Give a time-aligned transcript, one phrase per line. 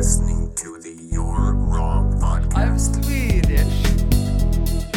[0.00, 2.56] listening to the You're Wrong podcast.
[2.56, 3.84] I'm Swedish.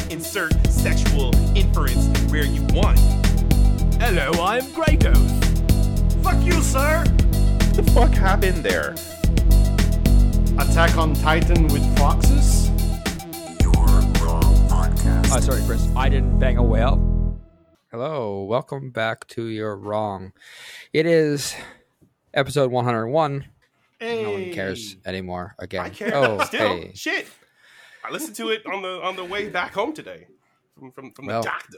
[0.09, 2.97] Insert sexual inference where you want.
[3.99, 6.23] Hello, I'm Kratos.
[6.23, 6.99] Fuck you, sir!
[6.99, 8.95] What the fuck happened there?
[10.57, 12.69] Attack on Titan with foxes?
[13.59, 13.73] You're
[14.23, 15.35] Wrong podcast.
[15.35, 15.85] Oh, sorry, Chris.
[15.97, 17.41] I didn't bang a whale.
[17.91, 20.31] Hello, welcome back to You're Wrong.
[20.93, 21.57] It is
[22.33, 23.49] episode 101.
[24.03, 24.23] Hey.
[24.23, 25.85] No one cares anymore again.
[25.85, 26.67] I care Oh, still.
[26.77, 26.91] hey.
[26.93, 27.27] Shit.
[28.03, 30.27] I listened to it on the on the way back home today
[30.77, 31.77] from from, from Well, the doctor.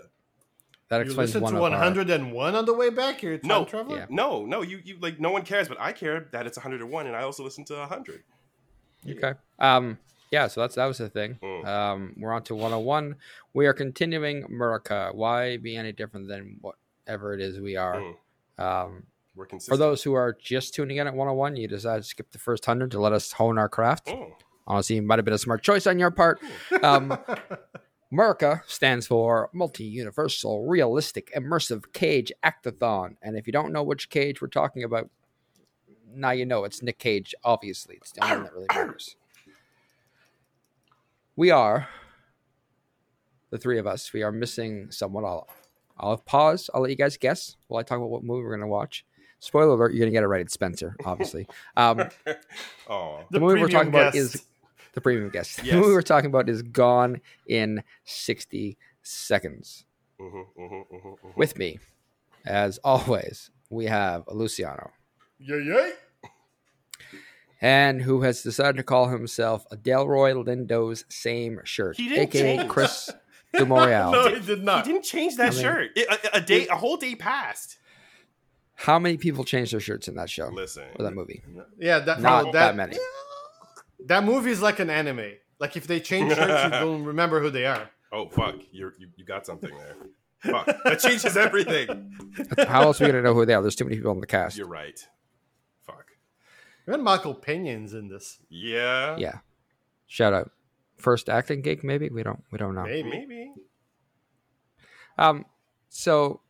[0.89, 3.23] That You explains listened one to of our- 101 on the way back?
[3.23, 3.65] You're time No.
[3.65, 3.97] traveler?
[3.97, 4.05] Yeah.
[4.09, 7.15] No, no, you you like no one cares, but I care that it's 101, and
[7.15, 8.23] I also listen to 100.
[9.09, 9.33] Okay.
[9.59, 9.97] Um.
[10.31, 10.47] Yeah.
[10.47, 11.37] So that's that was the thing.
[11.43, 11.65] Mm.
[11.65, 12.13] Um.
[12.17, 13.15] We're on to 101.
[13.53, 15.09] We are continuing America.
[15.13, 18.01] Why be any different than whatever it is we are?
[18.01, 18.15] Mm.
[18.59, 19.03] Um.
[19.35, 19.73] We're consistent.
[19.73, 22.65] For those who are just tuning in at 101, you decided to skip the first
[22.65, 24.07] hundred to let us hone our craft.
[24.07, 24.31] Mm.
[24.67, 26.39] Honestly, it might have been a smart choice on your part.
[26.83, 27.17] Um,
[28.11, 33.17] America stands for Multi Universal Realistic Immersive Cage Actathon.
[33.21, 35.09] And if you don't know which cage we're talking about,
[36.13, 37.95] now you know it's Nic Cage, obviously.
[37.95, 39.15] It's the only one that really matters.
[41.35, 41.89] We are,
[43.49, 45.25] the three of us, we are missing someone.
[45.25, 45.49] I'll,
[45.97, 46.69] I'll pause.
[46.73, 49.03] I'll let you guys guess while I talk about what movie we're going to watch.
[49.45, 50.41] Spoiler alert, you're going to get it right.
[50.41, 51.47] It's Spencer, obviously.
[51.77, 52.09] Um,
[52.89, 53.19] Oh.
[53.29, 54.43] the movie we're premium talking about is
[54.93, 55.57] the premium guest.
[55.63, 59.85] The movie we're talking about is Gone in 60 Seconds.
[60.19, 61.35] Mhm, mhm, mhm, mhm.
[61.37, 61.77] With me,
[62.45, 64.91] as always, we have Luciano,
[65.39, 65.91] Yay, yay.
[67.61, 72.57] and who has decided to call himself a Delroy Lindo's same shirt, He didn't aka
[72.57, 72.69] change.
[72.69, 73.11] Chris
[73.55, 74.11] DeMorial.
[74.11, 74.47] No, he did not.
[74.49, 74.85] he not.
[74.85, 75.91] didn't change that I mean- shirt.
[75.95, 77.77] It- a, a day, a whole day passed.
[78.75, 81.41] How many people changed their shirts in that show Listen, or that movie?
[81.79, 82.97] Yeah, that, Not no, that, that, many.
[84.05, 85.31] that movie is like an anime.
[85.59, 87.89] Like if they change shirts, you don't remember who they are.
[88.11, 89.95] oh fuck, You're, you you got something there.
[90.39, 92.11] Fuck, that changes everything.
[92.67, 93.61] How else are we gonna know who they are?
[93.61, 94.57] There's too many people in the cast.
[94.57, 94.99] You're right.
[95.87, 96.11] Fuck.
[96.87, 98.39] Even Michael Pena's in this.
[98.49, 99.15] Yeah.
[99.17, 99.39] Yeah.
[100.07, 100.51] Shout out.
[100.97, 102.83] First acting gig, maybe we don't we don't know.
[102.83, 103.09] Maybe.
[103.09, 103.53] Maybe.
[105.17, 105.45] Um,
[105.89, 106.41] so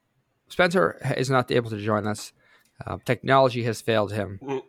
[0.47, 2.33] Spencer is not able to join us.
[2.85, 4.39] Uh, technology has failed him.
[4.43, 4.61] Mm.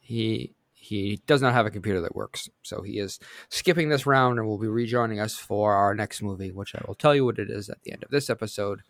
[0.00, 3.20] He he does not have a computer that works, so he is
[3.50, 6.96] skipping this round and will be rejoining us for our next movie, which I will
[6.96, 8.80] tell you what it is at the end of this episode.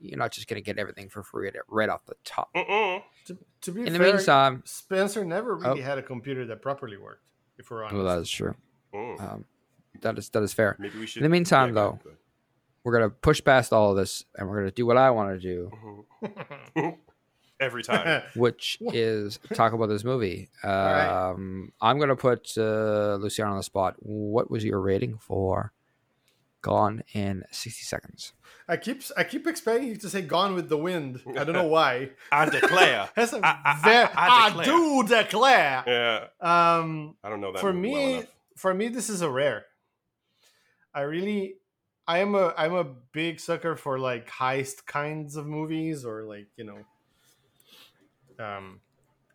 [0.00, 2.50] You're not just going to get everything for free right off the top.
[2.54, 5.84] To, to be In the fair, meantime, Spencer never really Oh.
[5.84, 7.24] had a computer that properly worked.
[7.58, 7.96] If we're honest.
[7.96, 8.54] well, that is true.
[8.94, 9.20] Mm.
[9.20, 9.44] Um,
[10.00, 10.76] that is that is fair.
[10.78, 11.20] Maybe we should.
[11.20, 12.16] In the meantime, yeah, though, good,
[12.90, 15.38] We're gonna push past all of this, and we're gonna do what I want to
[15.38, 16.04] do.
[17.60, 18.22] Every time.
[18.34, 20.48] which is talk about this movie.
[20.64, 21.30] right.
[21.30, 23.94] Um, I'm gonna put uh, Luciano on the spot.
[24.00, 25.72] What was your rating for
[26.62, 28.32] Gone in 60 Seconds?
[28.66, 31.66] I keep I keep expecting you to say "Gone with the Wind." I don't know
[31.78, 32.10] why.
[32.32, 33.08] I declare.
[33.14, 34.66] That's a I- I- ve- I- I I declare.
[34.66, 35.84] do declare.
[35.86, 36.26] Yeah.
[36.40, 37.60] Um, I don't know that.
[37.60, 38.26] for movie well me,
[38.56, 39.66] for me, this is a rare.
[40.92, 41.54] I really,
[42.10, 42.82] I am a I'm a
[43.12, 48.80] big sucker for like heist kinds of movies or like you know, um,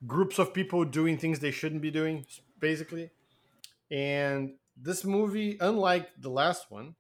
[0.06, 2.25] groups of people doing things they shouldn't be doing,
[2.59, 3.12] basically.
[3.90, 6.96] And this movie, unlike the last one,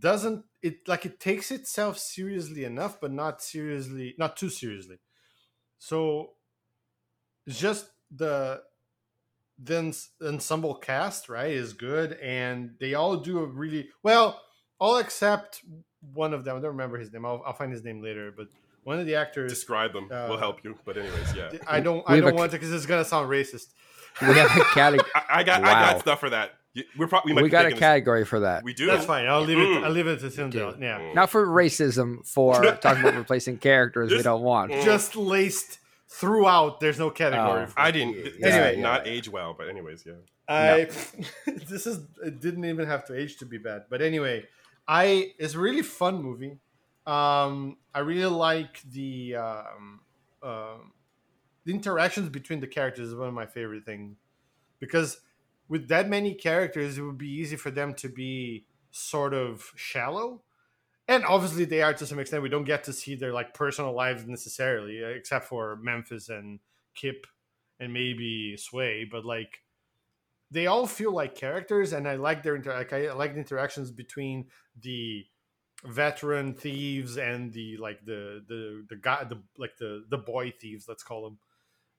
[0.00, 4.98] doesn't it like it takes itself seriously enough, but not seriously, not too seriously.
[5.78, 6.30] So
[7.46, 8.62] just the
[9.62, 14.40] the ensemble cast right is good and they all do a really well
[14.80, 15.62] all except
[16.12, 18.48] one of them i don't remember his name i'll, I'll find his name later but
[18.82, 20.10] one of the actors Describe them.
[20.12, 20.76] Uh, we'll help you.
[20.84, 21.50] But anyways, yeah.
[21.66, 23.68] i don't We i don't a- want to because it's gonna sound racist
[24.20, 25.08] We have a category.
[25.14, 25.62] I, I got.
[25.64, 26.50] I got stuff for that.
[26.98, 27.32] We're probably.
[27.32, 28.62] We, might we be got a thinking this- category for that.
[28.62, 28.84] We do.
[28.84, 29.84] that's fine i'll leave it Mm.
[29.84, 30.84] i'll leave it to him Okay.
[30.84, 31.14] yeah Mm.
[31.14, 34.70] Not for racism, for talking about replacing characters we don't want.
[34.70, 34.84] Mm.
[34.84, 35.78] just laced
[36.20, 37.66] throughout there's no category Oh.
[37.66, 38.16] for I didn't.
[38.16, 39.12] Yeah, This yeah, not yeah.
[39.12, 40.14] age well, but anyways, yeah.
[40.48, 40.84] I
[41.46, 43.84] this is it didn't even have to age to be bad.
[43.90, 44.46] But anyway,
[44.86, 46.58] I it's a really fun movie.
[47.06, 50.00] Um, I really like the um,
[50.42, 50.92] um,
[51.64, 54.16] the interactions between the characters is one of my favorite things
[54.78, 55.20] because
[55.68, 60.42] with that many characters, it would be easy for them to be sort of shallow.
[61.06, 62.42] And obviously, they are to some extent.
[62.42, 66.60] We don't get to see their like personal lives necessarily, uh, except for Memphis and
[66.94, 67.26] Kip,
[67.78, 69.06] and maybe Sway.
[69.10, 69.62] But like,
[70.50, 73.90] they all feel like characters, and I like their inter- like I like the interactions
[73.90, 74.46] between
[74.80, 75.26] the
[75.84, 80.88] veteran thieves and the like the the the guy the like the the boy thieves
[80.88, 81.38] let's call them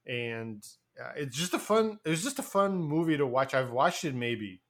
[0.08, 0.66] and
[0.98, 2.00] yeah, it's just a fun.
[2.06, 3.54] It was just a fun movie to watch.
[3.54, 4.62] I've watched it maybe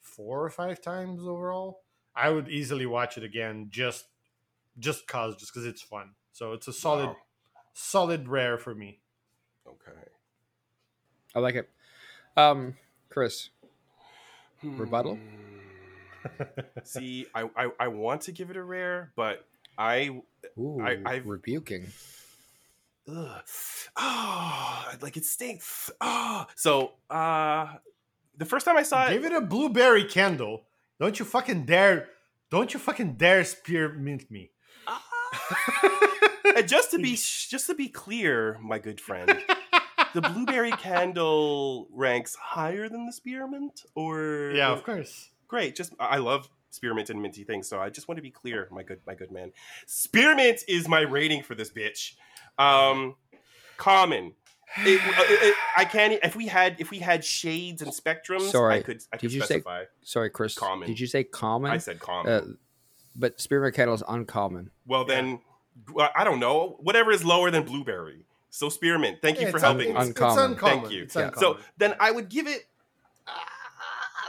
[0.00, 1.81] four or five times overall.
[2.14, 4.04] I would easily watch it again just
[4.78, 6.10] just cause just because it's fun.
[6.32, 7.16] So it's a solid Wow.
[7.74, 9.00] solid rare for me.
[9.66, 9.98] Okay.
[11.34, 11.70] I like it.
[12.36, 12.74] Um,
[13.08, 13.50] Chris,
[14.62, 15.16] Rebuttal?
[15.16, 16.42] Hmm.
[16.84, 19.44] See, I, I I want to give it a rare, but
[19.76, 20.20] I
[20.58, 21.88] Ooh, I- I've- rebuking.
[23.08, 23.42] ugh,
[23.96, 25.90] oh, like it stinks.
[26.00, 27.74] Oh, so uh,
[28.36, 30.62] the first time I saw Give it, it a blueberry candle.
[31.02, 32.10] Don't you fucking dare!
[32.48, 34.52] Don't you fucking dare spearmint me.
[36.56, 39.36] and just to be just to be clear, my good friend,
[40.14, 45.30] the blueberry candle ranks higher than the spearmint, or yeah, of course.
[45.48, 45.74] great.
[45.74, 48.84] Just I love spearmint and minty things, so I just want to be clear, my
[48.84, 49.50] good my good man.
[49.88, 52.12] Spearmint is my rating for this bitch.
[52.60, 53.16] Um,
[53.76, 54.34] common.
[54.78, 56.18] It, uh, it- it- I can't.
[56.22, 59.02] If we had if we had shades and spectrums, Sorry, I could.
[59.12, 59.62] I could did you say-
[60.02, 60.54] Sorry, Chris.
[60.54, 60.88] Common.
[60.88, 61.70] Did you say common?
[61.70, 62.32] I said common.
[62.32, 62.44] Uh,
[63.14, 64.70] but spearmint kettle is uncommon.
[64.86, 65.40] well, then
[65.92, 66.76] well, I don't know.
[66.80, 68.24] Whatever is lower than blueberry.
[68.50, 69.20] So spearmint.
[69.22, 69.90] Thank you Yeah, for it's un- helping.
[69.96, 70.10] It's, me.
[70.10, 70.50] it's Uncommon.
[70.52, 70.80] uncommon.
[70.80, 71.02] Thank you.
[71.04, 71.30] It's Yeah.
[71.36, 72.66] So then I would give it.
[73.26, 73.32] Uh,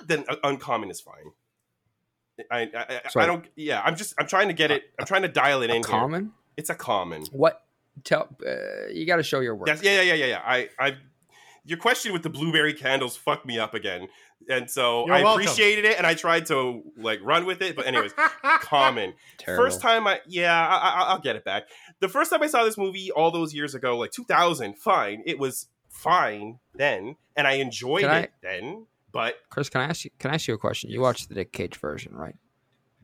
[0.06, 1.32] then uh, uncommon is fine.
[2.52, 3.46] I I, I, I don't.
[3.56, 4.14] Yeah, I'm just.
[4.18, 4.84] I'm trying to get it.
[5.00, 5.76] I'm trying to dial it in.
[5.78, 5.84] here.
[5.84, 6.34] Common?
[6.58, 7.26] It's a common.
[7.32, 7.63] What?
[8.04, 8.28] Tell.
[8.46, 9.68] Uh, you got to show your work.
[9.68, 10.42] Yes, yeah, yeah, yeah, yeah, yeah.
[10.46, 10.98] I, I,
[11.66, 14.08] your question with the blueberry candles fucked me up again,
[14.50, 15.42] and so You're I welcome.
[15.44, 17.76] appreciated it, and I tried to like run with it.
[17.76, 18.14] But anyways,
[18.62, 19.14] common.
[19.38, 19.64] Terrible.
[19.66, 21.64] First time I, yeah, I, I, I'll get it back.
[22.00, 25.40] The first time I saw this movie all those years ago, like 2000, fine, it
[25.40, 28.88] was fine then, and I enjoyed Can I- it then.
[29.14, 30.12] But Chris, can I ask you?
[30.18, 30.90] Can I ask you a question?
[30.90, 32.36] You watched the Dick Cage version, right?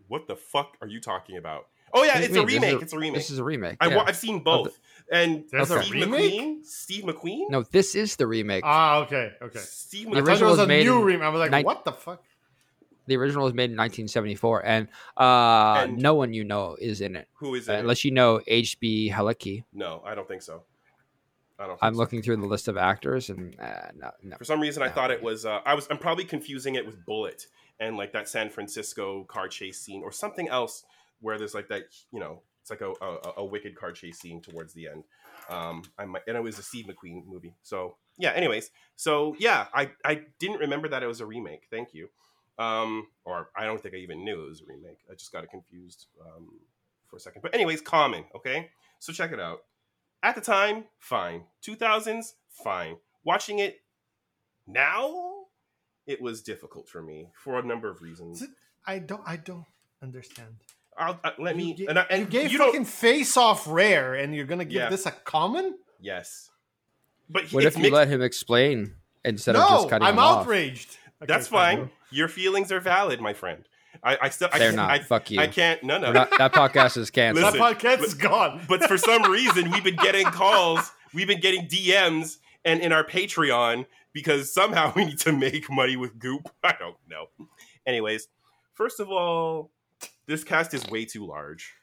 [0.08, 1.68] what the fuck are you talking about?
[1.94, 2.62] Oh yeah, What do it's you a mean?
[2.62, 2.82] This remake.
[2.84, 3.16] It's a remake.
[3.16, 3.78] This is a remake.
[3.82, 4.04] I, yeah.
[4.06, 4.80] I've seen both,
[5.12, 6.34] and There's a Steve remake?
[6.34, 6.66] McQueen.
[6.66, 7.50] Steve McQueen.
[7.50, 8.64] no, this is the remake.
[8.66, 9.60] ah, okay, okay.
[9.60, 10.18] Steve The McQueen.
[10.18, 11.24] it original was was a made new in remake.
[11.26, 12.24] I was like, nine- what the fuck?
[13.08, 14.88] the original was made in 1974, and
[15.18, 17.80] uh, And- no one you know is in it Who is uh, it?
[17.80, 19.12] unless you know H.B.
[19.12, 19.64] Halicki.
[19.74, 20.62] No, I don't think so.
[21.58, 21.72] I don't.
[21.72, 22.00] Think I'm so.
[22.00, 24.38] looking through the list of actors, and uh, no, no.
[24.38, 25.46] For some reason, I thought it was.
[25.46, 25.88] Uh, I was.
[25.90, 27.48] I'm probably confusing it with Bullitt
[27.80, 30.84] and like that San Francisco car chase scene or something else
[31.22, 31.84] where there's like that.
[32.12, 35.04] You know, it's like a a, a wicked car chase scene towards the end.
[35.50, 37.56] Um, I might, and it was a Steve McQueen movie.
[37.62, 38.32] So yeah.
[38.32, 41.68] Anyways, so yeah, I I didn't remember that it was a remake.
[41.70, 42.10] Thank you.
[42.58, 45.00] Um, or I don't think I even knew it was a remake.
[45.10, 46.50] I just got it confused um,
[47.08, 47.42] for a second.
[47.42, 48.26] But anyways, common.
[48.36, 48.70] Okay,
[49.00, 49.60] so check it out.
[50.22, 51.44] At the time, fine.
[51.66, 52.98] 2000s, fine.
[53.24, 53.80] Watching it
[54.68, 55.46] now,
[56.06, 58.44] it was difficult for me for a number of reasons.
[58.86, 59.24] I don't.
[59.26, 59.66] I don't
[60.04, 60.56] understand.
[61.00, 61.64] I'll, uh, let me.
[61.72, 64.46] You, ga- and I, and you gave you don't- fucking face off rare, and you're
[64.46, 64.90] gonna give Yeah.
[64.90, 65.78] this a common?
[66.00, 66.50] Yes,
[67.30, 70.42] but What if you mixed- let him explain instead of just cutting I'm him off?
[70.46, 70.98] outraged.
[71.22, 71.78] Okay, That's fine.
[71.78, 71.90] fine.
[72.12, 73.68] Your feelings are valid, my friend.
[74.04, 74.50] I, I still.
[74.56, 75.40] They're can't- I, Fuck you.
[75.40, 75.84] I can't.
[75.84, 76.08] No, no.
[76.08, 77.44] We're not- that podcast is canceled.
[77.46, 78.62] Listen, That podcast is gone.
[78.70, 83.04] but for some reason we've been getting calls we've been getting dms and in our
[83.04, 87.26] patreon because somehow we need to make money with goop i don't know
[87.86, 88.28] anyways
[88.76, 89.72] first of all
[90.30, 91.74] this cast is way too large.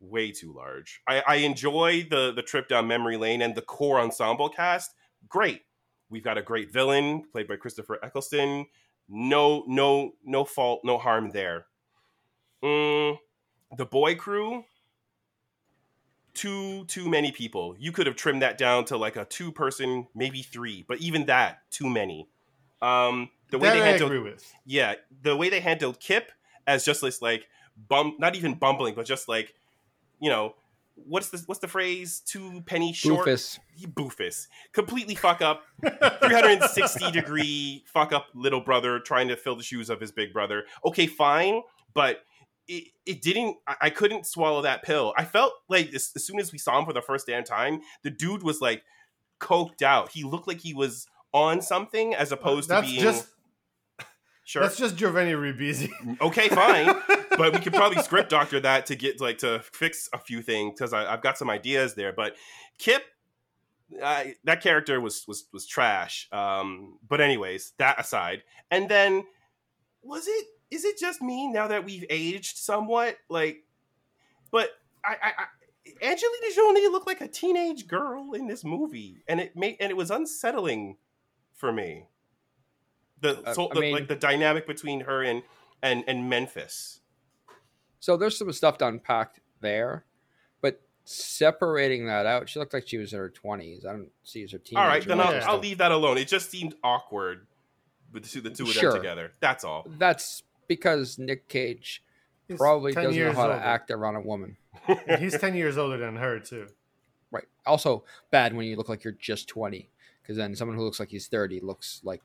[0.00, 1.00] Way too large.
[1.08, 4.92] I, I enjoy the the trip down memory lane and the core ensemble cast.
[5.28, 5.62] Great.
[6.10, 8.66] We've got a great villain played by christopher eccleston.
[9.08, 11.66] No no no fault no harm there.
[12.62, 13.18] Mm,
[13.76, 14.64] the boy crew?
[16.34, 17.76] Too too many people.
[17.78, 21.26] You could have trimmed that down to like a two person, maybe three, but even
[21.26, 22.28] that too many.
[22.82, 26.32] Um, the way that they handled, yeah, the way they handled Kip
[26.66, 27.46] as just this like
[27.88, 29.54] bum, not even bumbling, but just like
[30.20, 30.54] you know
[30.96, 32.22] what's the what's the phrase?
[32.26, 33.26] Two penny short.
[33.26, 33.58] Boofus.
[33.74, 34.46] He boofus.
[34.72, 35.62] Completely fuck up.
[35.82, 40.64] 360 degree fuck up little brother trying to fill the shoes of his big brother.
[40.84, 41.62] Okay, fine,
[41.94, 42.20] but
[42.68, 45.12] it, it didn't I, I couldn't swallow that pill.
[45.16, 47.80] I felt like as, as soon as we saw him for the first damn time,
[48.02, 48.82] the dude was like
[49.40, 50.10] coked out.
[50.10, 53.28] He looked like he was on something as opposed That's to being just
[54.44, 54.62] sure.
[54.62, 55.90] that's just Giovanni Ribisi.
[56.20, 56.94] okay, fine.
[57.36, 60.74] but we could probably script doctor that to get like to fix a few things
[60.76, 62.12] because I've got some ideas there.
[62.12, 62.36] But
[62.78, 63.02] Kip,
[64.02, 66.28] I, that character was was was trash.
[66.32, 69.24] Um, but anyways, that aside, and then
[70.02, 70.46] was it?
[70.70, 73.16] Is it just me now that we've aged somewhat?
[73.28, 73.64] Like,
[74.50, 74.70] but
[75.04, 75.44] I, I, I
[76.02, 79.96] Angelina Jolie looked like a teenage girl in this movie, and it made and it
[79.96, 80.96] was unsettling
[81.54, 82.06] for me.
[83.20, 85.42] The, Uh, so, the mean- like the dynamic between her and
[85.82, 87.00] and and Memphis.
[88.04, 90.04] So there's some stuff to unpack there,
[90.60, 93.86] but separating that out, she looked like she was in her twenties.
[93.86, 94.82] I don't see as her teenage.
[94.82, 96.18] All right, then I'll, I'll leave that alone.
[96.18, 97.46] It just seemed awkward
[98.12, 98.92] with the two, the two of Sure.
[98.92, 99.32] them together.
[99.40, 99.86] That's all.
[99.98, 102.02] That's because Nic Cage
[102.46, 104.58] He's probably doesn't know years how to act around a woman.
[105.08, 106.66] And he's ten years older than her too.
[107.30, 107.48] Right.
[107.64, 109.88] Also, bad when you look like you're just twenty,
[110.20, 112.20] because then someone who looks like he's thirty looks like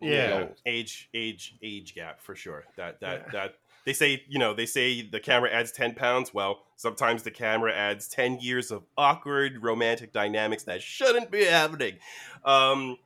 [0.00, 0.46] Yeah.
[0.48, 0.62] old.
[0.64, 2.64] age age age gap for sure.
[2.76, 3.32] That that Yeah.
[3.32, 6.32] that they say you know they say the camera adds ten pounds.
[6.34, 11.98] Well, sometimes the camera adds ten years of awkward romantic dynamics that shouldn't be happening.
[12.44, 12.98] Um,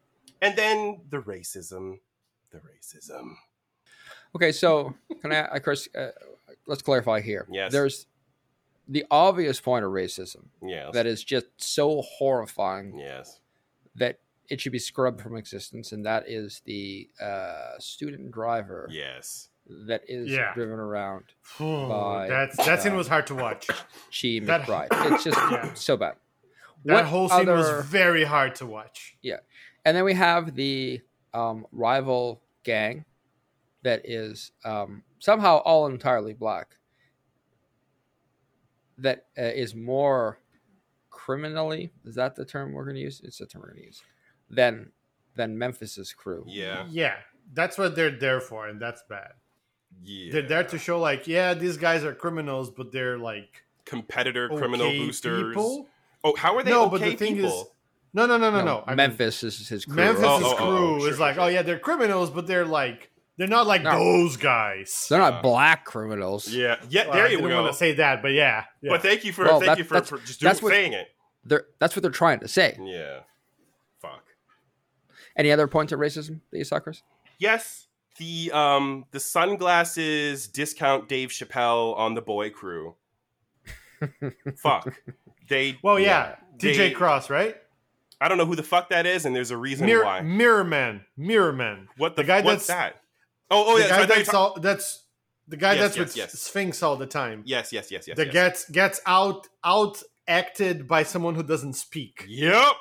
[0.43, 1.99] and then the racism,
[2.51, 3.35] the racism.
[4.37, 5.89] Okay, so can I, uh, Chris?
[5.97, 6.09] Uh,
[6.67, 7.47] let's clarify here.
[7.51, 7.73] Yes.
[7.73, 8.07] There's
[8.89, 10.93] the obvious point of racism Yes.
[10.93, 13.41] that is just so horrifying yes.
[13.95, 19.49] that it should be scrubbed from existence, and that is the uh, student driver Yes.
[19.67, 20.53] That is Yeah.
[20.55, 21.25] driven around
[21.61, 23.67] Ooh, By, that's that scene uh, was hard to watch.
[23.69, 24.89] Chi That- McBride.
[25.13, 25.73] It's just Yeah.
[25.75, 26.17] so bad.
[26.85, 29.17] That What whole scene other- was very hard to watch.
[29.23, 29.39] Yeah,
[29.85, 31.01] and then we have the
[31.33, 33.05] um, rival gang
[33.83, 36.77] that is um, somehow all entirely black.
[38.99, 40.39] That uh, is more
[41.11, 43.21] criminally is that the term we're going to use?
[43.25, 44.03] It's the term we're going to use.
[44.51, 44.93] Than
[45.37, 46.45] than Memphis's crew.
[46.47, 46.87] Yeah.
[46.89, 47.17] Yeah,
[47.55, 49.33] that's what they're there for, and that's bad.
[50.03, 50.33] Yeah.
[50.33, 54.57] They're there to show like, yeah, these guys are criminals, but they're like competitor okay
[54.57, 55.49] criminal boosters.
[55.55, 55.89] people.
[56.23, 57.61] Oh, how are they No, okay but the thing people?
[57.63, 57.67] is,
[58.15, 58.83] no, no, no, no, no.
[58.87, 59.97] I mean, Memphis is his crew.
[59.97, 62.47] Memphis' Oh, oh, oh, crew oh, sure, is like, sure, oh yeah, they're criminals, but
[62.47, 63.99] they're like, they're not like No.
[63.99, 65.07] those guys.
[65.11, 66.49] They're Uh, not black criminals.
[66.49, 66.77] yeah.
[66.89, 67.05] Yeah.
[67.05, 67.63] Well, There I you didn't go.
[67.63, 68.91] want to say that, but yeah, yeah.
[68.91, 70.71] But thank you for Well, thank that- you for, that's- for just doing, that's what-
[70.71, 71.09] saying it.
[71.45, 72.79] They're, that's what they're trying to say.
[72.81, 73.21] Yeah.
[74.01, 74.25] Fuck.
[75.37, 77.03] Any other points of racism that you saw, Chris?
[77.39, 77.84] Yes,
[78.19, 82.95] the um the sunglasses discount Dave Chappelle on the boy crew.
[84.57, 84.95] Fuck.
[85.47, 87.55] They well, yeah, TJ They- Cross, right?
[88.19, 90.21] I don't know who the fuck that is, and there's a reason Mirror, why.
[90.23, 91.89] Mirror Man, Mirror Man.
[91.99, 93.03] What the, the guy what's that's- that?
[93.51, 95.03] Oh, oh yeah, guy so I thought you that's ta- all, that's
[95.49, 96.41] the guy Yes, that's yes, with yes.
[96.41, 97.43] Sphinx all the time.
[97.45, 98.17] yes, yes, yes, yes.
[98.17, 102.73] that gets gets out out acted by someone who doesn't speak Yep.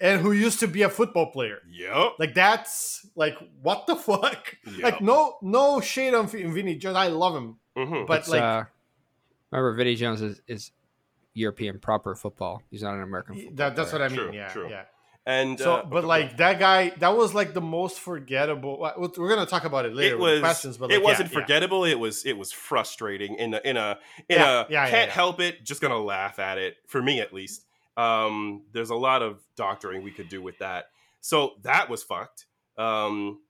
[0.00, 1.58] And who used to be a football player.
[1.70, 2.12] Yep.
[2.20, 4.54] Like that's like what the fuck?
[4.66, 4.82] Yep.
[4.82, 6.96] Like no no shade on Vin- Vinnie Jones.
[6.96, 8.06] I love him, Mhm.
[8.06, 8.64] but It's, like uh,
[9.50, 10.70] remember, Vinnie Jones is, is
[11.34, 12.62] European proper football.
[12.70, 13.54] He's not an American football.
[13.56, 14.16] that, that's what I mean.
[14.18, 14.68] True, yeah, true.
[14.70, 14.84] yeah.
[15.26, 18.78] and So, uh, but like that guy, that was like the most forgettable.
[19.16, 20.14] We're gonna talk about it later.
[20.14, 21.42] it with was questions, but it like, wasn't yeah, yeah.
[21.44, 21.84] forgettable.
[21.84, 25.08] It was it was frustrating in a in a in Yeah, a yeah, yeah, can't
[25.08, 25.14] yeah.
[25.14, 25.64] help it.
[25.64, 27.64] Just gonna laugh at it for me at least.
[27.98, 30.86] Um, there's a lot of doctoring we could do with that.
[31.20, 32.46] So that was fucked.
[32.76, 33.40] Um,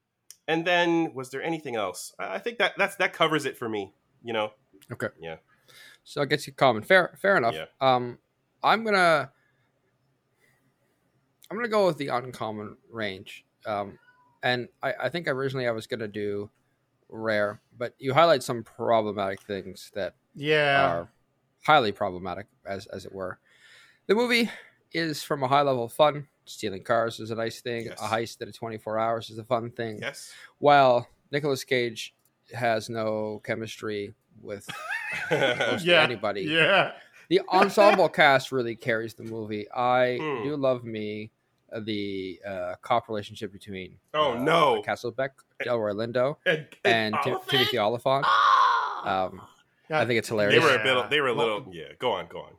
[0.46, 2.14] and then was there anything else?
[2.18, 3.92] I I think that that's that covers it for me.
[4.22, 4.52] You know.
[4.90, 5.08] Okay.
[5.20, 5.36] Yeah.
[6.02, 6.82] So it gets you common.
[6.82, 7.54] Fair, fair enough.
[7.54, 7.66] Yeah.
[7.82, 8.18] Um,
[8.62, 9.30] I'm gonna,
[11.50, 13.44] I'm gonna go with the uncommon range.
[13.66, 13.98] Um,
[14.42, 16.48] and I, I think originally I was gonna do
[17.10, 21.08] rare, but you highlight some problematic things that Yeah, are
[21.66, 23.38] highly problematic, as as it were.
[24.08, 24.50] The movie
[24.92, 26.26] is from a high level of fun.
[26.46, 27.84] Stealing cars is a nice thing.
[27.86, 27.98] Yes.
[28.00, 29.98] A heist at 24 hours is a fun thing.
[30.00, 30.32] Yes.
[30.58, 32.14] While Nicolas Cage
[32.54, 34.66] has no chemistry with
[35.30, 36.42] Yeah, anybody.
[36.42, 36.92] yeah.
[37.28, 39.66] The ensemble cast really carries the movie.
[39.70, 40.42] I Hmm.
[40.44, 41.30] do love me
[41.70, 44.82] uh, the uh, cop relationship between Oh, uh, no.
[44.86, 45.30] Castlebeck,
[45.62, 47.50] Delroy Lindo, and, and Tim- Olyphant?
[47.50, 48.24] Timothy Olyphant.
[48.26, 49.26] Ah!
[49.26, 49.42] Um,
[49.90, 50.54] I think it's hilarious.
[50.54, 51.10] they were a bit.
[51.10, 51.74] They were a Well- little.
[51.74, 51.88] Yeah.
[51.98, 52.26] Go on.
[52.28, 52.52] Go on.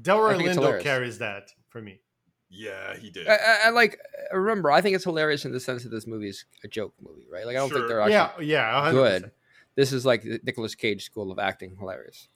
[0.00, 2.00] Delroy I Lindo carries that for me.
[2.48, 3.26] Yeah, he did.
[3.26, 3.98] I, I, I like
[4.32, 4.70] remember.
[4.70, 7.44] I think it's hilarious in the sense that this movie is a joke movie, right?
[7.46, 7.78] Like I don't Sure.
[7.78, 8.92] think they're actually Yeah, yeah, 100%.
[8.92, 9.30] good.
[9.74, 12.28] This is like the Nicolas Cage school of acting, hilarious.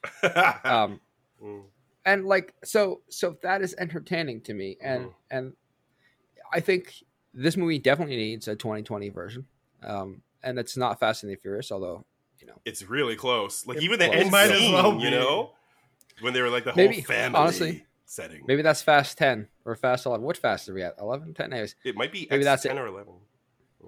[0.64, 1.00] Um,
[1.42, 1.62] Mm.
[2.04, 5.14] and like so, so that is entertaining to me, and Mhm.
[5.30, 5.56] and
[6.52, 7.02] I think
[7.32, 9.46] this movie definitely needs a 2020 version.
[9.82, 12.04] Um, and it's not Fast and the Furious, although
[12.38, 13.66] you know it's really close.
[13.66, 14.16] Like It even the was.
[14.16, 15.10] end Might as scene, well you be.
[15.10, 15.52] know,
[16.20, 18.42] when they were like the Maybe, whole family honestly, setting.
[18.46, 20.24] maybe that's Fast 10 or Fast 11.
[20.24, 20.94] Which Fast are we at?
[21.00, 21.52] 11, 10?
[21.52, 23.14] Anyways, it might be maybe X that's ten or eleven.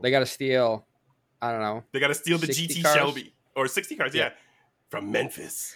[0.03, 0.87] they got to steal.
[1.41, 1.83] I don't know.
[1.93, 2.95] They got to steal the GT cars?
[2.95, 4.31] Shelby or sixty cars, yeah, Yeah.
[4.91, 5.75] from Memphis.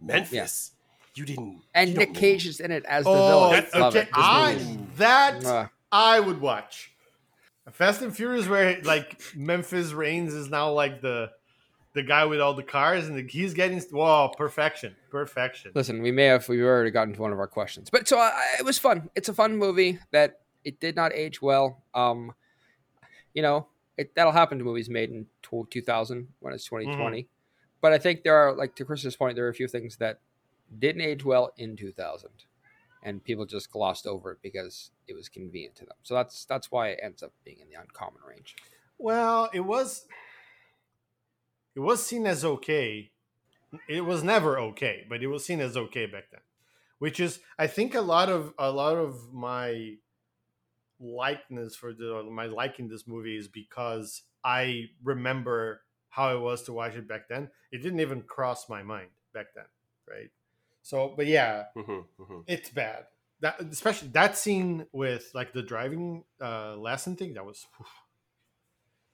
[0.00, 0.72] Memphis,
[1.14, 1.62] you didn't.
[1.74, 2.14] And you Nick.
[2.14, 3.50] Cage is in it as the Oh, villain.
[3.52, 4.02] That's- Love okay.
[4.06, 4.08] it.
[4.12, 5.70] I that Mwah.
[5.90, 6.92] I would watch.
[7.72, 11.30] Fast and Furious, where like Memphis Raines is now like the
[11.98, 15.72] the guy with all the cars, and he's getting whoa perfection, perfection.
[15.74, 18.32] Listen, we may have we've already gotten to one of our questions, but so I,
[18.58, 19.10] it was fun.
[19.16, 21.82] It's a fun movie that it did not age well.
[21.94, 22.32] Um,
[23.34, 27.26] you know, it that'll happen to movies made in 2000 when it's 2020.
[27.80, 30.20] But I think there are like to Chris's point, there are a few things that
[30.78, 32.30] didn't age well in 2000,
[33.02, 35.96] and people just glossed over it because it was convenient to them.
[36.04, 38.54] So that's that's why it ends up being in the uncommon range.
[38.98, 40.06] Well, it was
[41.78, 43.12] it was seen as okay.
[43.88, 46.40] It was never okay, but it was seen as okay back then.
[46.98, 49.98] Which is I think a lot of a lot of my
[51.00, 56.72] likeness for the my liking this movie is because I remember how it was to
[56.72, 57.50] watch it back then.
[57.70, 59.66] It didn't even cross my mind back then,
[60.08, 60.30] right?
[60.82, 63.08] So, but yeah, hmm hmm it's bad.
[63.40, 67.66] That especially that scene with like the driving uh lesson thing that was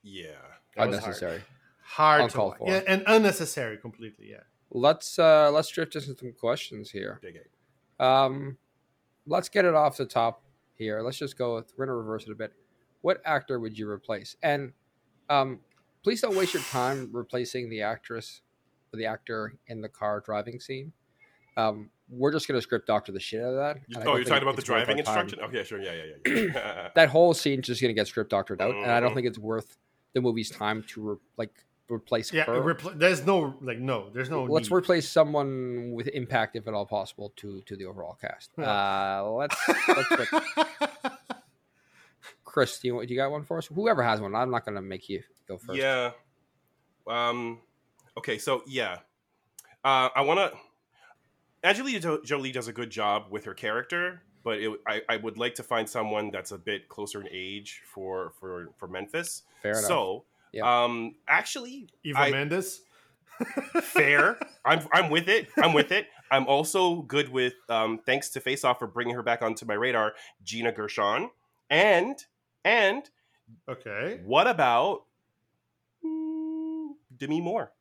[0.03, 0.59] Yeah.
[0.77, 1.01] that was
[1.85, 2.21] hard.
[2.23, 2.29] Unnecessary.
[2.29, 2.69] to Uncalled watch.
[2.85, 2.89] for.
[2.89, 4.31] Yeah, and unnecessary completely.
[4.31, 4.41] Yeah.
[4.71, 7.19] Let's uh let's drift into some questions here.
[7.23, 7.51] Dig it.
[8.05, 8.57] Um,
[9.27, 10.43] let's get it off the top
[10.77, 11.01] here.
[11.03, 11.57] Let's just go.
[11.57, 12.53] With, we're gonna reverse it a bit.
[13.03, 14.37] What actor would you replace?
[14.43, 14.73] And
[15.31, 15.61] um,
[16.03, 18.41] please don't waste your time replacing the actress
[18.93, 20.93] or the actor in the car driving scene.
[21.57, 23.77] Um, we're just gonna script doctor the shit out of that.
[23.87, 25.19] You- oh, you're talking about the it's worth driving time.
[25.29, 25.41] instruction?
[25.49, 25.81] Okay, sure.
[25.81, 26.43] Yeah, yeah, yeah.
[26.55, 26.89] yeah.
[26.97, 29.15] That whole scene's just gonna get script doctored out, and I don't Mhm.
[29.15, 29.77] think it's worth
[30.15, 31.53] the movie's time to re- like
[31.89, 32.45] replace Yeah.
[32.45, 32.61] her.
[32.61, 34.11] Repl- there's no like no.
[34.11, 34.45] There's no.
[34.45, 34.77] let's need.
[34.77, 38.51] replace someone with impact, if at all possible, to to the overall cast.
[38.59, 38.65] Yeah.
[38.65, 39.57] Uh, let's
[39.89, 40.29] let's pick
[42.45, 43.67] Chris, do you, do you got one for us?
[43.67, 45.79] Whoever has one, I'm not going to make you go first.
[45.79, 46.13] Yeah.
[47.07, 47.61] Um.
[48.17, 48.39] Okay.
[48.39, 48.99] So yeah,
[49.85, 50.59] uh, I want to.
[51.67, 55.55] Angelina Jolie does a good job with her character, but it, I, I would like
[55.57, 59.43] to find someone that's a bit closer in age for for for Memphis.
[59.63, 59.85] fair enough.
[59.85, 60.25] So,
[60.55, 60.85] Yeah.
[60.85, 62.81] um, actually, Eva I- Mendes.
[63.83, 64.39] fair.
[64.65, 65.49] I'm I'm with it.
[65.57, 66.07] I'm with it.
[66.31, 69.75] I'm also good with um, thanks to Face Off for bringing her back onto my
[69.75, 71.31] radar, Gina Gershon,
[71.69, 72.17] and
[72.65, 73.11] and
[73.69, 74.21] Okay.
[74.25, 75.05] what about
[76.05, 77.73] mm, Demi Moore?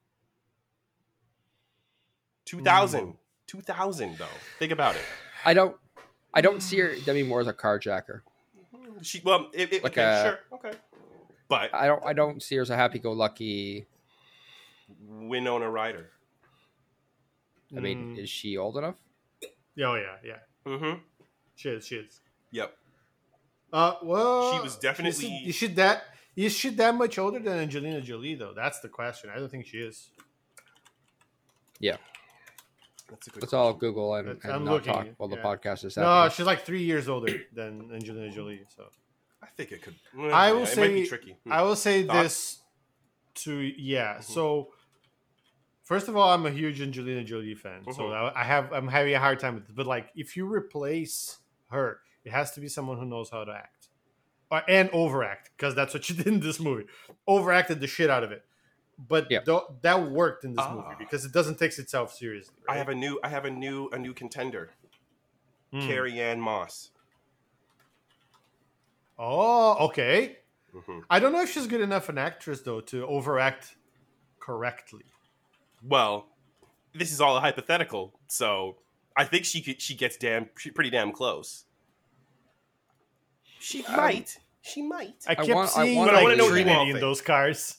[2.45, 3.15] 2000.
[3.47, 4.25] 2000 though.
[4.59, 5.01] Think about it.
[5.45, 5.75] I don't,
[6.33, 8.21] I don't see her Demi Moore as a carjacker.
[9.01, 10.77] She well, it, it, Like okay, a- sure, okay.
[11.71, 13.85] But I don't, I don't see her as a happy-go-lucky.
[15.07, 16.09] Winona Ryder.
[17.75, 18.95] I mean, Mm, is she old enough?
[19.43, 20.37] oh yeah, yeah.
[20.65, 20.99] Mm-hmm.
[21.55, 21.85] She is.
[21.87, 22.21] She is.
[22.51, 22.77] Yep.
[23.71, 26.03] Uh, well, She was definitely- Is she, is she that?
[26.35, 28.53] Is she that much older than Angelina Jolie though?
[28.55, 29.29] That's the question.
[29.33, 30.09] I don't think she is.
[31.79, 31.97] Yeah,
[33.09, 33.43] That's a good.
[33.43, 33.73] Let's all.
[33.73, 36.09] Google and, That's- and I'm not looking, talk while the podcast is happening.
[36.09, 36.35] No, happening.
[36.35, 38.61] she's like three years older than Angelina Jolie.
[38.75, 38.85] So I
[39.57, 39.95] think it could.
[40.31, 41.37] I will it say- might be tricky.
[41.43, 41.51] Hmm.
[41.51, 42.23] I will say Thoughts?
[42.23, 42.61] this
[43.43, 44.17] to yeah.
[44.17, 44.23] Mhm.
[44.23, 44.73] So
[45.83, 48.33] first of all, I'm a huge Angelina Jolie fan, so Mhm.
[48.35, 49.75] I I have I'm having a hard time with it.
[49.75, 51.39] But like, if you replace
[51.69, 53.89] her, it has to be someone who knows how to act,
[54.51, 56.85] or, and overact because that's what she did in this movie.
[57.27, 58.45] Overacted the shit out of it,
[58.97, 59.39] but Yeah.
[59.45, 60.75] tho- that worked in this Ah.
[60.75, 62.55] movie because it doesn't take itself seriously.
[62.69, 63.19] I have a new.
[63.23, 63.89] I have a new.
[63.91, 64.71] A new contender.
[65.71, 65.87] Hmm.
[65.87, 66.91] Carrie-Anne Moss.
[69.19, 70.37] Oh, okay.
[70.73, 73.75] hmm I don't know if she's good enough an actress though to overact
[74.39, 75.03] correctly.
[75.83, 76.27] Well,
[76.95, 78.77] this is all a hypothetical, so
[79.15, 81.65] I think she could, she gets damn she pretty damn close.
[83.59, 84.37] She Um, might.
[84.61, 85.13] She might.
[85.27, 86.65] I I kept want- I seeing want- But I wanna like know what you all
[86.65, 87.77] Trinity in those cars.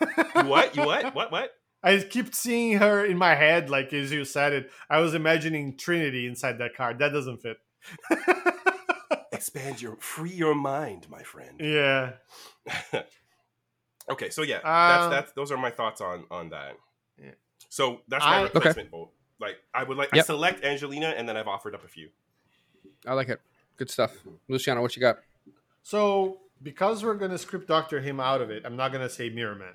[0.00, 0.76] You what?
[0.76, 1.04] You what?
[1.14, 1.32] What?
[1.32, 1.50] What?
[1.82, 4.70] I keep seeing her in my head, like as you said it.
[4.90, 6.94] I was imagining Trinity inside that car.
[6.94, 7.58] That doesn't fit.
[9.44, 11.56] Expand your free your mind, my friend.
[11.60, 12.12] yeah.
[14.08, 16.78] okay, so yeah, Um, that's that's those are my thoughts on on that.
[17.22, 17.32] Yeah.
[17.68, 19.10] So that's my I- replacement vote.
[19.38, 22.08] Like I would like I select Angelina, and then I've offered up a few.
[23.06, 23.40] I like it.
[23.76, 24.16] Good stuff.
[24.48, 25.18] Luciano, what you got?
[25.82, 29.56] So because we're gonna script doctor him out of it, I'm not gonna say Mirror
[29.56, 29.72] Man.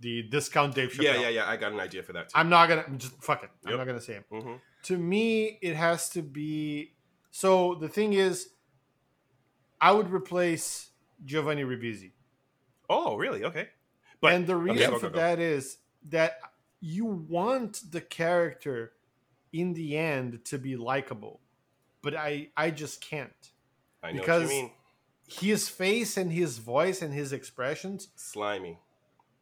[0.00, 1.04] The discount Dave Chappelle.
[1.04, 1.48] Yeah, yeah, yeah.
[1.48, 2.32] I got an idea for that too.
[2.34, 3.50] I'm not gonna I'm just fuck it.
[3.64, 4.24] I'm not gonna say him.
[4.30, 6.92] hmm to me it has to be
[7.40, 8.50] so the thing is
[9.80, 10.90] i would replace
[11.24, 12.10] giovanni ribisi
[12.90, 13.42] Oh, really?
[13.44, 13.68] Okay.
[14.20, 15.20] But and the okay, reason go, for go, go.
[15.20, 15.78] that is
[16.10, 16.32] that
[16.80, 18.92] you want the character
[19.54, 21.40] in the end to be likable
[22.02, 23.42] but i i just can't
[24.02, 24.70] I know because- what you mean.
[25.26, 28.78] his face and his voice and his expressions Slimy.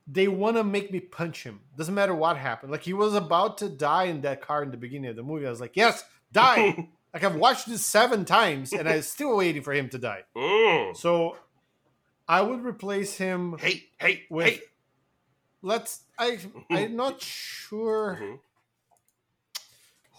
[0.07, 3.59] they want to make me punch him doesn't matter what happened like he was about
[3.59, 6.05] to die in that car in the beginning of the movie i was like yes
[6.31, 10.23] die like i've watched this seven times and i'm still waiting for him to die
[10.37, 10.97] Mm.
[10.97, 11.37] So
[12.29, 13.59] I would replace him.
[13.59, 14.63] Hate, hate, With- hate.
[15.61, 16.03] Let's.
[16.19, 16.39] I.
[16.71, 18.39] I'm not sure Mhm.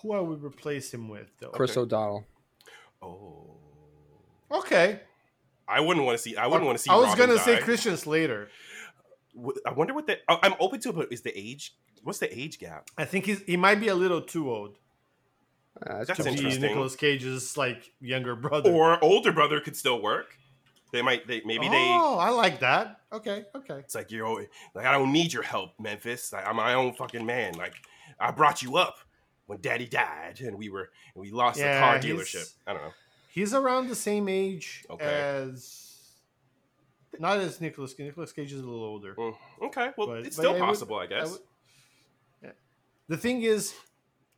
[0.02, 1.50] who I would replace him with though.
[1.50, 1.80] Chris Okay.
[1.82, 2.26] O'Donnell.
[3.02, 3.58] Oh.
[4.52, 5.00] Okay.
[5.68, 6.36] I wouldn't want to see.
[6.36, 6.90] I wouldn't want to see.
[6.92, 7.60] I was Robin gonna say.
[7.62, 8.50] Christian Slater.
[9.66, 10.18] I wonder what the.
[10.30, 11.74] I'm open to it, but is the age?
[12.04, 12.90] What's the age gap?
[12.98, 14.78] I think he's he might be a little too old
[15.82, 16.62] Uh, That's to be interesting.
[16.62, 18.72] Nicolas Cage's like younger brother.
[18.72, 20.38] Or older brother could still work.
[20.92, 21.26] They might.
[21.28, 21.90] They maybe they.
[22.00, 23.02] Oh, I like that.
[23.12, 23.80] Okay, okay.
[23.80, 26.32] It's like you're always- like I don't need your help, Memphis.
[26.32, 27.54] Like, I'm my own fucking man.
[27.56, 27.74] Like
[28.20, 29.00] I brought you up
[29.48, 32.54] when Daddy died, and we were and we lost the car dealership.
[32.68, 32.92] I don't know.
[33.30, 35.04] He's around the same age Okay.
[35.06, 35.98] as
[37.20, 37.98] not as Nicholas.
[37.98, 39.16] Nicolas Cage is a little older.
[39.16, 41.32] Mm, okay, well But- it's but still I would- possible, I I guess.
[41.32, 41.42] would-
[42.44, 42.52] yeah.
[43.08, 43.74] The thing is,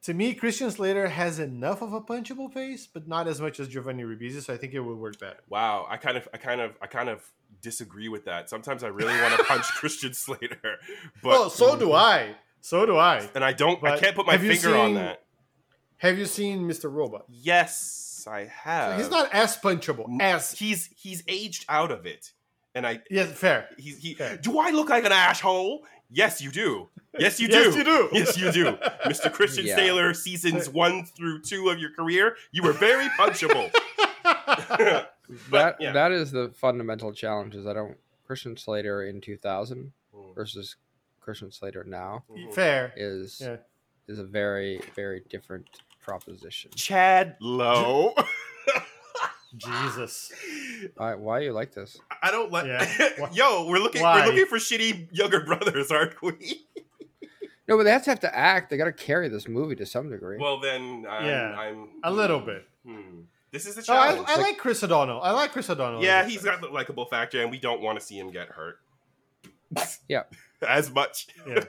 [0.06, 3.68] to me, Christian Slater has enough of a punchable face, but not as much as
[3.68, 4.40] Giovanni Ribisi.
[4.40, 5.40] So I think it would work better.
[5.50, 7.28] Wow, I kind of, I kind of, I kind of
[7.64, 8.48] disagree with that.
[8.48, 10.78] Sometimes I really want to punch Christian Slater,
[11.24, 12.36] but well, so do I.
[12.62, 13.28] So do I.
[13.34, 15.24] and I don't, I can't put my finger on that.
[15.98, 16.92] Have you seen Mr.
[16.92, 17.26] Robot?
[17.28, 19.00] Yes, I have.
[19.00, 20.52] He's not as punchable as.
[20.52, 22.32] He's he's aged out of it,
[22.76, 23.70] and I Yes, fair.
[23.80, 24.14] he's he.
[24.14, 24.38] Okay.
[24.40, 25.84] Do I look like an asshole?
[26.16, 26.90] Yes, you do.
[27.20, 27.54] Yes, you do.
[27.62, 28.10] Yes, you do.
[28.14, 28.72] Yes, you do.
[29.06, 29.32] Mr.
[29.32, 29.76] Christian Yeah.
[29.76, 33.70] Sailor, seasons one through two of your career, you were very punchable.
[35.52, 35.92] that yeah.
[35.92, 37.56] that is the fundamental challenge.
[37.56, 40.34] Is I don't Christian Slater in 2000 Mm.
[40.34, 40.78] versus
[41.20, 42.54] Christian Slater now Mhm.
[42.54, 42.94] fair.
[42.96, 43.58] is Yeah.
[44.08, 45.68] is a very very different
[46.00, 46.72] proposition.
[46.76, 48.14] Chad Lowe.
[49.58, 50.32] Jesus.
[50.96, 51.98] Why, why you like this?
[52.22, 52.66] I don't like.
[52.66, 53.30] Yeah.
[53.34, 54.02] Yo, we're looking.
[54.02, 54.22] Why?
[54.22, 56.66] We're looking for shitty younger brothers, aren't we?
[57.68, 58.70] No, but they have to have to act.
[58.70, 60.38] They got to carry this movie to some degree.
[60.38, 62.68] Well, then, I'm, Yeah, I'm A little bit.
[62.86, 63.22] Hmm.
[63.52, 64.24] This is the Oh, I.
[64.28, 65.22] I like Chris O'Donnell.
[65.22, 66.04] I like Chris O'Donnell.
[66.04, 68.80] yeah, he's got the likable factor, and we don't want to see him get hurt.
[70.08, 70.24] Yeah.
[70.68, 71.28] as much.
[71.48, 71.64] Yeah.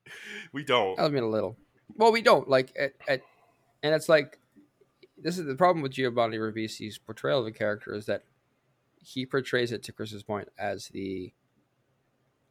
[0.52, 0.98] we don't.
[0.98, 1.56] I mean, a little.
[1.96, 3.22] Well, we don't like at, at
[3.82, 4.38] and it's like
[5.22, 8.24] this is the problem with Giovanni Ribisi's portrayal of the character is that
[9.00, 11.32] he portrays it to Chris's point as the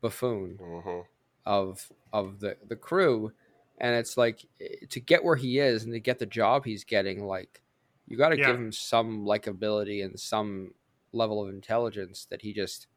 [0.01, 1.05] buffoon Mhm.
[1.45, 3.31] of of the the crew,
[3.77, 4.45] and it's like
[4.89, 7.61] to get where he is and to get the job he's getting, like
[8.07, 8.47] you got to Yeah.
[8.47, 10.73] give him some likability and some
[11.13, 12.87] level of intelligence that he just.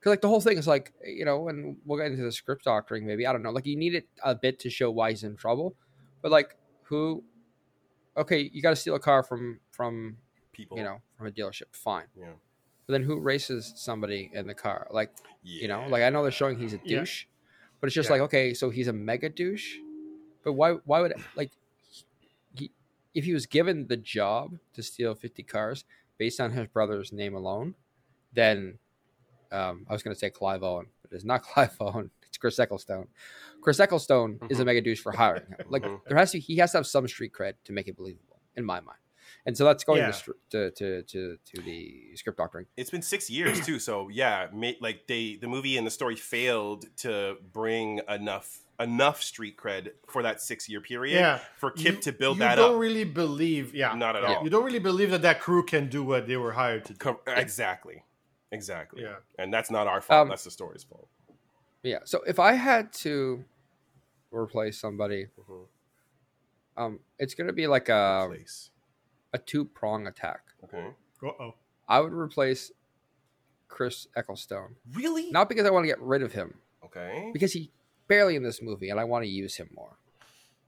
[0.00, 2.64] Cause like the whole thing is like you know, and we'll get into the script
[2.64, 3.50] doctoring maybe I don't know.
[3.50, 5.76] Like you need it a bit to show why he's in trouble,
[6.22, 7.24] but like who?
[8.16, 10.16] Okay, you got to steal a car from from
[10.52, 10.76] People.
[10.78, 12.06] you know from a dealership, fine.
[12.18, 12.32] Yeah.
[12.86, 14.86] But then who races somebody in the car?
[14.90, 15.10] Like
[15.42, 17.00] you know, like I know they're showing he's a Yeah.
[17.00, 17.24] douche,
[17.80, 18.14] but it's just Yeah.
[18.14, 19.76] like okay, so he's a mega douche.
[20.44, 20.72] But why?
[20.84, 21.52] Why would like
[22.54, 22.70] he,
[23.14, 25.84] if he was given the job to steal fifty cars
[26.18, 27.74] based on his brother's name alone,
[28.32, 28.78] then
[29.50, 32.10] um, I was going to say Clive Owen, but it's not Clive Owen.
[32.44, 33.08] It's Chris Eccleston.
[33.62, 34.66] Chris Eccleston is a Mhm.
[34.66, 35.66] mega douche for hiring him.
[35.68, 36.00] Like Mhm.
[36.06, 38.64] there has to he has to have some street cred to make it believable in
[38.64, 38.98] my mind.
[39.46, 40.10] And so that's going Yeah.
[40.10, 42.66] to, to to to to the script doctoring.
[42.76, 46.16] it's been six years too so yeah ma- like they the movie and the story
[46.16, 51.38] failed to bring enough enough street cred for that six year period Yeah.
[51.56, 54.34] for kip You- to build you that don't really believe, yeah, Not at yeah.
[54.34, 54.44] all.
[54.44, 56.98] You don't really believe that that crew can do what they were hired to do.
[56.98, 58.02] Co- exactly
[58.52, 59.16] exactly Yeah.
[59.38, 61.08] and that's not our fault Um, that's the story's fault
[61.84, 61.98] Yeah.
[62.04, 63.44] So if I had to
[64.32, 65.66] replace somebody, Mhm.
[66.76, 68.70] um, it's going to be like a place
[69.32, 70.40] a two prong attack.
[70.64, 70.92] okay
[71.22, 71.54] Uh-oh.
[71.88, 72.70] I would replace
[73.68, 77.70] Chris Eccleston, really not because I want to get rid of him, okay because he
[78.08, 79.98] barely in this movie, and I want to use him more.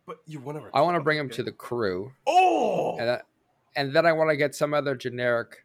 [0.07, 3.26] but you want to I want to bring him to the crew, oh and that,
[3.74, 5.64] and then I want to get some other generic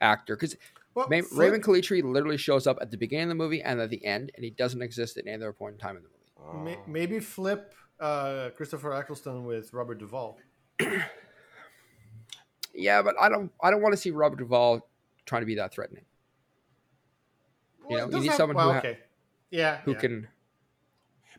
[0.00, 0.56] actor because
[0.96, 3.80] Well, Ma- flip- Raymond Calitri literally shows up at the beginning of the movie and
[3.80, 6.08] at the end, and he doesn't exist at any other point in time in the
[6.08, 6.76] movie.
[6.76, 10.38] ma- maybe flip uh, Christopher Eccleston with Robert Duvall.
[12.74, 13.50] Yeah, but I don't.
[13.62, 14.86] I don't want to see Robert Duvall
[15.24, 16.04] trying to be that threatening.
[17.88, 18.98] You Well, know, you need have- someone well, who ha- okay.
[19.50, 19.98] yeah, Who yeah.
[19.98, 20.28] can?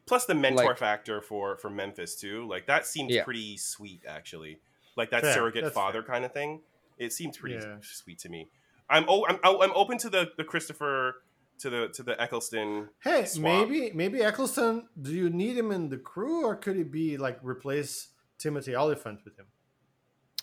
[0.07, 3.25] plus the mentor like- factor for for memphis too like that seems Yeah.
[3.25, 4.61] pretty sweet actually
[4.95, 6.61] like that Fair, surrogate that's father kind of thing
[6.97, 7.75] it seems pretty Yeah.
[7.81, 8.49] sweet to me
[8.89, 11.15] i'm oh i'm, oh, I'm open to the the christopher
[11.59, 13.43] to the to the eccleston Hey, swap.
[13.43, 14.87] maybe maybe Eccleston.
[15.01, 19.21] Do you need him in the crew, or could he be like replace Timothy Olyphant
[19.25, 19.47] with him?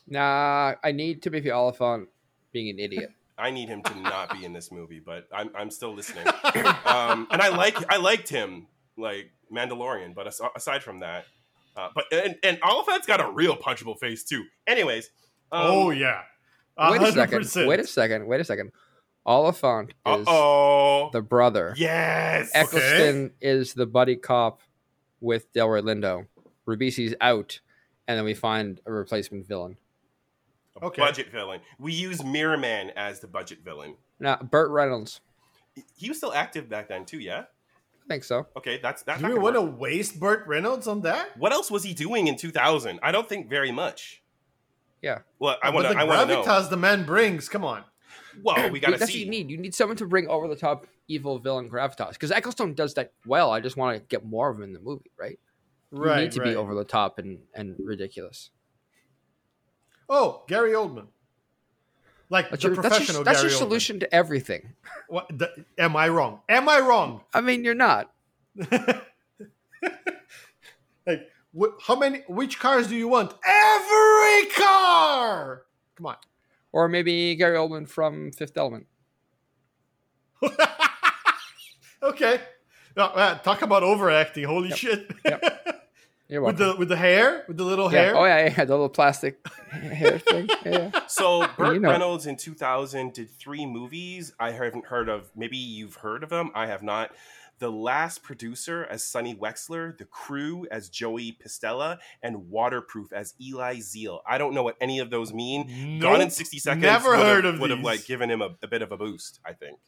[0.08, 2.08] Nah, I need Timothy Olyphant
[2.52, 3.10] being an idiot.
[3.38, 6.24] i need him to not be in this movie but i'm, I'm still listening
[6.86, 11.24] um, and i like i liked him like mandalorian but as, aside from that
[11.76, 15.10] uh, but and, and olyphant's got a real punchable face too anyways
[15.50, 16.22] um, oh yeah,
[16.78, 17.66] wait a second.
[17.66, 18.26] Wait a second.
[18.26, 18.72] Wait a second.
[19.26, 21.72] Olyphant is uh-oh the brother.
[21.78, 24.60] yes Eccleston is the buddy cop
[25.20, 26.26] with Delroy Lindo.
[26.68, 27.60] Ribisi's out,
[28.06, 29.76] and then we find a replacement villain.
[30.80, 31.00] A Okay.
[31.00, 31.60] budget villain.
[31.78, 33.96] We use Mirror Man as the budget villain.
[34.20, 35.20] Now, Burt Reynolds.
[35.96, 37.44] He was still active back then too, yeah.
[38.04, 38.46] I think so.
[38.58, 39.20] Okay, that's that.
[39.20, 41.34] Do we could want to waste Burt Reynolds on that?
[41.38, 43.00] What else was he doing in 2000?
[43.02, 44.22] I don't think very much.
[45.04, 45.18] Yeah.
[45.38, 45.98] Well, I want to.
[45.98, 46.42] I want to know.
[46.42, 47.48] gravitas the man brings.
[47.48, 47.84] Come on.
[48.42, 49.18] Well, we gotta That's see.
[49.18, 49.50] what you need.
[49.50, 52.12] You need someone to bring over the top evil villain gravitas.
[52.12, 53.50] Because Eccleston does that well.
[53.50, 55.38] I just want to get more of him in the movie, right?
[55.92, 56.22] You Right.
[56.22, 56.50] need to right.
[56.50, 58.50] be over the top and, and ridiculous.
[60.08, 61.06] Oh, Gary Oldman.
[62.30, 63.58] Like That's the your, that's your, professional that's your Gary Oldman.
[63.58, 64.72] solution to everything.
[65.08, 66.40] What, the, am I wrong?
[66.48, 67.20] Am I wrong?
[67.32, 68.10] I mean, you're not.
[71.06, 72.20] like, wh- how many?
[72.28, 73.32] Which cars do you want?
[73.44, 75.62] Every car.
[75.96, 76.16] Come on.
[76.72, 78.86] Or maybe Gary Oldman from Fifth Element.
[82.02, 82.40] okay.
[82.96, 84.44] No, uh, talk about overacting.
[84.44, 84.78] Holy Yep.
[84.78, 85.10] shit.
[86.28, 87.98] You're with the with the hair, with the little yeah.
[88.00, 88.16] hair.
[88.16, 90.48] Oh yeah, yeah, the little plastic hair thing.
[90.64, 91.00] Yeah, yeah.
[91.06, 91.90] So Burt You know.
[91.90, 94.32] Reynolds in 2000 did three movies.
[94.38, 95.30] I haven't heard of.
[95.36, 96.50] Maybe you've heard of them.
[96.54, 97.10] I have not.
[97.60, 103.80] The Last Producer as Sonny Wexler, The Crew as Joey Pistella, and Waterproof as Eli
[103.80, 104.22] Zeal.
[104.28, 106.00] I don't know what any of those mean.
[106.00, 106.82] Gone in 60 seconds.
[106.82, 108.96] Never would have- heard of Would have like given him a, a bit of a
[108.96, 109.40] boost.
[109.46, 109.78] I think.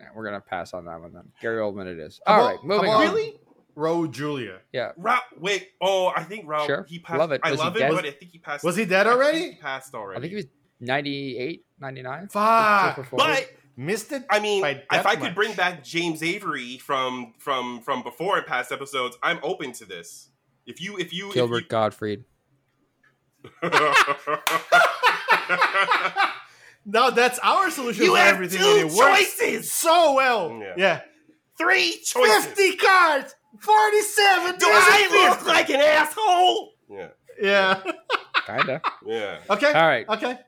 [0.00, 1.32] Yeah, We're gonna pass on that one then.
[1.40, 2.20] Gary Oldman, it is.
[2.26, 3.00] How All about- right, moving on.
[3.02, 3.40] Really?
[3.76, 4.60] Raul Julia.
[4.72, 5.68] Yeah, Ra- wait.
[5.82, 6.66] Oh, I think Raul.
[6.66, 6.86] Sure.
[6.88, 7.18] He passed.
[7.18, 7.40] Love it.
[7.44, 7.92] I Was love it, dead?
[7.92, 8.64] but I think he passed.
[8.64, 9.50] Was he dead already?
[9.52, 10.18] He passed already.
[10.18, 10.46] I think he was
[10.80, 12.28] 98, 99.
[12.28, 13.06] Fuck.
[13.12, 14.24] But Missed it.
[14.30, 18.38] I mean, by if that I could bring back James Avery from from from before
[18.38, 20.30] in past episodes, I'm open to this.
[20.66, 22.24] If you if you Gilbert Gottfried.
[23.62, 23.62] if
[26.88, 28.60] No, that's our solution You for have everything.
[28.60, 29.72] two and it works choices!
[29.72, 30.56] so well.
[30.60, 30.74] Yeah.
[30.76, 31.00] Yeah.
[31.58, 32.46] three choices.
[32.46, 35.30] 50 cards, 47 Do I disappear.
[35.30, 36.72] look like an asshole?
[36.88, 37.08] Yeah,
[37.40, 37.82] Yeah.
[38.46, 38.80] Kinda.
[39.04, 39.38] yeah.
[39.50, 39.66] Okay.
[39.72, 40.38] All right, Okay.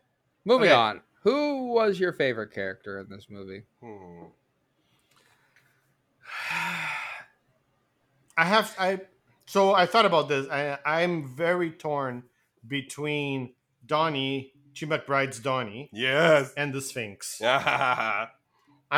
[0.44, 0.72] moving Okay.
[0.74, 1.00] on.
[1.22, 3.64] Who was your favorite character in this movie?
[3.82, 4.24] Hmm.
[8.36, 9.00] I have I
[9.46, 10.48] so I thought about this.
[10.48, 12.24] I I'm very torn
[12.66, 13.54] between
[13.84, 16.52] Donnie, Chi McBride's Donnie, Yes.
[16.56, 17.40] and the Sphinx.
[17.42, 18.28] I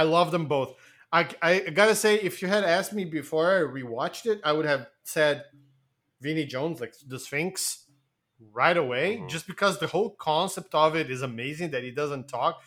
[0.05, 0.75] love them both.
[1.13, 4.67] I, I gotta say, if you had asked me before I rewatched it, I would
[4.67, 5.45] have said
[6.21, 7.87] Vinnie Jones, like the Sphinx,
[8.53, 9.29] right away, Mhm.
[9.29, 12.61] just because the whole concept of it is amazing that he doesn't talk.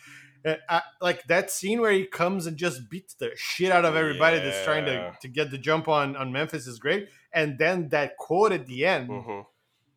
[0.44, 3.96] Uh, I, like that scene where he comes and just beats the shit out of
[3.96, 7.08] everybody that's trying to, to get the jump on, on Memphis is great.
[7.32, 9.46] And then that quote at the end Mhm.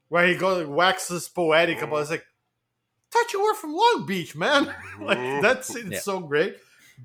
[0.08, 2.26] where he goes waxes poetic about it's like,
[3.12, 4.66] thought you were from Long Beach, man.
[5.02, 5.42] like Mhm.
[5.42, 6.00] that's it's Yeah.
[6.00, 6.58] so great.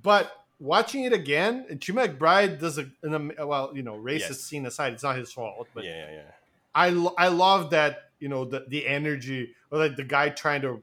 [0.02, 4.40] But watching it again, and Chi McBride does a an, well, you know, racist Yes.
[4.40, 5.68] scene aside, it's not his fault.
[5.74, 6.30] But Yeah, yeah,
[6.74, 10.62] I lo- I love that you know the the energy or like the guy trying
[10.62, 10.82] to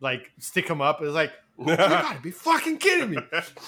[0.00, 3.18] like stick him up is like you gotta be fucking kidding me,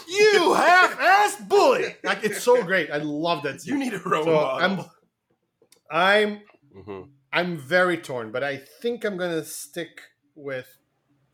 [0.08, 1.96] you half ass bully.
[2.04, 2.90] Like it's so great.
[2.90, 4.80] I love that you need a role So I'm.
[5.90, 6.40] I'm
[6.76, 7.08] Mhm.
[7.32, 9.94] I'm very torn, but I think I'm gonna stick
[10.34, 10.68] with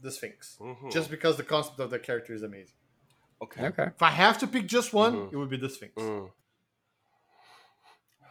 [0.00, 0.92] the Sphinx Mhm.
[0.92, 2.76] just because the concept of the character is amazing.
[3.42, 3.66] okay.
[3.66, 3.88] Okay.
[3.98, 5.32] If I have to pick just one, Mhm.
[5.32, 5.94] it would be the Sphinx.
[6.00, 6.30] Mm.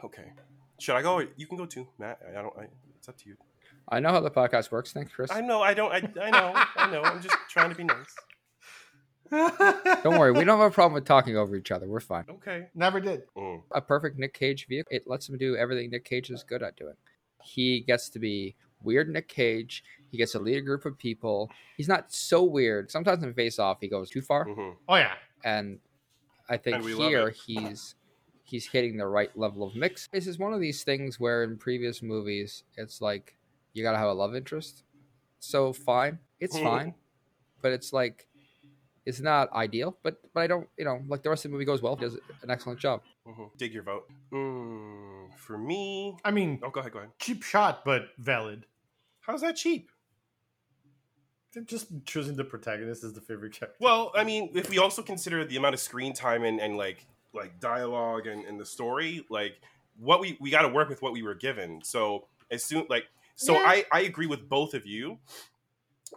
[0.04, 0.32] Okay.
[0.80, 1.20] Should I go?
[1.38, 2.20] You can go too, Matt.
[2.30, 2.54] I don't.
[2.58, 3.36] I, it's up to you.
[3.90, 4.92] I know how the podcast works.
[4.94, 5.32] Thanks, Chris.
[5.32, 5.62] I know.
[5.62, 5.92] I don't.
[5.92, 6.54] I, I know.
[6.78, 7.02] I know.
[7.04, 8.16] I'm just trying to be nice.
[9.32, 11.88] Don't worry, we don't have a problem with talking over each other.
[11.88, 12.26] We're fine.
[12.30, 12.68] Okay.
[12.76, 13.24] Never did.
[13.36, 13.64] Mm.
[13.72, 14.96] A perfect Nic Cage vehicle.
[14.96, 16.94] It lets him do everything Nic Cage is good at doing.
[17.42, 19.84] He gets to be weird Nic Cage.
[20.12, 21.50] He gets to lead a group of people.
[21.78, 22.92] He's not so weird.
[22.92, 24.46] Sometimes in Face Off, he goes too far.
[24.46, 24.76] Mhm.
[24.88, 25.14] Oh yeah.
[25.44, 25.80] and
[26.48, 27.96] I think And here he's
[28.54, 30.08] he's hitting the right level of mix.
[30.14, 33.36] This is one of these things where in previous movies it's like
[33.74, 34.84] you gotta have a love interest.
[35.40, 36.64] So fine, it's Mhm.
[36.64, 36.94] fine,
[37.64, 38.28] but it's like
[39.08, 39.98] it's not ideal.
[40.04, 41.96] But but I don't you know like the rest of the movie goes well.
[41.96, 42.14] He does
[42.44, 43.02] an excellent job.
[43.26, 43.58] Mhm.
[43.58, 44.06] Dig your vote.
[44.32, 45.34] Mm.
[45.36, 46.16] For me.
[46.24, 46.92] I mean, Oh, go ahead.
[46.94, 47.12] Go ahead.
[47.20, 48.68] cheap shot, but valid.
[49.22, 49.90] How's that cheap?
[51.66, 53.78] Just choosing the protagonist as the favorite character.
[53.80, 57.06] Well, I mean, if we also consider the amount of screen time and, and like
[57.34, 59.54] like dialogue and, and the story, like
[60.00, 61.82] what we we got to work with what we were given.
[61.84, 63.68] So as soon like so Yeah.
[63.68, 65.20] I I agree with both of you.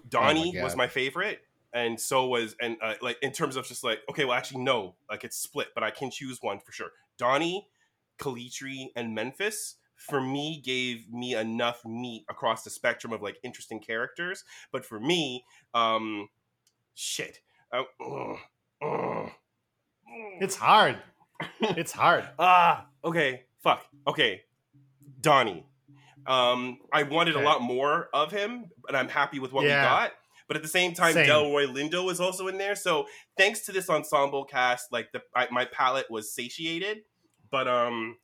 [0.08, 0.62] Donnie God.
[0.62, 1.40] was my favorite,
[1.72, 4.94] and so was and uh, like in terms of just like okay, well actually no,
[5.10, 6.90] like it's split, but I can choose one for sure.
[7.18, 7.66] Donnie,
[8.18, 13.80] Calitri, and Memphis for me gave me enough meat across the spectrum of like interesting
[13.80, 14.44] characters.
[14.70, 16.28] But for me, um,
[16.94, 17.40] shit.
[17.72, 18.38] Uh, ugh,
[18.82, 19.30] ugh,
[20.40, 20.98] It's hard.
[21.60, 22.28] It's hard.
[22.38, 24.40] ah okay fuck okay
[25.20, 25.64] donnie
[26.26, 27.42] um i wanted Okay.
[27.44, 30.12] a lot more of him but i'm happy with what we got
[30.48, 31.28] but at the same time Same.
[31.28, 35.48] delroy lindo is also in there so thanks to this ensemble cast like the I,
[35.50, 36.98] my palette was satiated
[37.50, 38.16] but um,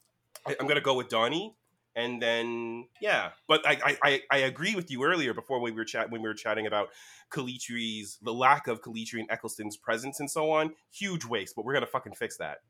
[0.46, 1.54] I, I'm gonna go with Donnie,
[1.96, 3.30] and then yeah.
[3.48, 6.28] But I, I I I agree with you earlier before we were chat when we
[6.28, 6.88] were chatting about
[7.30, 10.74] Calitri's the lack of Calitri and Eccleston's presence and so on.
[10.90, 12.62] Huge waste, but we're gonna fucking fix that.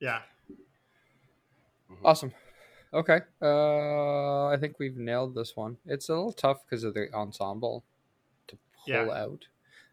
[0.00, 0.20] Yeah.
[2.04, 2.32] Awesome.
[2.92, 3.20] Okay.
[3.40, 5.76] Uh, I think we've nailed this one.
[5.86, 7.84] It's a little tough because of the ensemble
[8.48, 9.10] to pull Yeah.
[9.10, 9.46] out.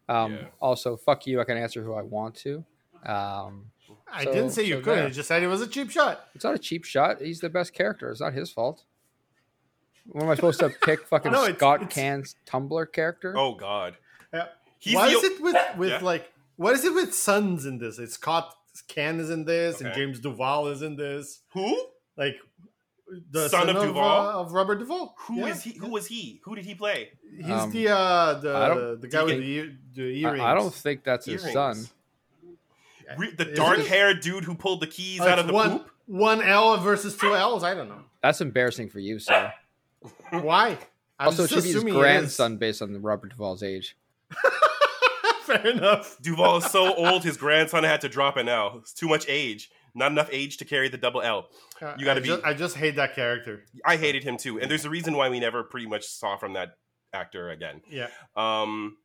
[0.08, 0.46] Um, Yeah.
[0.60, 1.40] Also, fuck you.
[1.40, 2.64] I can answer who I want to.
[3.04, 3.70] Um,
[4.12, 4.98] I So- didn't say you so couldn't.
[4.98, 5.06] there.
[5.06, 6.28] I just said it was a cheap shot.
[6.34, 7.20] it's not a cheap shot.
[7.20, 8.10] He's the best character.
[8.10, 8.84] It's not his fault.
[10.06, 11.06] What am I supposed to pick?
[11.06, 13.34] Fucking No, it's- Scott it's- Caan's Tumbler character?
[13.36, 13.96] Oh God,
[14.32, 14.48] Yeah.
[14.78, 15.98] he's what the is it with with Yeah.
[16.02, 17.98] like what is it with sons in this?
[17.98, 18.54] It's Scott
[18.88, 21.40] Caan is in this, and James Duval is in this.
[21.52, 21.86] who?
[22.16, 22.36] Like
[23.30, 24.02] the Son son, of of, Duval?
[24.28, 25.14] uh, of Robert Duvall.
[25.26, 25.72] Who is Yeah.
[25.72, 25.78] he?
[25.78, 26.40] Who was he?
[26.44, 27.10] Who did he play?
[27.36, 30.42] He's Um, the uh the the guy with the, ear, the I, earrings.
[30.44, 31.52] I don't think that's his Earrings.
[31.54, 31.88] son.
[33.16, 35.90] Re- the dark haired dude who pulled the keys out of the one poop.
[36.06, 37.62] one L versus two L's.
[37.64, 39.52] I don't know That's embarrassing for you, sir.
[40.30, 40.78] why.
[41.18, 42.00] I'm also, it should be his assuming it is.
[42.02, 43.96] grandson based on Robert Duvall's age.
[45.42, 46.16] Fair enough.
[46.20, 48.76] Duvall is so old, his grandson had to drop an L.
[48.78, 49.70] It's too much age.
[49.94, 51.48] Not enough age to carry the double L.
[51.98, 53.64] You gotta I be- Just, I just hate that character.
[53.84, 56.54] I hated him too, and there's a reason why we never pretty much saw from
[56.54, 56.76] that
[57.12, 57.82] actor again.
[57.90, 58.06] Yeah.
[58.34, 58.96] Um,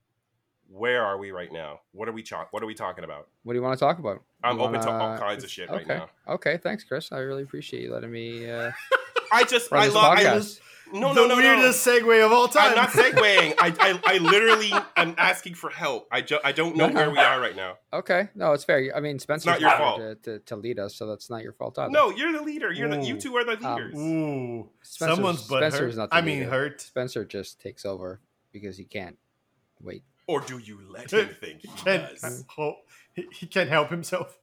[0.70, 1.80] where are we right now?
[1.92, 2.50] What are we talk?
[2.52, 3.28] What are we talking about?
[3.44, 4.24] What do you want to talk about?
[4.44, 6.10] I'm You open to all kinds of shit right now.
[6.28, 6.58] Okay.
[6.58, 7.12] Thanks, Chris.
[7.12, 8.72] I really appreciate you letting me uh,
[9.32, 10.18] I just, run I this love.
[10.18, 10.60] I, podcast.
[10.94, 11.36] no, the no, no, no.
[11.38, 12.70] weirdest segue of all time.
[12.72, 13.54] I'm not segueing.
[13.60, 16.08] I, I, I literally am asking for help.
[16.12, 17.76] I, ju- I don't know No, where we are right now.
[17.94, 18.30] Okay.
[18.36, 18.92] No, it's fair.
[18.96, 20.00] I mean, Spencer's not your fault.
[20.00, 21.92] To, to, to lead us, so that's not your fault either.
[21.92, 22.72] No, you're the leader.
[22.72, 23.02] You're the.
[23.04, 23.96] You two are the Um, leaders.
[23.96, 26.00] Ooh, Spencer's- someone's butt Spencer's hurt.
[26.00, 26.50] not the I mean, leader.
[26.52, 26.82] hurt.
[26.82, 28.22] Spencer just takes over
[28.54, 29.18] because he can't
[29.82, 30.04] wait.
[30.28, 32.44] Or do you let him think he Can't, does?
[32.50, 32.78] ho-
[33.14, 34.38] he, he can't help himself.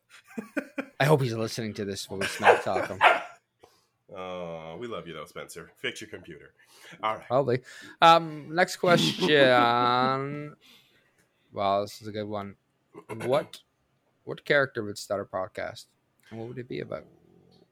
[1.00, 2.98] I hope he's listening to this when we smack talk him.
[4.16, 5.72] Oh, we love you though, Spencer.
[5.78, 6.52] Fix your computer.
[7.02, 7.26] All right.
[7.26, 7.60] Probably.
[8.00, 10.54] Um, next question.
[11.52, 12.54] wow, this is a good one.
[13.24, 13.60] What
[14.22, 15.86] what character would start a podcast?
[16.30, 17.04] And what would it be about?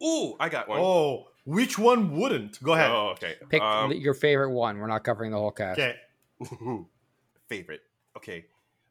[0.03, 0.81] Ooh, I got one.
[0.81, 2.61] Oh, which one wouldn't?
[2.61, 2.91] Go ahead.
[2.91, 3.37] Oh, okay.
[3.49, 4.79] Pick Um, your favorite one.
[4.79, 5.79] We're not covering the whole cast.
[5.79, 5.97] Okay.
[7.49, 7.83] favorite.
[8.17, 8.47] Okay.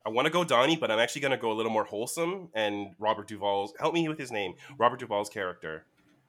[0.06, 2.50] I want to go Donnie, but I'm actually going to go a little more wholesome
[2.56, 3.74] and Robert Duvall's.
[3.80, 4.56] Help me with his name.
[4.80, 5.86] Robert Duvall's character.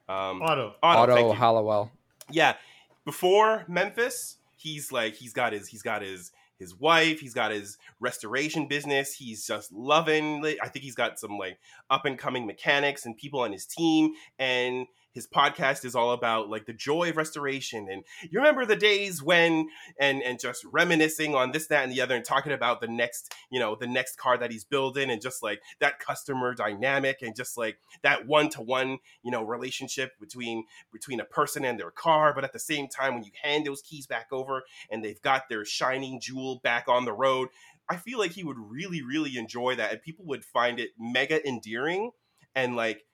[0.09, 0.75] Um, Otto.
[0.83, 1.33] Otto, thank Otto.
[1.39, 1.91] Halliwell.
[2.31, 2.57] yeah
[3.05, 7.79] before memphis he's like he's got his he's got his his wife he's got his
[8.01, 10.59] restoration business he's just loving it.
[10.63, 11.59] i think he's got some like
[11.91, 16.49] up and coming mechanics and people on his team and his podcast is all about
[16.49, 17.89] like the joy of restoration.
[17.91, 22.01] And you remember the days when and and just reminiscing on this that and the
[22.01, 25.23] other and talking about the next you know the next car that he's building and
[25.23, 30.13] just like that customer dynamic and just like that one to one you know relationship
[30.21, 33.67] between between a person and their car, but at the same time, when you hand
[33.67, 37.49] those keys back over and they've got their shining jewel back on the road,
[37.89, 41.47] I feel like he would really, really enjoy that, and people would find it mega
[41.47, 42.13] endearing
[42.55, 43.05] and like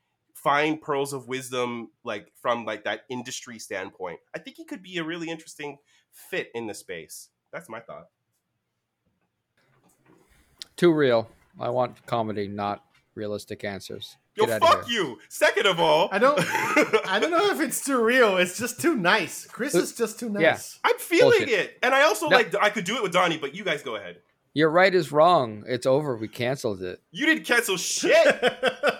[0.43, 4.19] find pearls of wisdom like from like that industry standpoint.
[4.35, 5.79] I think he could be a really interesting
[6.13, 7.29] fit in the space.
[7.53, 8.07] That's my thought.
[10.77, 11.29] Too real.
[11.59, 14.17] I want comedy, not realistic answers.
[14.37, 15.03] Yo, Get outta fuck here.
[15.03, 15.19] you.
[15.29, 16.39] Second of all, I don't.
[17.09, 18.37] I don't know if it's too real.
[18.37, 19.45] It's just too nice.
[19.47, 20.43] Chris is just too nice.
[20.43, 20.51] Yeah.
[20.53, 20.79] nice.
[20.85, 21.49] I'm feeling Bullshit.
[21.49, 22.37] it, and I also No.
[22.37, 24.19] like I could do it with Donnie, but you guys go ahead.
[24.55, 25.65] Your right is wrong.
[25.67, 26.17] It's over.
[26.17, 27.01] We canceled it.
[27.11, 28.27] You didn't cancel shit.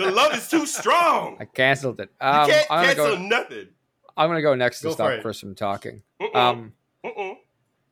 [0.00, 1.36] the love is too strong.
[1.40, 2.10] I canceled it.
[2.20, 3.22] You Um, can't I'm gonna cancel go.
[3.22, 3.68] nothing.
[4.16, 5.22] I'm gonna go next to Go for stop it.
[5.22, 6.02] Chris from talking.
[6.20, 6.34] Mm-mm.
[6.36, 6.72] Um,
[7.04, 7.36] Mm-mm.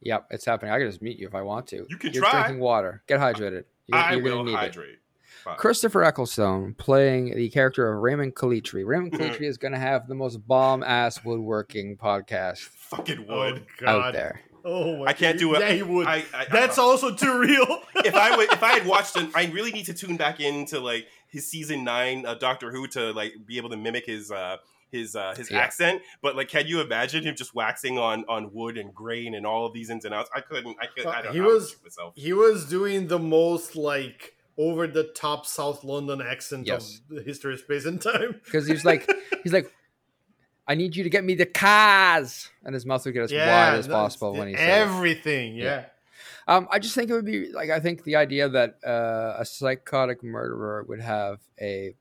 [0.00, 0.72] yep, it's happening.
[0.72, 1.86] I can just meet you if I want to.
[1.88, 2.42] You can You're try.
[2.42, 3.02] drinking water.
[3.06, 3.64] Get hydrated.
[3.86, 4.56] You're, I you're gonna will need it.
[4.56, 4.98] hydrate.
[5.44, 5.56] Fine.
[5.56, 8.84] Christopher Eccleston playing the character of Raymond Calitri.
[8.84, 9.22] Raymond Mm-hmm.
[9.22, 13.66] Calitri is going to have the most bomb ass woodworking podcast Fucking oh would.
[13.78, 13.88] God.
[14.06, 14.40] out there.
[14.64, 15.60] Oh, my I can't do it.
[15.60, 16.06] Yeah, he would.
[16.08, 17.82] I, I, That's I, also too real.
[18.04, 20.80] if I would, if I had watched it, I really need to tune back into
[20.80, 24.56] like his season nine of Doctor Who to like be able to mimic his uh
[24.90, 25.58] his uh his Yeah.
[25.58, 26.02] accent.
[26.22, 29.66] But like, can you imagine him just waxing on on wood and grain and all
[29.66, 30.30] of these ins and outs?
[30.34, 30.76] I couldn't.
[30.80, 31.06] I could.
[31.06, 31.32] I don't.
[31.34, 32.14] He I would was- shoot myself.
[32.16, 37.00] he was doing the most like over the top South London accent Yes.
[37.10, 38.40] of the history of space and time.
[38.44, 39.08] Because he's like,
[39.44, 39.72] he's like,
[40.66, 43.74] I need you to get me the cars, and his mouth would get as wide
[43.78, 44.68] as possible when he said.
[44.68, 44.70] it.
[44.72, 45.54] everything.
[45.54, 45.64] Yeah.
[45.64, 45.84] Yeah.
[46.48, 49.44] Um, I just think it would be like I think the idea that uh, a
[49.44, 51.94] psychotic murderer would have a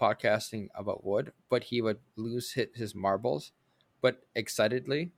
[0.00, 3.52] podcasting about wood, but he would lose hit his marbles,
[4.00, 5.10] but excitedly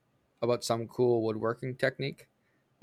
[0.42, 2.26] about some cool woodworking technique,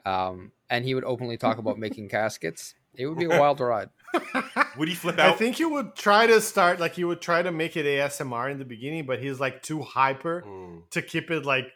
[0.06, 2.76] um, and he would openly talk about making caskets.
[2.96, 3.90] It would be a wild ride.
[4.78, 5.34] Would he flip out?
[5.34, 8.52] I think he would try to start like he would try to make it ASMR
[8.52, 10.90] in the beginning, but he's like too hyper Mm.
[10.90, 11.72] to keep it like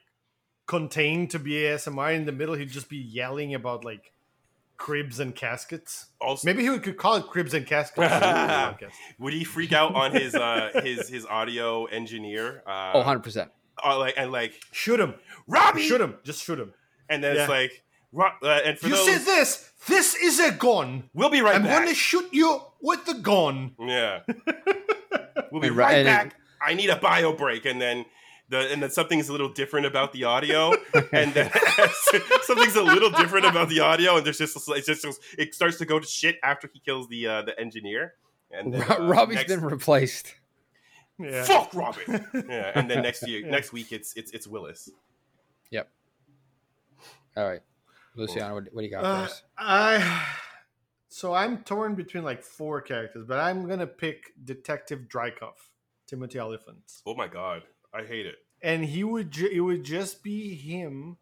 [0.68, 2.14] contained to be ASMR.
[2.16, 4.12] In the middle, he'd just be yelling about like
[4.78, 6.08] cribs and caskets.
[6.20, 8.14] Also, Maybe he could call it cribs and caskets.
[9.20, 12.64] would he freak out on his uh his his audio engineer?
[12.68, 13.50] Uh, Oh, 100%.
[13.84, 15.16] uh, like and like Shoot him!
[15.48, 16.16] Robbie, Shoot him!
[16.24, 16.74] Just shoot him!
[17.10, 19.72] and then it's like, Ro- uh, and for you those, said this.
[19.88, 21.10] This is a gun.
[21.14, 21.78] we'll be right I'm back.
[21.84, 23.76] going to shoot you with the gun.
[23.80, 24.22] Yeah,
[25.52, 26.36] we'll be And right Ro- and- back.
[26.66, 28.06] I need a bio break, and then.
[28.50, 30.74] The, and then something's a little different about the audio,
[31.12, 31.50] and then
[32.44, 35.06] something's a little different about the audio, and there's just it's just
[35.38, 38.14] it starts to go to shit after he kills the uh, the engineer.
[38.52, 40.36] And then, Ro- uh, Robbie's next- been replaced.
[41.18, 41.44] Yeah.
[41.46, 42.26] fuck Robin.
[42.50, 43.50] yeah, and then next year, Yeah.
[43.50, 44.90] next week it's it's it's Willis.
[45.72, 45.90] Yep.
[47.38, 47.62] All right.
[48.16, 49.44] Luciano, what, what do you got Uh, first?
[49.58, 50.26] I
[51.08, 55.56] so I'm torn between like four characters, but I'm gonna pick Detective Drycoff,
[56.06, 57.64] Timothy Olyphant, Oh my god,
[57.96, 58.36] I hate it.
[58.62, 61.18] and he would ju- it would just be him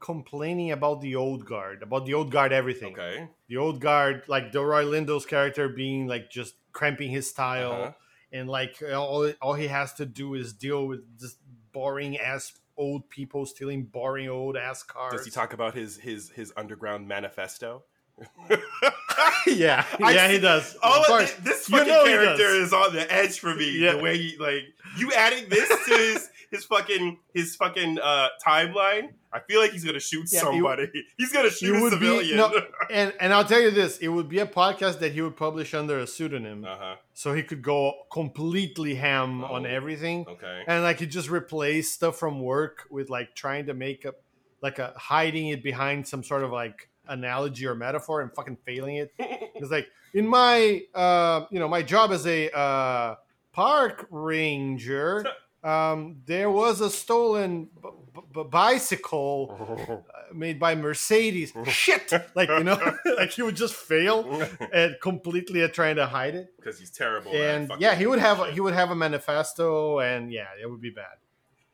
[0.00, 2.92] complaining about the old guard, about the old guard everything.
[2.92, 7.92] Okay, The old guard, like Delroy Lindo's character, being like just cramping his style, Uh-huh.
[8.32, 11.38] and like all all he has to do is deal with just
[11.72, 15.12] boring ass old people stealing boring old ass cars.
[15.12, 17.84] does he talk about his his his underground manifesto?
[19.46, 20.76] yeah, I yeah, see- he does.
[20.82, 21.30] All Of course.
[21.32, 23.78] thi- this You fucking know character is on the edge for me.
[23.78, 23.92] Yeah.
[23.92, 24.62] The way he like
[24.98, 29.10] you adding this to his his fucking his fucking uh timeline.
[29.32, 30.90] I feel like he's gonna shoot Yeah, you- somebody.
[31.18, 32.36] he's gonna shoot a would be- civilian.
[32.36, 32.52] no.
[32.90, 35.74] and and I'll tell you this: it would be a podcast that he would publish
[35.74, 36.94] under a pseudonym, uh huh.
[37.12, 39.68] so he could go completely ham on Oh.
[39.68, 40.62] everything, Okay.
[40.68, 44.14] and like he just replace stuff from work with like trying to make up
[44.62, 48.96] like a hiding it behind some sort of like analogy or metaphor and fucking failing
[48.96, 49.12] it.
[49.56, 53.16] It's like in my uh, you know my job as a uh,
[53.52, 55.24] park ranger.
[55.64, 57.88] Um, there was a stolen b-
[58.34, 61.54] b- bicycle uh, made by Mercedes.
[61.66, 62.78] Shit, like you know,
[63.16, 66.52] like he would just fail and completely at trying to hide it.
[66.58, 67.32] Because he's terrible.
[67.32, 68.52] And fucking yeah, he would have shit.
[68.52, 71.16] he would have a manifesto, and yeah, it would be bad.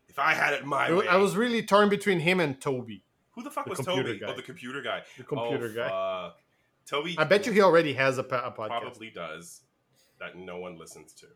[0.09, 3.03] If I had it my I way, I was really torn between him and Toby,
[3.33, 4.19] Who the fuck the was Toby?
[4.19, 4.27] guy.
[4.29, 5.03] Oh, the computer guy.
[5.17, 5.89] the computer oh, guy.
[5.89, 6.39] Fuck.
[6.87, 7.15] Toby.
[7.19, 8.69] I bet you he already has a, a podcast.
[8.81, 9.61] probably does
[10.19, 11.27] that no one listens to.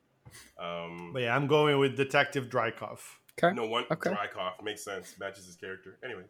[0.62, 3.00] Um, But yeah, I'm going with Detective Drycoff.
[3.38, 3.54] Okay.
[3.54, 3.84] no one.
[3.90, 4.10] Okay.
[4.10, 5.14] Dry cough makes sense.
[5.18, 5.98] Matches his character.
[6.04, 6.26] Anyways.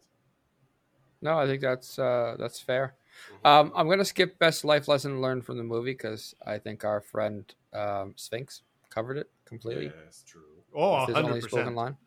[1.21, 2.95] No, I think that's uh, that's fair.
[3.43, 3.49] Mhm.
[3.49, 7.01] Um, I'm gonna skip best life lesson learned from the movie because I think our
[7.01, 9.91] friend um, Sphinx covered it completely.
[10.05, 10.41] Yes, true.
[10.75, 11.75] Oh, It's his only 100 spoken percent.
[11.75, 11.97] line.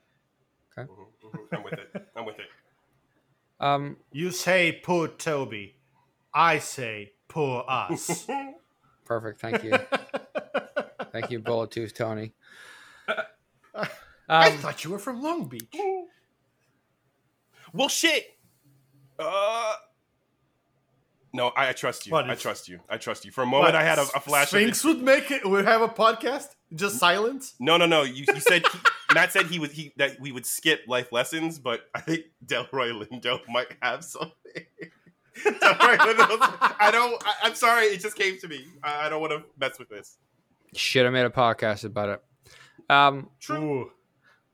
[0.77, 0.89] Mhm,
[1.25, 1.57] mhm.
[1.57, 2.09] I'm with it.
[2.17, 2.47] I'm with it.
[3.61, 5.77] Um, You say poor Toby,
[6.33, 8.27] I say poor us.
[9.05, 9.41] perfect.
[9.41, 9.75] Thank you.
[11.13, 12.33] Thank you, Bullet Tooth Tony.
[14.29, 15.75] I Um, thought you were from Long Beach.
[17.73, 18.37] well, shit.
[19.19, 19.75] Uh.
[21.33, 22.13] No, I, I trust you.
[22.13, 22.81] What I trust you.
[22.89, 23.31] I trust you.
[23.31, 24.49] For a moment, I had a, a flash.
[24.49, 25.49] Sphinx Of would make it.
[25.49, 26.49] Would have a podcast.
[26.75, 27.55] Just silence.
[27.59, 28.03] no, no, no.
[28.03, 28.79] You, you said he,
[29.15, 32.93] Matt said he would he that we would skip life lessons, but I think Delroy
[33.07, 34.33] Lindo might have something.
[35.45, 37.23] Delroy Lindo, I don't.
[37.27, 37.87] I, I'm sorry.
[37.87, 38.65] It just came to me.
[38.83, 40.19] I, I don't want to mess with this.
[40.75, 42.25] should have made a podcast about it.
[42.91, 43.91] Um, Ooh.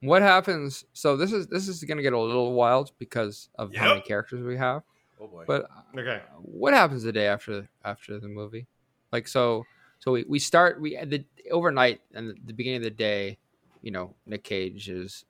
[0.00, 0.84] what happens?
[0.92, 4.44] So this is this is gonna get a little wild because of how many characters
[4.44, 4.82] we have.
[5.20, 5.44] Oh boy.
[5.46, 6.20] But Okay.
[6.42, 8.66] what happens the day after after the movie?
[9.12, 9.64] Like so,
[10.00, 13.38] so we, we start we the overnight and the, the beginning of the day,
[13.84, 15.24] you know, Nic Cage is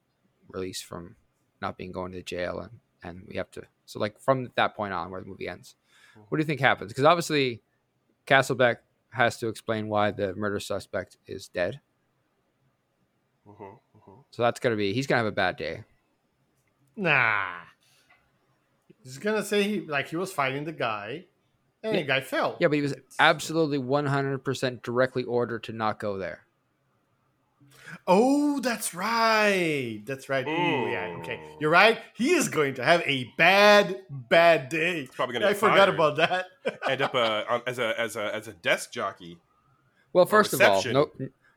[0.48, 1.16] released from
[1.60, 4.92] not being going to jail and and we have to so like from that point
[4.94, 5.74] on where the movie ends.
[6.28, 6.92] What do you think happens?
[6.92, 7.60] Because obviously,
[8.26, 8.76] Castlebeck
[9.10, 11.80] has to explain why the murder suspect is dead.
[13.46, 14.24] Mhm, mhm.
[14.30, 15.84] So that's gonna be he's gonna have a bad day.
[16.96, 17.56] Nah.
[19.02, 21.26] He's gonna say he like he was fighting the guy,
[21.82, 22.56] and the guy fell.
[22.60, 26.43] Yeah, but he was It's- absolutely one hundred percent directly ordered to not go there.
[28.06, 30.02] Oh, that's right.
[30.04, 30.46] That's right.
[30.46, 31.16] Ooh, yeah.
[31.20, 31.98] Okay, you're right.
[32.14, 35.00] He is going to have a bad, bad day.
[35.00, 35.46] He's probably gonna.
[35.48, 35.94] I forgot fired.
[35.94, 36.46] about that.
[36.88, 39.38] End up uh, on, as a as a as a desk jockey.
[40.12, 41.10] Well, first of all, no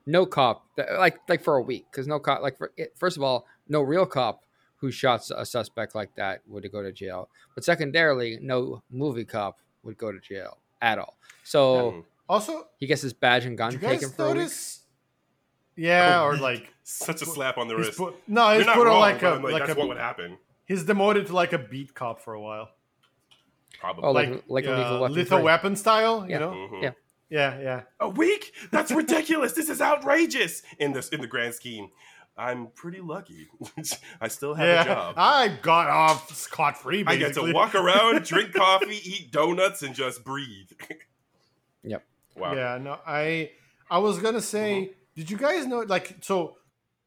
[0.05, 0.65] no cop
[0.97, 3.81] like like for a week because no cop like for, it- first of all, no
[3.81, 4.43] real cop
[4.77, 7.29] who shot a suspect like that would go to jail.
[7.55, 11.17] But secondarily, no movie cop would go to jail at all.
[11.43, 12.03] So Mm.
[12.29, 14.51] Also, he gets his badge and gun did you guys taken for a week.
[15.77, 15.87] Notice?
[15.87, 17.97] Yeah, or like Such a slap on the he's wrist.
[17.97, 19.75] put, no, You're he's not put on wrong, like but a I'm like, like that's
[19.77, 20.37] a what would happen.
[20.65, 22.69] he's demoted to like a beat cop for a while,
[23.79, 24.03] Probably.
[24.03, 25.15] Oh, like like like a uh, lethal weapon.
[25.15, 26.25] lethal weapon style.
[26.25, 26.39] You Yeah.
[26.39, 26.83] know, Mhm.
[26.83, 26.91] Yeah.
[27.29, 27.81] Yeah, yeah.
[27.99, 28.53] A week?
[28.71, 29.51] That's ridiculous.
[29.53, 31.89] this is outrageous in this in the grand scheme.
[32.37, 33.47] I'm pretty lucky.
[34.21, 34.81] I still have yeah.
[34.81, 35.15] a job.
[35.17, 37.03] I got off scot free.
[37.05, 40.69] I get to walk around, drink coffee, eat donuts, and just breathe.
[41.83, 42.03] Yep.
[42.35, 42.53] Wow.
[42.55, 43.51] Yeah, no, I
[43.89, 44.91] I was gonna say, Mm-hmm.
[45.17, 46.57] Did you guys know like so,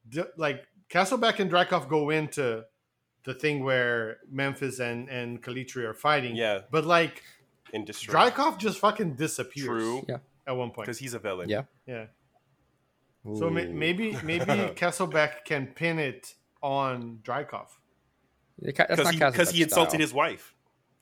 [0.08, 2.64] d- like Castlebeck and Drakov go into
[3.24, 6.34] the thing where Memphis and and Calitri are fighting.
[6.36, 6.62] Yeah.
[6.70, 7.22] but like
[7.72, 8.14] In distress.
[8.32, 9.66] Drakov just fucking disappears.
[9.66, 10.04] True.
[10.08, 10.18] Yeah.
[10.46, 10.86] At one point.
[10.86, 11.48] Because he's a villain.
[11.48, 11.62] Yeah.
[11.86, 12.06] Yeah.
[13.38, 14.44] So may- maybe maybe
[14.80, 17.68] Castlebeck can pin it on Drycoff.
[18.60, 20.00] Yeah, Ca- that's Because he, Castlebeck's 'cause he insulted style.
[20.00, 20.54] his wife.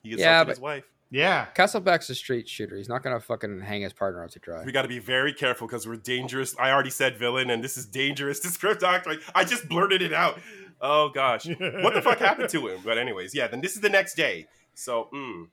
[0.02, 0.84] He insulted Yeah, his wife.
[1.10, 1.46] Yeah.
[1.54, 2.76] Castlebeck's a street shooter.
[2.76, 4.62] He's not gonna fucking hang his partner out to dry.
[4.64, 6.54] We got to be very careful because we're dangerous.
[6.58, 9.10] I already said villain, and this is dangerous to script doctor.
[9.10, 10.38] Like, I just blurted it out.
[10.80, 12.80] Oh gosh, what the fuck happened to him?
[12.84, 13.48] But anyways, yeah.
[13.48, 14.46] Then this is the next day.
[14.74, 15.48] So, mm,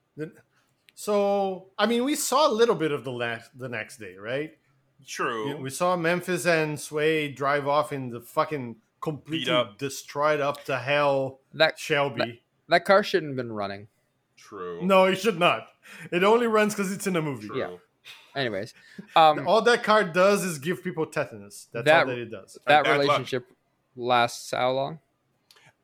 [0.94, 4.52] So I mean, we saw a little bit of the last the next day, right?
[5.08, 5.50] true.
[5.50, 9.78] Yeah, We saw Memphis and Sway drive off in the fucking completely up.
[9.78, 12.42] destroyed up to hell That Shelby.
[12.70, 13.88] that car shouldn't have been running.
[14.48, 14.86] True.
[14.86, 15.68] No, it should not.
[16.12, 17.48] It only runs because it's in a movie.
[17.48, 17.60] True.
[17.60, 17.70] Yeah.
[18.36, 18.74] Anyways,
[19.16, 21.68] um, All that card does is give people tetanus.
[21.72, 22.58] That's That- all that it does.
[22.68, 23.00] that bad luck.
[23.02, 23.48] relationship
[23.96, 25.00] lasts how long?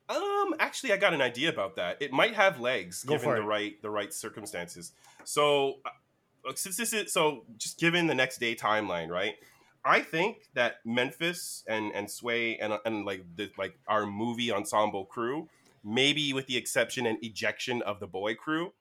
[0.08, 1.96] Um, actually, I got an idea about that.
[2.02, 3.44] It might have legs Go given the it.
[3.44, 4.92] right the right circumstances.
[5.24, 9.36] So, uh, since this is so, just given the next day timeline, right?
[9.84, 15.06] I think that Memphis and and Sway and and like the like our movie ensemble
[15.06, 15.48] crew,
[15.84, 18.72] maybe with the exception and ejection of the boy crew,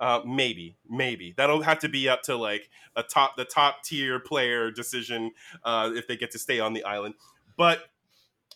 [0.00, 4.18] uh, maybe maybe that'll have to be up to like a top the top tier
[4.18, 5.32] player decision
[5.64, 7.14] uh, if they get to stay on the island,
[7.56, 7.90] but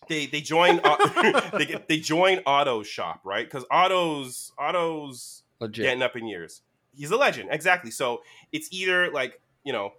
[0.08, 0.80] they they join
[1.52, 5.84] they get, they join Otto's shop right because Otto's Otto's Legit.
[5.84, 6.62] getting up in years.
[6.94, 7.92] He's a legend, exactly.
[7.92, 8.22] So
[8.52, 9.92] it's either like you know,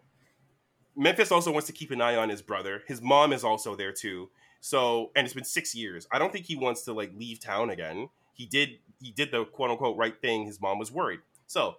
[0.96, 2.84] Memphis also wants to keep an eye on his brother.
[2.88, 4.30] His mom is also there too.
[4.62, 6.08] So and it's been six years.
[6.12, 8.10] I don't think he wants to like leave town again.
[8.34, 10.46] He did he did the quote unquote right thing.
[10.46, 11.20] His mom was worried.
[11.48, 11.78] So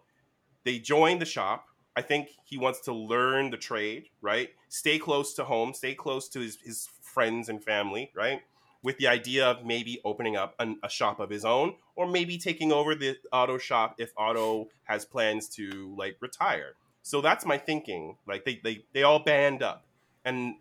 [0.64, 1.66] they joined the shop.
[1.96, 4.50] I think he wants to learn the trade, right?
[4.68, 8.42] Stay close to home, stay close to his, his friends and family, right?
[8.82, 12.38] With the idea of maybe opening up an, a shop of his own, or maybe
[12.38, 16.74] taking over the auto shop if Otto has plans to like retire.
[17.02, 18.16] So that's my thinking.
[18.26, 19.84] Like they they, they all band up,
[20.24, 20.54] and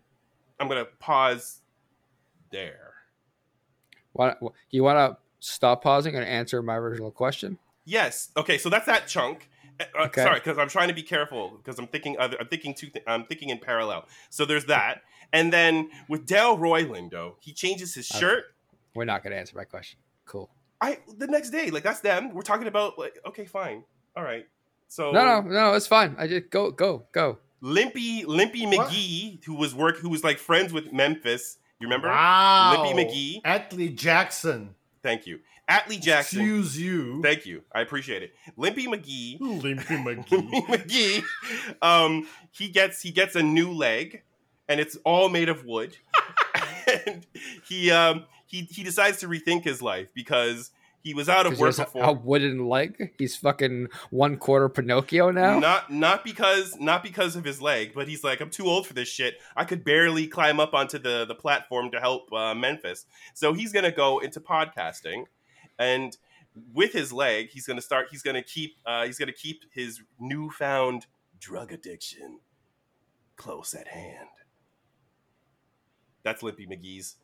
[0.58, 1.60] I'm gonna pause
[2.50, 2.94] there.
[4.12, 7.58] Why, do you want to stop pausing and answer my original question?
[7.84, 8.30] Yes.
[8.36, 8.58] Okay.
[8.58, 9.48] So that's that chunk.
[9.78, 10.22] Uh, uh, Okay.
[10.22, 12.36] Sorry, because I'm trying to be careful because I'm thinking other.
[12.40, 12.88] I'm thinking two.
[12.88, 14.06] Th- I'm thinking in parallel.
[14.28, 18.20] So there's that, and then with Dale Royland, though, he changes his Okay.
[18.20, 18.44] shirt.
[18.94, 19.98] We're not going to answer my question.
[20.26, 20.50] Cool.
[20.80, 22.32] I the next day, like that's them.
[22.34, 23.84] We're talking about like okay, fine,
[24.16, 24.46] all right.
[24.88, 25.74] So No, no, no.
[25.74, 26.16] It's fine.
[26.18, 27.38] I just go, go, go.
[27.62, 28.88] Limpy Limpy What?
[28.90, 31.58] McGee, who was work, who was like friends with Memphis.
[31.80, 32.08] You remember?
[32.08, 32.84] Wow.
[32.84, 33.42] Lippy McGee.
[33.42, 34.74] Atley Jackson.
[35.02, 36.40] Thank you, Atley Jackson.
[36.40, 37.22] Excuse you.
[37.22, 38.34] Thank you, I appreciate it.
[38.58, 39.40] Limpy McGee.
[39.40, 41.22] Limpy Limpy McGee.
[41.22, 41.24] McGee.
[41.80, 44.22] Um, he gets he gets a new leg,
[44.68, 45.96] and it's all made of wood.
[47.06, 47.26] and
[47.66, 50.70] he um he he decides to rethink his life because
[51.02, 52.04] he was out of work before.
[52.04, 53.12] a wooden leg.
[53.18, 55.58] He's fucking one quarter Pinocchio now.
[55.58, 58.92] Not not because not because of his leg, but he's like, I'm too old for
[58.92, 59.36] this shit.
[59.56, 63.06] I could barely climb up onto the the platform to help uh, Memphis.
[63.34, 65.24] So he's gonna go into podcasting,
[65.78, 66.16] and
[66.74, 68.08] with his leg, he's gonna start.
[68.10, 68.76] He's gonna keep.
[68.84, 71.06] Uh, he's gonna keep his newfound
[71.38, 72.40] drug addiction
[73.36, 74.28] close at hand.
[76.22, 77.16] That's Limpy McGee's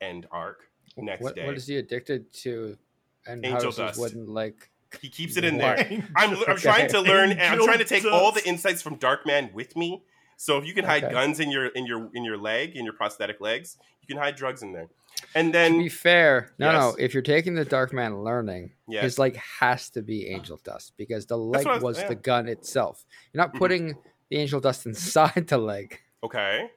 [0.00, 0.68] end arc.
[0.96, 2.78] Next what, day, what is he addicted to?
[3.26, 3.96] And Angel dust.
[3.96, 4.54] his wooden leg?
[5.00, 5.76] he keeps it in there.
[6.16, 6.54] I'm, I'm Okay.
[6.56, 10.02] trying to learn and I'm trying to take all the insights from Darkman with me.
[10.36, 11.12] So if you can hide Okay.
[11.12, 14.36] guns in your in your in your leg in your prosthetic legs, you can hide
[14.36, 14.88] drugs in there.
[15.34, 16.96] And then To be fair, no, no.
[16.98, 19.04] If you're taking the Darkman learning, Yes.
[19.04, 22.08] his leg has to be Angel Dust because the leg was- was yeah.
[22.08, 23.04] the gun itself.
[23.32, 23.58] You're not Mhm.
[23.58, 23.98] putting
[24.28, 26.00] the Angel Dust inside the leg.
[26.22, 26.68] okay,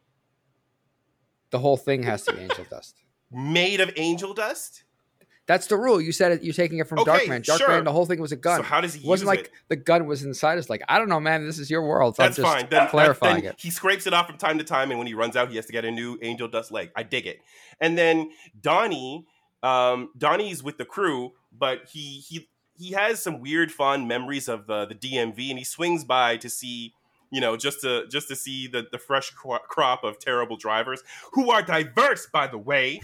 [1.49, 3.03] The whole thing has to be Angel Dust.
[3.31, 4.83] made of angel dust.
[5.47, 5.99] That's the rule.
[6.01, 6.43] You said it.
[6.43, 7.41] You're taking it from Okay, Darkman.
[7.43, 7.57] Darkman.
[7.57, 7.81] sure.
[7.81, 8.57] The whole thing was a gun.
[8.57, 9.51] So how does he use it wasn't like it?
[9.69, 11.45] the gun was inside his Like I don't know, man.
[11.45, 12.17] This is your world.
[12.17, 12.67] So That's I'm just fine.
[12.69, 13.59] Then, clarifying then it.
[13.59, 15.65] He scrapes it off from time to time, and when he runs out, he has
[15.67, 16.91] to get a new angel dust leg.
[16.95, 17.39] I dig it.
[17.79, 18.29] And then
[18.59, 19.25] Donnie,
[19.63, 24.67] um, Donnie's with the crew, but he he he has some weird, fond memories of
[24.67, 26.93] the the DMV, and he swings by to see.
[27.29, 31.51] You know, just to just to see the the fresh crop of terrible drivers who
[31.51, 33.01] are diverse, by the way,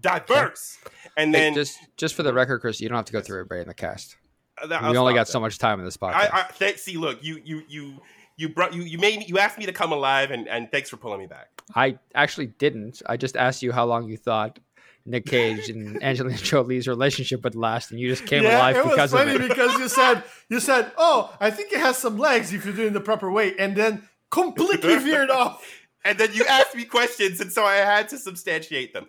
[0.00, 0.78] diverse.
[1.16, 3.38] And Hey, then just just for the record, Chris, you don't have to go through
[3.38, 4.16] everybody in the cast.
[4.62, 5.32] uh, that- we only got that.
[5.32, 6.14] so much time in this podcast.
[6.14, 6.96] I, I th- see.
[6.96, 8.00] Look, you you you
[8.36, 10.88] You brought you you made me, you asked me to come alive, and and thanks
[10.90, 11.48] for pulling me back.
[11.74, 13.02] I actually didn't.
[13.06, 14.58] I just asked you how long you thought
[15.06, 18.92] Nic Cage and Angelina Jolie's relationship would last, and you just came alive it was
[18.94, 19.48] because of funny it.
[19.48, 22.82] because you said you said, "Oh, I think it has some legs if you do
[22.84, 25.64] it in the proper way," and then completely veered off.
[26.02, 29.04] And then you asked me questions, and so I had to substantiate them.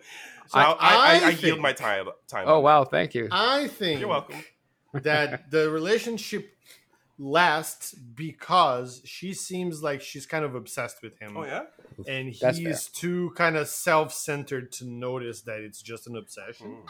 [0.52, 2.06] So I- I, I, I, I I yield my time.
[2.28, 3.28] time Oh on wow, thank you.
[3.30, 4.00] I think.
[4.00, 4.42] You're welcome.
[4.92, 6.50] that the relationship
[7.18, 11.36] lasts because she seems like she's kind of obsessed with him.
[11.36, 11.62] Oh yeah.
[12.08, 16.68] And That's he's too kind of self-centered to notice that it's just an obsession.
[16.68, 16.86] Mm,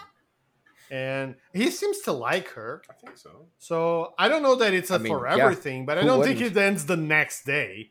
[0.91, 2.83] And he seems to like her.
[2.89, 3.47] I think so.
[3.59, 5.55] So I don't know that it's a I mean, forever yeah.
[5.55, 6.57] thing, but I don't think wouldn't?
[6.57, 7.91] it ends the next day,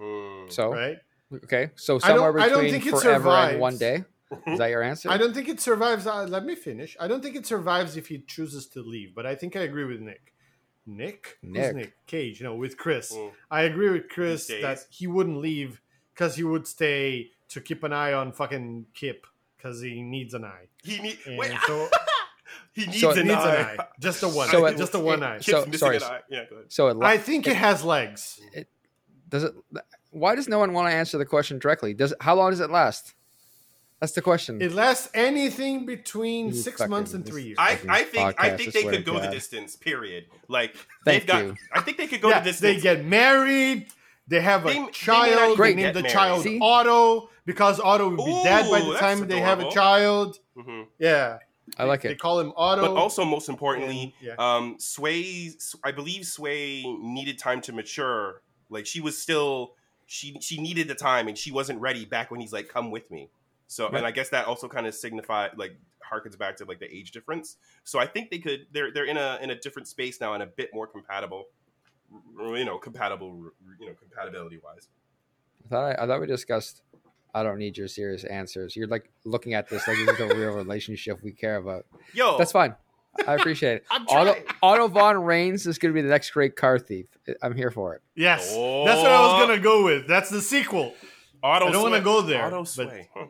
[0.00, 0.48] Hmm.
[0.48, 0.96] So right?
[1.44, 4.04] okay, so I don't- somewhere I don't between think it forever and one day.
[4.46, 5.10] Is that your answer?
[5.10, 6.06] I don't think it survives.
[6.06, 6.96] Uh, let me finish.
[6.98, 9.84] I don't think it survives if he chooses to leave, but I think I agree
[9.84, 10.34] with Nick.
[10.84, 11.38] Nick?
[11.42, 11.74] Who's Nick.
[11.76, 13.12] Nic Cage, no, with Chris.
[13.12, 13.32] Mm.
[13.50, 15.80] I agree with Chris These that he wouldn't leave
[16.14, 20.44] because he would stay to keep an eye on fucking Kip because he needs an
[20.44, 20.66] eye.
[20.82, 21.52] He need And wait.
[21.66, 21.88] so
[22.72, 23.54] he needs So an needs eye.
[23.56, 23.84] an eye.
[24.00, 24.48] Just a one.
[24.48, 24.70] So eye.
[24.70, 25.38] it- just a one it- eye.
[25.40, 25.96] So- sorry.
[25.98, 26.20] an eye.
[26.30, 26.72] Yeah, go ahead.
[26.72, 28.40] so it, I think it has legs.
[28.52, 28.68] It,
[29.28, 29.54] does it.
[30.10, 31.94] Why does no one want to answer the question directly?
[31.94, 33.14] Does how long does it last?
[34.00, 34.60] That's the question.
[34.60, 37.56] It lasts anything between You six fucking- months and three years.
[37.58, 39.30] I, I think I podcast, think I they swear could to go the God.
[39.32, 39.76] distance.
[39.76, 40.26] Period.
[40.48, 40.74] Like
[41.04, 41.44] Thank they've got.
[41.44, 41.54] you.
[41.72, 42.76] I think they could go yeah, the distance.
[42.76, 43.86] they get married.
[44.28, 45.58] They have a They- they may not child.
[45.58, 46.12] They, even name the married.
[46.12, 46.58] child See?
[46.60, 49.72] Otto because Otto will be dead by Ooh, the that's time they have a adorable.
[49.72, 50.38] child.
[50.58, 50.86] Mhm.
[50.98, 51.38] Yeah,
[51.78, 52.08] I like it.
[52.08, 52.18] They it.
[52.18, 52.82] call him Otto.
[52.82, 54.34] But also, most importantly, yeah.
[54.38, 55.52] um, Sway,
[55.84, 58.42] I believe Sway needed time to mature.
[58.68, 59.74] Like she was still,
[60.06, 63.10] she she needed the time, and she wasn't ready back when he's like, "Come with
[63.10, 63.30] me."
[63.68, 63.96] So, Right.
[63.98, 65.76] and I guess that also kind of signified like
[66.10, 67.56] harkens back to like the age difference.
[67.84, 70.42] So I think they could they're they're in a in a different space now and
[70.42, 71.46] a bit more compatible.
[72.38, 73.50] You know, compatible.
[73.80, 74.88] You know, compatibility wise.
[75.64, 76.82] I thought I, I thought we discussed.
[77.34, 78.76] I don't need your serious answers.
[78.76, 81.84] You're like looking at this like this is a real relationship we care about.
[82.14, 82.76] Yo, That's fine.
[83.26, 83.84] I appreciate it.
[83.90, 84.36] I'm Otto.
[84.62, 87.06] Otto von Raines is going to be the next great car thief.
[87.42, 88.02] I'm here for it.
[88.14, 88.84] yes, Oh.
[88.86, 90.06] that's what I was gonna go with.
[90.06, 90.94] That's the sequel,
[91.42, 93.08] Auto I don't wanna go there, Auto sway.
[93.14, 93.26] Huh.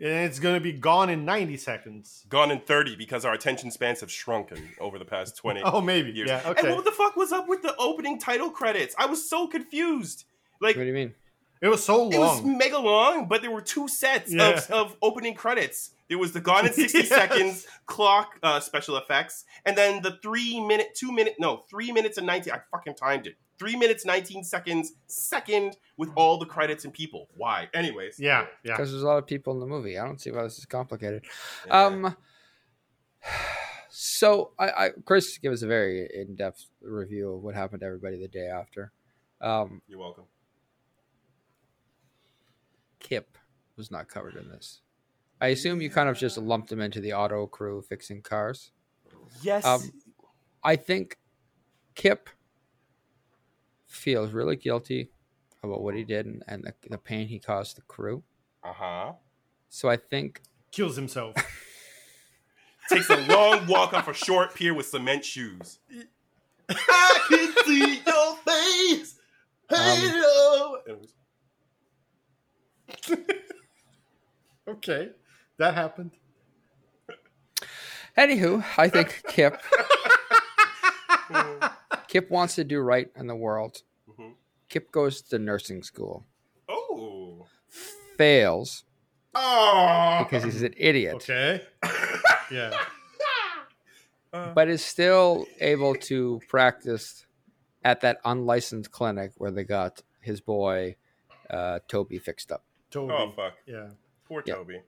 [0.00, 2.24] and it's gonna be gone in ninety seconds.
[2.28, 6.10] Gone in 30 because our attention spans have shrunken over the past 20 Oh, maybe.
[6.10, 6.28] years.
[6.28, 6.52] Yeah.
[6.58, 8.94] And what the fuck was up with the opening title credits?
[8.98, 10.24] I was so confused.
[10.60, 11.14] Like, What do you mean?
[11.60, 12.12] It was so long.
[12.12, 14.50] it was mega long, but there were two sets Yeah.
[14.50, 15.92] of, of opening credits.
[16.08, 17.08] There was the Gone in 60 Yes.
[17.08, 22.18] Seconds clock uh, special effects, and then the three minute, two minute, no, three minutes
[22.18, 22.52] and 19.
[22.52, 23.36] I fucking timed it.
[23.58, 27.28] Three minutes, 19 seconds, second with all the credits and people.
[27.36, 27.68] Why?
[27.72, 28.18] Anyways.
[28.18, 28.46] Yeah.
[28.64, 28.72] Yeah.
[28.72, 29.98] Because there's a lot of people in the movie.
[29.98, 31.24] I don't see why this is complicated.
[31.66, 31.84] Yeah.
[31.84, 32.16] Um.
[33.96, 38.20] So I, I Chris gave us a very in-depth review of what happened to everybody
[38.20, 38.90] the day after.
[39.40, 40.24] Um, You're welcome.
[42.98, 43.38] Kip
[43.76, 44.80] was not covered in this.
[45.40, 48.72] I assume you kind of just lumped him into the auto crew fixing cars.
[49.42, 49.64] Yes.
[49.64, 49.80] Um,
[50.64, 51.18] I think
[51.94, 52.28] Kip
[53.94, 55.10] feels really guilty
[55.62, 58.22] about what he did and, and the, the pain he caused the crew.
[58.62, 59.12] uh huh.
[59.68, 61.34] So I think Kills himself.
[62.90, 65.78] takes a long walk off a short pier with cement shoes.
[66.68, 69.16] I can see your face.
[69.70, 70.76] Hello.
[70.86, 71.14] Anyways,
[74.68, 75.10] okay.
[75.58, 76.10] That happened.
[78.18, 79.60] Anywho, I think Kip
[82.14, 83.82] Kip wants to do right in the world.
[84.08, 84.34] Mhm.
[84.68, 86.24] Kip goes to nursing school,
[86.68, 87.48] Oh.
[88.16, 88.84] fails
[89.34, 90.20] Oh.
[90.22, 91.66] because he's an idiot, Okay.
[92.52, 92.70] Yeah.
[94.32, 97.26] but is still able to practice
[97.82, 100.94] at that unlicensed clinic where they got his boy
[101.50, 102.62] uh, Toby fixed up.
[102.92, 103.12] Toby.
[103.12, 103.54] Oh fuck.
[103.66, 103.90] Yeah.
[104.28, 104.54] Poor Yeah.
[104.54, 104.80] Toby.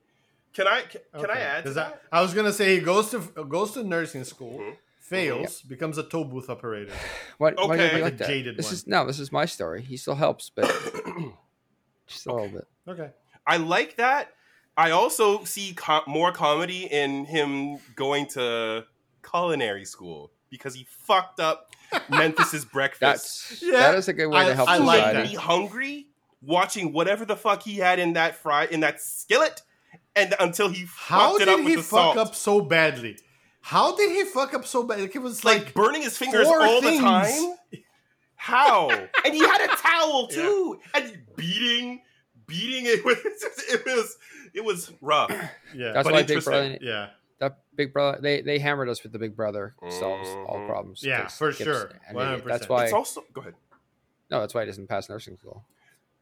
[0.53, 2.01] Can I can, can I add to 'Cause that?
[2.09, 4.77] I, I was gonna say he goes to goes to nursing school, Mhm.
[5.09, 6.93] Fails, becomes a tow booth operator.
[7.37, 7.55] What?
[7.57, 7.97] Why did Okay.
[7.97, 8.27] you Like like that?
[8.27, 8.73] jaded This one.
[8.73, 9.05] is no.
[9.05, 9.81] This is my story.
[9.81, 10.65] He still helps, but
[12.07, 12.67] just a little bit.
[12.87, 13.09] Okay.
[13.45, 14.33] I like that.
[14.75, 18.85] I also see co- more comedy in him going to
[19.29, 21.71] culinary school because he fucked up
[22.09, 22.99] Memphis's breakfast.
[23.49, 25.27] That's Yeah, that is a good way I- to help I like that.
[25.29, 26.07] be hungry
[26.41, 29.61] watching whatever the fuck he had in that fry in that skillet,
[30.15, 32.17] and until he How it did up with he fuck salt.
[32.17, 33.17] up so badly?
[33.61, 34.99] How did he fuck up so bad?
[35.01, 36.97] Like it was like, like, burning his fingers four all things.
[36.99, 37.81] the time.
[38.35, 38.89] How?
[39.25, 42.01] and he had a towel too, and beating,
[42.45, 44.17] beating it with it was
[44.53, 45.29] it was rough.
[45.75, 46.43] yeah, That's but why Big.
[46.43, 46.77] Brother.
[46.81, 48.19] yeah, That Big Brother.
[48.21, 50.67] They they hammered us with the Big Brother solves all Mhm.
[50.67, 51.03] problems.
[51.03, 51.91] Yeah, 'cause for Kip's sure.
[52.07, 52.41] an.
[52.45, 53.55] That's why It's also go ahead.
[54.29, 55.65] No, that's why he doesn't pass nursing school.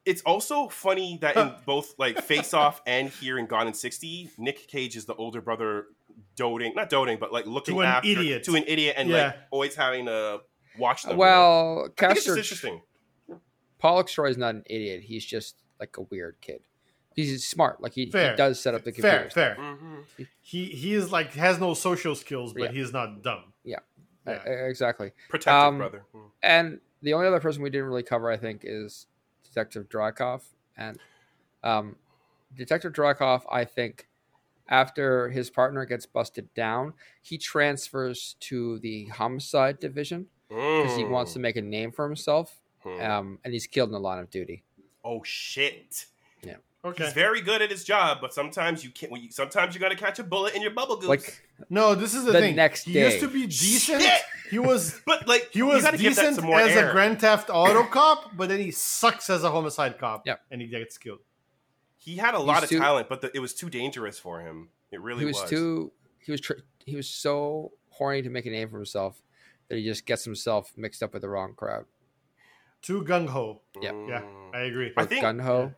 [0.06, 4.30] It's also funny that in both like Face Off and here in Gone in 60,
[4.38, 5.88] Nick Cage is the older brother
[6.36, 8.44] doting, not doting, but like looking To an after idiot.
[8.46, 9.26] to an idiot and Yeah.
[9.28, 10.42] like always having to
[10.78, 11.18] watch them.
[11.18, 12.82] Well, I think it's just interesting.
[13.80, 15.04] Pollock Troy is not an idiot.
[15.04, 16.62] He's just like a weird kid.
[17.16, 17.82] He's smart.
[17.82, 19.34] Like he, he does set up the Fair, computers.
[19.34, 19.56] fair.
[19.58, 20.28] Mhm.
[20.42, 22.72] He he is like has no social skills, but Yeah.
[22.72, 23.54] he's not dumb.
[23.64, 23.80] Yeah.
[24.28, 24.44] Yeah.
[24.46, 25.12] Uh, exactly.
[25.30, 26.06] Protective Um, brother.
[26.14, 26.32] Mm.
[26.44, 29.08] And the only other person we didn't really cover, I think, is
[29.44, 30.42] Detective Drycoff.
[30.76, 31.00] And
[31.64, 31.96] um,
[32.54, 34.08] Detective Drycoff, I think,
[34.68, 41.34] after his partner gets busted down, he transfers to the homicide division because he wants
[41.34, 42.60] to make a name for himself.
[42.86, 43.10] Mm.
[43.10, 44.64] Um, and he's killed in the line of duty.
[45.04, 46.06] Oh shit!
[46.44, 46.58] Yeah.
[46.84, 47.04] Okay.
[47.04, 49.12] He's very good at his job, but sometimes you can't.
[49.20, 51.10] You, sometimes you got to catch a bullet in your bubble goose.
[51.10, 52.56] Like no, this is the, The thing.
[52.56, 53.06] next he day.
[53.06, 54.02] used to be decent.
[54.04, 54.22] Shit!
[54.52, 56.90] He was but like he was gotta give that decent as air.
[56.90, 60.24] a Grand Theft Auto cop, but then he sucks as a homicide cop.
[60.28, 61.20] Yeah, and he gets killed.
[62.06, 64.70] He had a lot of too- talent, but the, it was too dangerous for him.
[64.92, 65.92] It really he was, too.
[66.20, 66.40] He was.
[66.40, 66.54] Tr-
[66.86, 69.22] he was so horny to make a name for himself
[69.70, 71.86] that he just gets himself mixed up with the wrong crowd.
[72.84, 73.62] Too gung ho.
[73.82, 73.92] Yeah.
[74.08, 74.22] Yeah,
[74.54, 74.70] I mm.
[74.70, 74.94] agree.
[74.96, 75.74] I think- gung ho.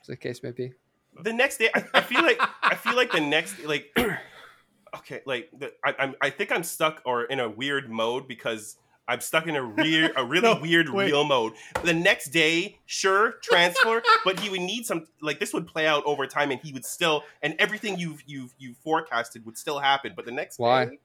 [0.00, 0.72] as the case maybe?
[1.20, 3.94] the next day I, I feel like i feel like the next like
[4.96, 8.76] okay like the, I, I'm, I think i'm stuck or in a weird mode because
[9.08, 11.06] i'm stuck in a weird a really No, weird wait.
[11.06, 15.66] real mode the next day sure transfer but he would need some like this would
[15.66, 19.58] play out over time and he would still and everything you've you've you forecasted would
[19.58, 20.84] still happen but the next Why?
[20.86, 20.98] day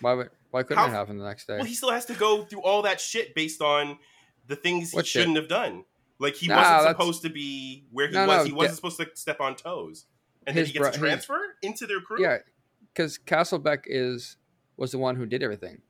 [0.00, 0.14] Why?
[0.14, 1.56] would- Why couldn't How- it happen the next day?
[1.56, 3.98] well he still has to go through all that shit based on
[4.46, 5.20] the things he What shit?
[5.22, 5.84] shouldn't have done
[6.18, 8.76] like he Nah, wasn't supposed to be where he No, was no, he wasn't yeah.
[8.76, 10.06] supposed to step on toes
[10.46, 12.38] and His then he gets bro- to his- transfer into their crew yeah,
[12.94, 14.36] because Castlebeck is
[14.78, 15.82] was the one who did everything.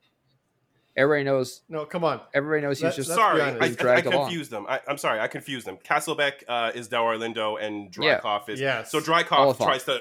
[0.97, 1.61] Everybody knows.
[1.69, 2.19] No, come on.
[2.33, 3.39] Everybody knows he was just sorry.
[3.41, 4.25] I, He's I, I dragged along.
[4.25, 4.65] confused them.
[4.67, 5.77] I, I'm sorry, I confused them.
[5.77, 8.19] Castlebeck uh, is Delroy Lindo, and Yeah.
[8.19, 8.59] Drycoff is.
[8.59, 8.83] Yeah.
[8.83, 9.67] So Drycoff Olyphant.
[9.69, 9.99] tries to.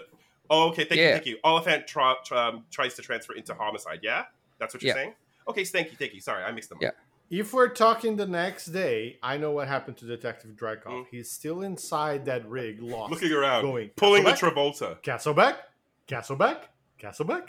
[0.49, 0.84] Oh, okay.
[0.84, 1.09] Thank you.
[1.11, 1.38] Thank you.
[1.44, 4.01] Olyphant tra- tra- tries to transfer into homicide.
[4.03, 4.24] Yeah,
[4.59, 5.03] that's what you're Yeah.
[5.03, 5.14] saying.
[5.49, 5.64] Okay.
[5.64, 5.97] Thank you.
[5.99, 6.20] Thank you.
[6.20, 6.78] Sorry, I mixed them.
[6.78, 6.82] up.
[6.82, 6.90] Yeah.
[7.28, 10.84] If we're talking the next day, I know what happened to Detective Drycoff.
[10.86, 11.07] Mm.
[11.11, 13.11] He's still inside that rig, lost.
[13.12, 13.90] Looking around, Going.
[13.97, 14.55] pulling the Castlebeck?
[14.78, 15.03] Travolta.
[15.03, 15.57] Castlebeck?
[16.09, 16.59] Castlebeck?
[17.03, 17.49] Castlebeck?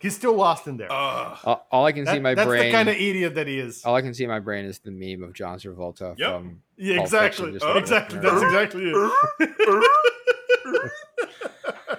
[0.00, 0.88] He's still lost in there.
[0.90, 1.38] Ugh.
[1.44, 2.66] all, all I can see in That- my that's brain.
[2.66, 3.84] the kind of idiot that he is.
[3.84, 6.30] all I can see in my brain is the meme of John Travolta Yep.
[6.30, 6.62] from.
[6.76, 7.52] yeah, Pulp exactly.
[7.52, 8.18] Fiction, just like exactly.
[8.20, 9.84] That's exactly it.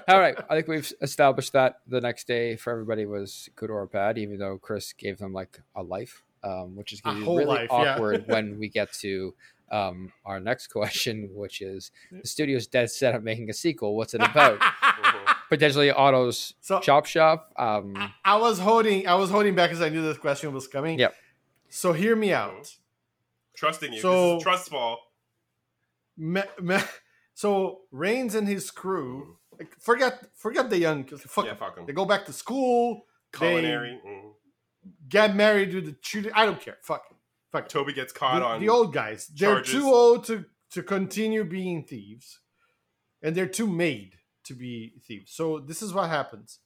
[0.08, 3.86] All right, I think we've established that the next day for everybody was good or
[3.86, 7.22] bad, even though Chris gave them like a life, um, which is A going to
[7.26, 7.94] be really life, yeah.
[7.94, 9.36] awkward when we get to
[9.72, 13.96] um, our next question, which is the studio's dead set on making a sequel.
[13.96, 14.60] What's it about?
[15.50, 17.52] Potentially Otto's So- chop shop.
[17.58, 21.00] Um, I was holding I was holding back because I knew this question was coming.
[21.00, 21.16] Yep.
[21.70, 22.76] So hear me out.
[23.56, 24.00] Trusting you.
[24.02, 25.00] So- this is trust fall.
[26.18, 26.78] Me, me,
[27.34, 31.22] so Raines and his crew, like, forget forget the young kids.
[31.24, 31.60] Fuck Yeah, them.
[31.60, 31.86] fuck 'em.
[31.86, 33.06] They go back to school.
[33.32, 34.00] Culinary.
[34.06, 34.32] mm.
[35.08, 36.34] Get married to the children.
[36.36, 36.78] I don't care.
[36.84, 37.04] Fuck.
[37.10, 37.18] 'em.
[37.52, 37.64] Fuck.
[37.64, 37.68] 'em.
[37.70, 38.60] Toby gets caught the, on.
[38.60, 39.28] the old guys.
[39.28, 42.40] They're too old to to continue being thieves,
[43.24, 44.19] and they're too made
[44.50, 45.32] to be thieves.
[45.32, 46.60] So this is what happens.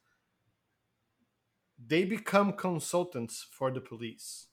[1.86, 4.48] They become consultants for the police.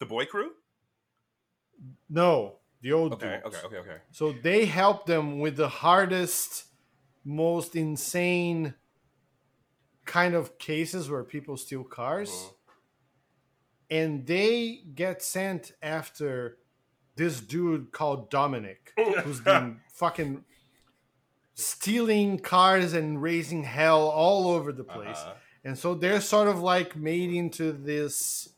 [0.00, 0.50] the boy crew.
[2.08, 3.40] No, the old Okay.
[3.42, 3.56] dudes.
[3.56, 3.66] Okay.
[3.66, 3.76] Okay.
[3.90, 4.00] Okay.
[4.12, 6.66] So they help them with the hardest,
[7.24, 8.74] most insane
[10.04, 12.30] kind of cases where people steal cars.
[12.30, 12.54] Mhm.
[13.90, 16.58] And they get sent after
[17.16, 18.92] this dude called Dominic,
[19.24, 20.44] who's been fucking
[21.58, 25.16] stealing cars and raising hell all over the place.
[25.18, 25.34] Uh-huh.
[25.64, 28.50] And so they're sort of like made into this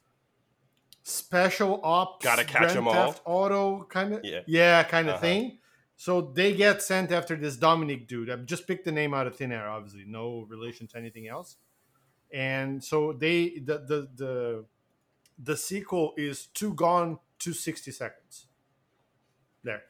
[1.03, 2.92] special ops Gotta catch them all.
[3.12, 4.40] Theft Auto kind of Yeah.
[4.46, 5.22] yeah kind of Uh-huh.
[5.22, 5.59] thing.
[5.96, 8.28] So they get sent after this Dominic dude.
[8.28, 11.57] I've just picked the name out of thin air, obviously, no relation to anything else.
[12.32, 14.64] And so they the the the
[15.38, 18.46] the sequel is two gone to sixty seconds.
[19.62, 19.84] There.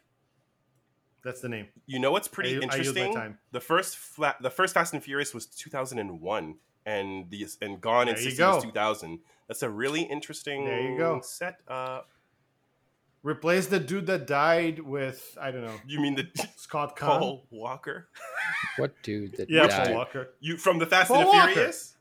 [1.24, 1.68] That's the name.
[1.86, 3.14] You know what's pretty I- I use my interesting?
[3.14, 3.38] time.
[3.52, 6.54] The first flat, the first Fast and Furious was 2001,
[6.86, 9.18] and the and Gone in There you 60 was 2000.
[9.48, 10.64] That's a really interesting.
[10.64, 11.20] There you go.
[11.22, 11.60] Set.
[11.68, 12.02] Uh,
[13.22, 17.18] Replace the dude that died with I don't know you mean the Scott Caan.
[17.18, 18.08] Paul Walker?
[18.78, 20.30] what dude that Yeah, died Paul Walker.
[20.40, 21.52] You from the Fast Paul and the Walker.
[21.52, 21.96] Furious?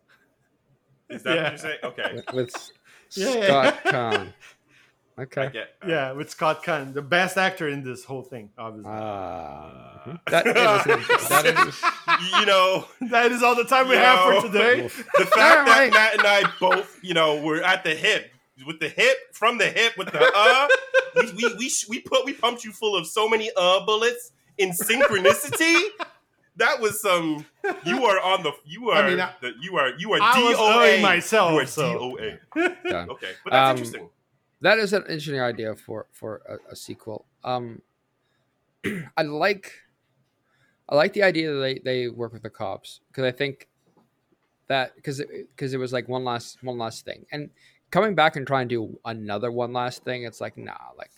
[1.09, 1.41] Is that Yeah.
[1.43, 1.77] what you're saying?
[1.83, 2.71] Okay, with, with
[3.17, 3.77] Yeah, yeah.
[3.85, 4.27] Scott
[5.25, 5.41] Caan?
[5.43, 5.53] I Okay.
[5.53, 5.75] get.
[5.87, 8.91] Yeah, with Scott Caan, the best actor in this whole thing, obviously.
[8.91, 10.45] Uh, that,
[11.29, 14.01] that is, you know, that is all the time we Yo.
[14.01, 14.81] have for today.
[14.83, 18.31] the fact that Matt and I both, you know, were at the hip
[18.65, 20.67] with the hip from the hip with the uh.
[21.15, 24.71] we we we, we put we pumped you full of so many uh bullets in
[24.71, 25.79] synchronicity.
[26.57, 27.45] That was some.
[27.85, 28.51] You are on the.
[28.65, 29.03] You are.
[29.03, 29.91] I mean, I- the, you are.
[29.97, 31.93] You are I was DOA myself, You are so.
[32.17, 32.39] DOA.
[32.83, 33.05] Yeah.
[33.09, 34.09] Okay, but that's Um, interesting.
[34.61, 37.25] That is an interesting idea for for a, a sequel.
[37.43, 37.81] Um,
[39.17, 39.71] I like,
[40.89, 43.67] I like the idea that they they work with the cops because I think
[44.67, 47.49] that because because it, was like one last one last thing and
[47.91, 51.09] coming back and trying to do another one last thing it's like nah like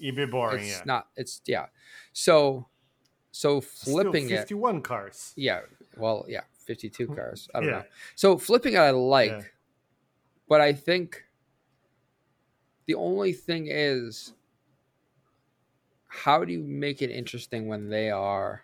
[0.00, 0.62] a bit boring.
[0.62, 0.82] it's yeah.
[0.86, 1.66] not it's yeah
[2.12, 2.66] so
[3.32, 5.32] so Still flipping it 51 cars.
[5.36, 5.60] yeah
[5.96, 7.74] well yeah 52 cars i don't Yeah.
[7.78, 7.84] know
[8.14, 9.42] so flipping it i like Yeah.
[10.48, 11.24] but i think
[12.86, 14.32] the only thing is
[16.08, 18.62] how do you make it interesting when they are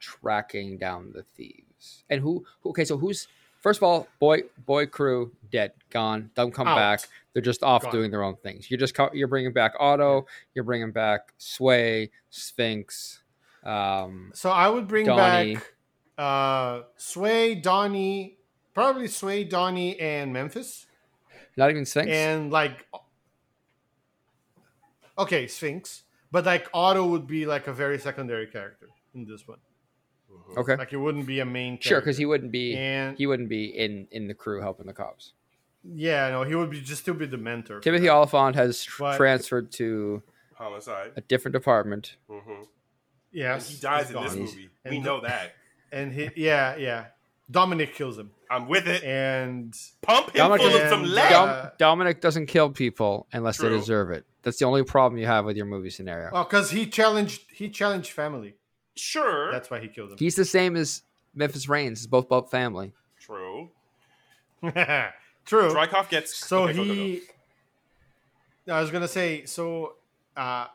[0.00, 3.28] tracking down the thieves and who who- okay so who's
[3.60, 6.76] first of all boy boy crew dead gone don't come Out.
[6.76, 7.00] back
[7.32, 7.92] they're just off Gone.
[7.92, 13.22] doing their own things you're just you're bringing back auto you're bringing back sway sphinx
[13.64, 15.54] um So I would bring Donnie.
[15.54, 15.70] back
[16.16, 18.36] uh, Sway, Donnie,
[18.72, 20.86] probably Sway, Donnie, and Memphis.
[21.56, 22.86] not even sphinx And like,
[25.18, 26.04] okay, Sphinx.
[26.30, 29.58] But like, Otto would be like a very secondary character in this one.
[30.32, 30.56] Mhm.
[30.58, 31.88] okay Like, it wouldn't be a main character.
[31.88, 34.92] Sure, because he wouldn't be And he wouldn't be in in the crew helping the
[34.94, 35.32] cops.
[35.84, 37.78] yeah, no, he would be just still be the mentor.
[37.80, 38.08] Timothy.
[38.08, 40.22] Olyphant has But- transferred to
[40.54, 41.12] Homicide.
[41.16, 42.16] a different department.
[42.28, 42.62] hmm
[43.32, 44.42] Yes, he dies he's in this gone.
[44.42, 44.70] movie.
[44.84, 45.54] We And- know that.
[45.92, 47.06] And he, yeah, yeah.
[47.50, 49.02] Dominic kills him, I'm with it.
[49.04, 51.28] and Pump him Dominic full of doesn't- some lead.
[51.30, 54.24] Dom- Dom- Dominic doesn't kill people unless they deserve it.
[54.42, 56.30] That's the only problem you have with your movie scenario.
[56.32, 58.54] well, because he challenged he challenged family.
[58.96, 59.50] sure.
[59.52, 60.18] That's why he killed him.
[60.18, 61.02] He's the same as
[61.34, 61.98] Memphis Raines.
[62.00, 62.92] It's both both family.
[63.18, 63.70] True.
[64.62, 65.70] True.
[65.70, 66.36] Drykoff gets.
[66.36, 66.94] So okay, go, go, go.
[66.94, 67.20] he,
[68.70, 69.94] I was gonna say, so
[70.36, 70.66] uh,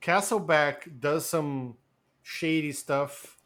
[0.00, 1.76] Castlebeck does some
[2.22, 3.36] shady stuff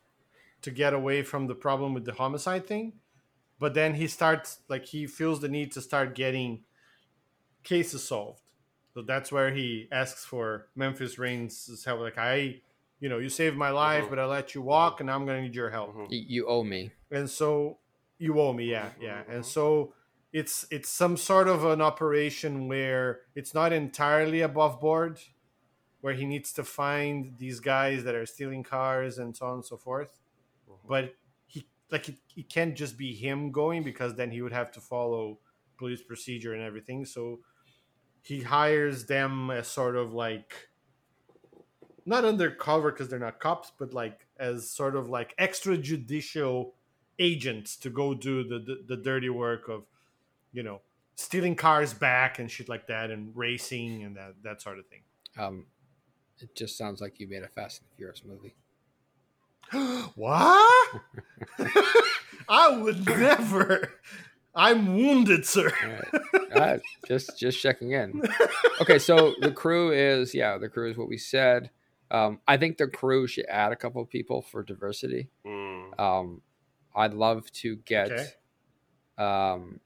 [0.62, 2.92] to get away from the problem with the homicide thing,
[3.58, 6.62] but then he starts like he feels the need to start getting
[7.62, 8.40] cases solved.
[8.94, 12.00] So that's where he asks for Memphis Raines' help.
[12.00, 12.60] Like I,
[13.00, 14.10] you know, you saved my life, Mhm.
[14.10, 16.06] but I let you walk, and I'm gonna need your help Mhm.
[16.10, 16.92] You owe me.
[17.10, 17.78] and so
[18.18, 19.34] you owe me yeah yeah Mhm.
[19.34, 19.92] and so
[20.32, 25.20] it's it's some sort of an operation where it's not entirely above board
[26.00, 29.64] where he needs to find these guys that are stealing cars and so on and
[29.66, 30.18] so forth
[30.68, 30.88] Mhm.
[30.88, 31.10] but he
[31.90, 35.38] like it, it can't just be him going because then he would have to follow
[35.78, 37.38] police procedure and everything so
[38.22, 40.68] he hires them as sort of like
[42.06, 46.72] not undercover because they're not cops, but like as sort of like extrajudicial
[47.18, 49.84] agents to go do the, the the dirty work of,
[50.52, 50.80] you know,
[51.14, 55.02] stealing cars back and shit like that, and racing and that that sort of thing.
[55.38, 55.66] Um,
[56.40, 58.54] it just sounds like you made a Fast and Furious movie.
[60.14, 61.00] what?
[62.48, 63.92] I would never.
[64.54, 65.70] I'm wounded, sir.
[65.82, 66.52] All right.
[66.54, 66.80] All right.
[67.06, 68.22] Just just checking in.
[68.80, 71.70] Okay, so the crew is yeah, the crew is what we said.
[72.10, 75.28] Um, I think the crew should add a couple of people for diversity.
[75.46, 76.00] Mm.
[76.00, 76.42] Um,
[76.94, 78.10] I'd love to get.
[78.10, 78.26] Okay.
[79.18, 79.80] Um,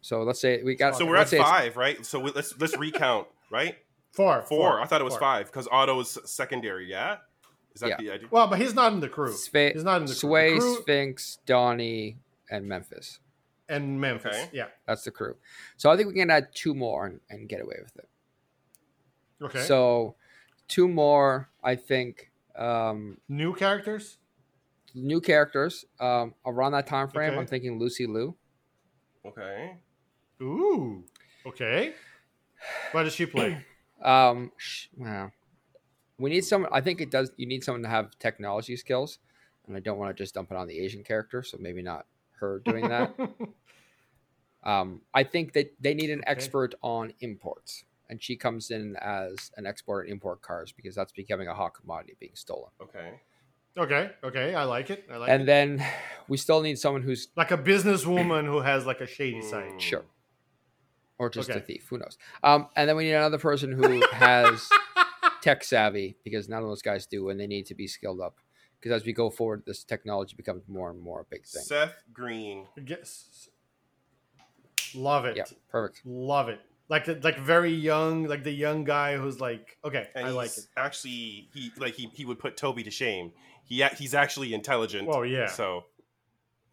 [0.00, 0.96] so let's say we got.
[0.96, 2.04] So we're at let's say five, right?
[2.04, 3.76] So we, let's let's recount, right?
[4.12, 4.42] Four.
[4.42, 4.80] Four.
[4.80, 5.20] I thought it was four.
[5.20, 6.90] five because Otto is secondary.
[6.90, 7.18] Yeah.
[7.74, 7.96] Is that Yeah.
[7.98, 8.28] the idea?
[8.30, 9.32] Well, but he's not in the crew.
[9.32, 10.14] Swa- he's not in the crew.
[10.30, 12.18] Sway, The Sphinx, Donnie,
[12.50, 13.18] and Memphis.
[13.68, 14.36] and Memphis.
[14.36, 14.50] Okay.
[14.52, 14.66] Yeah.
[14.86, 15.36] That's the crew.
[15.76, 18.08] So I think we can add two more and, and get away with it.
[19.42, 19.62] Okay.
[19.62, 20.14] So
[20.68, 22.30] two more, I think.
[22.56, 24.18] Um, new characters.
[24.94, 27.30] new characters um, around that time frame.
[27.30, 27.38] Okay.
[27.40, 28.36] I'm thinking Lucy Liu.
[29.26, 29.78] Okay.
[30.40, 31.02] Ooh.
[31.46, 31.94] Okay.
[32.92, 33.58] What does she play?
[34.02, 35.32] Um, sh- wow.
[36.18, 36.70] We need someone.
[36.72, 37.32] I think it does.
[37.36, 39.18] You need someone to have technology skills,
[39.66, 41.42] and I don't want to just dump it on the Asian character.
[41.42, 42.06] So maybe not
[42.40, 43.14] her doing that.
[44.64, 46.30] um, I think that they need an Okay.
[46.30, 51.12] expert on imports, and she comes in as an export and import cars because that's
[51.12, 52.70] becoming a hot commodity being stolen.
[52.80, 53.20] Okay.
[53.76, 54.10] okay.
[54.22, 54.54] Okay.
[54.54, 55.06] I like it.
[55.10, 55.32] I like it.
[55.32, 55.46] And it.
[55.46, 55.84] then
[56.28, 59.80] we still need someone who's Like a businesswoman who has like a shady side.
[59.82, 60.04] Sure,
[61.18, 61.88] or just a thief.
[61.90, 62.16] Who knows?
[62.44, 64.68] Um, and then we need another person who has
[65.44, 68.38] tech savvy because none of those guys do, and they need to be skilled up.
[68.80, 71.62] Because as we go forward, this technology becomes more and more a big thing.
[71.62, 72.66] Seth Green.
[72.86, 73.48] Yes.
[74.94, 75.36] Love it.
[75.36, 76.00] Yeah, perfect.
[76.06, 76.60] Love it.
[76.88, 80.36] Like the, like very young, like the young guy who's like, okay, And I he's
[80.36, 80.66] like it.
[80.76, 83.32] actually he like he, he would put Toby to shame.
[83.64, 85.08] He he's actually intelligent.
[85.10, 85.46] Oh yeah.
[85.48, 85.84] So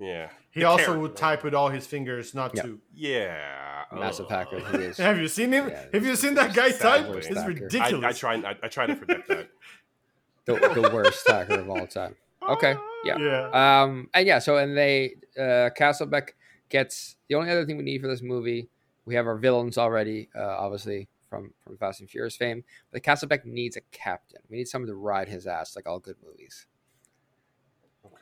[0.02, 0.30] Yeah.
[0.49, 0.99] He The also character.
[1.02, 2.64] would type with all his fingers, not Yeah.
[2.64, 2.82] two.
[2.93, 3.84] Yeah.
[3.93, 4.32] Massive Ugh.
[4.32, 4.97] hacker he is.
[5.10, 5.70] Have you seen him?
[5.70, 7.06] Yeah, Have you seen that guy type?
[7.16, 7.47] It's Hacker.
[7.47, 8.04] ridiculous.
[8.04, 8.36] I, I try.
[8.49, 9.49] I, I try to forget that.
[10.45, 12.16] the, the worst hacker of all time.
[12.49, 12.76] Okay,
[13.06, 13.18] yeah.
[13.18, 13.82] Yeah.
[13.84, 16.30] Um, and yeah, so and they uh, Castlebeck
[16.70, 18.70] gets the only other thing we need for this movie.
[19.06, 22.64] We have our villains already, uh, obviously from from Fast and Furious fame.
[22.91, 24.41] But Castlebeck needs a captain.
[24.49, 26.66] We need someone to ride his ass, like all good movies,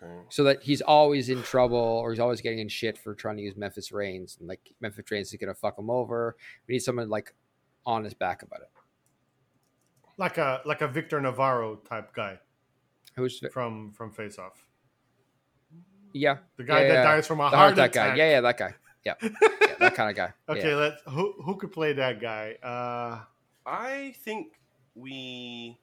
[0.01, 0.13] Okay.
[0.29, 3.43] so that he's always in trouble or he's always getting in shit for trying to
[3.43, 6.35] use Memphis Raines, and like Memphis Raines is gonna fuck him over.
[6.67, 7.33] We need someone like
[7.85, 8.69] on his back about it.
[10.17, 12.39] Like a like a Victor Navarro type guy
[13.15, 14.65] Who's from from Face Off.
[16.13, 17.03] yeah, The guy Yeah, that yeah.
[17.03, 18.09] dies from a the heart heart attack attack.
[18.11, 18.15] guy.
[18.17, 18.73] Yeah, yeah, that guy.
[19.05, 20.33] Yeah, yeah that kind of guy.
[20.49, 20.75] Okay, Yeah.
[20.75, 22.55] let who who could play that guy?
[22.63, 23.23] Uh
[23.65, 24.59] I think
[24.95, 25.77] we.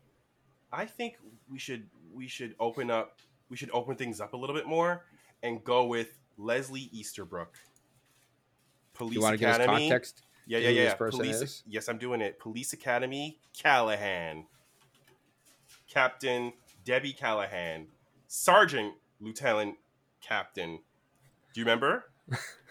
[0.73, 1.15] I think
[1.49, 5.05] we should we should open up we should open things up a little bit more
[5.43, 7.57] and go with Leslie Easterbrook.
[8.95, 9.89] Police You want to give us Academy.
[9.89, 10.23] context?
[10.47, 10.95] Yeah, yeah, yeah.
[10.95, 11.63] Police, is?
[11.67, 12.39] Yes, I'm doing it.
[12.39, 14.47] Police Academy, Callahan.
[15.89, 16.53] Captain
[16.85, 17.89] Debbie Callahan.
[18.29, 19.77] Sergeant Lieutenant
[20.21, 20.79] Captain.
[21.53, 22.05] Do you remember?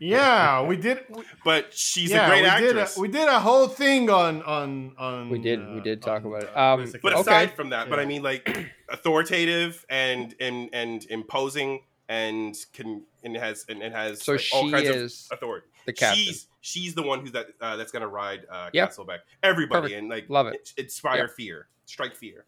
[0.00, 2.94] yeah, we did we, But she's yeah, a great we actress.
[2.94, 6.02] Did a, we did a whole thing on on on We did- we uh, did
[6.02, 6.50] talk on, about it.
[6.56, 7.20] uh, Um, Police but Okay.
[7.20, 8.48] Aside from that, but I mean like
[8.88, 14.64] authoritative and and and imposing and can and has and, and has So like, all
[14.64, 15.66] she kinds is of authority.
[15.86, 16.22] the captain.
[16.24, 18.90] She's she's the one who's that uh, that's gonna ride uh, Yep.
[18.90, 19.18] Castlebeck.
[19.42, 19.98] Everybody Perfect.
[20.00, 20.72] and like Love it.
[20.76, 21.30] Inspire Yep.
[21.36, 22.44] fear, strike fear.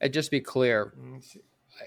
[0.00, 1.38] And just be clear, Mm,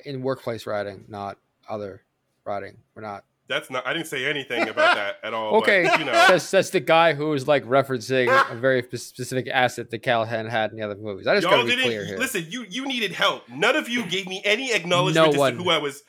[0.06, 1.38] in workplace riding, not
[1.70, 2.02] other
[2.46, 2.78] riding.
[2.96, 3.24] We're not.
[3.50, 3.88] That's not.
[3.88, 5.56] I didn't say anything about that at all.
[5.58, 6.12] Okay, but, you know.
[6.12, 10.78] that's, that's the guy who's like referencing a very specific asset that Callahan had in
[10.78, 11.28] the other movies.
[11.28, 12.18] I just Y'all gotta be didn't clear here.
[12.18, 12.46] listen.
[12.50, 13.48] You you needed help.
[13.50, 15.58] None of you gave me any acknowledgement No one.
[15.58, 16.04] to who I was.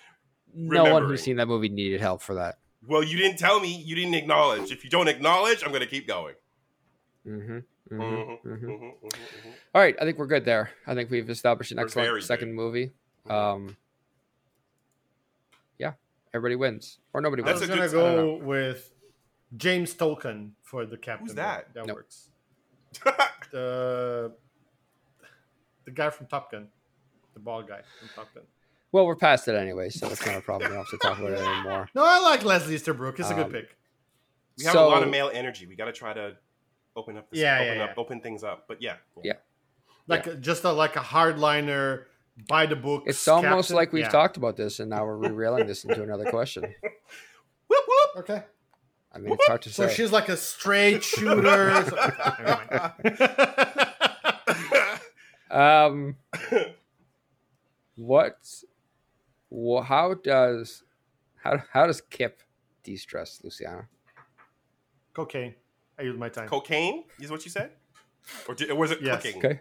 [0.52, 2.56] no one who's seen that movie needed help for that.
[2.86, 3.76] Well, you didn't tell me.
[3.76, 4.72] You didn't acknowledge.
[4.72, 6.34] If you don't acknowledge, I'm gonna keep going.
[7.24, 7.58] hmm hmm
[7.90, 9.52] Mhm, hmm mhm, mhm, mhm.
[9.74, 10.70] All right, I think we're good there.
[10.86, 12.54] I think we've established an We're excellent second good.
[12.56, 12.92] movie.
[13.30, 13.72] Um, yeah,
[16.34, 18.92] everybody wins or nobody I That's was gonna good- I don't go with
[19.56, 21.26] James Tolkan for the captain.
[21.26, 21.72] Who's that?
[21.74, 21.96] That Nope.
[21.96, 22.28] works.
[23.50, 24.32] The
[25.84, 26.68] the guy from Top Gun,
[27.32, 28.44] the bald guy from Top Gun.
[28.92, 30.70] Well, we're past it anyway, so it's not a problem.
[30.70, 31.88] We don't have to talk about it anymore.
[31.94, 33.18] No, I like Leslie Easterbrook.
[33.18, 33.76] It's a Um, good pick.
[34.58, 35.66] we have a lot of male energy.
[35.66, 36.36] We got to try to
[36.96, 37.30] open up.
[37.30, 38.00] This, Yeah, open yeah, up, yeah.
[38.02, 38.64] open things up.
[38.68, 39.34] But yeah, Yeah.
[40.06, 42.04] Like a, just a, like a hardliner,
[42.46, 43.04] by the book.
[43.06, 43.76] It's almost captain.
[43.76, 44.08] like we've Yeah.
[44.10, 46.62] talked about this, and now we're rerailing this into another question.
[47.68, 48.10] Whoop whoop.
[48.30, 48.42] Okay.
[49.12, 49.88] I mean, it's hard to So say.
[49.88, 51.70] So she's like a straight shooter.
[51.84, 51.96] So-
[52.38, 53.80] Never mind.
[55.50, 56.16] Um,
[57.96, 58.36] what?
[59.50, 60.82] wha how does
[61.42, 62.42] how how does Kip
[62.84, 63.86] de-stress Luciano?
[65.14, 65.54] Cocaine.
[65.98, 66.48] I use my time.
[66.48, 67.70] Cocaine is what you said,
[68.46, 69.22] or, did, or was it Yes.
[69.22, 69.38] cooking?
[69.44, 69.60] Okay,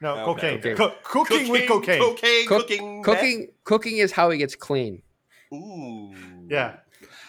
[0.00, 0.58] no, Okay, cocaine.
[0.58, 0.74] okay.
[0.74, 2.00] Co- cooking, with cocaine.
[2.00, 2.46] Cocaine.
[2.46, 2.96] Cook- cooking.
[2.96, 3.04] meth?
[3.04, 5.02] cooking cooking is how he gets clean.
[5.52, 6.14] Ooh.
[6.48, 6.76] Yeah.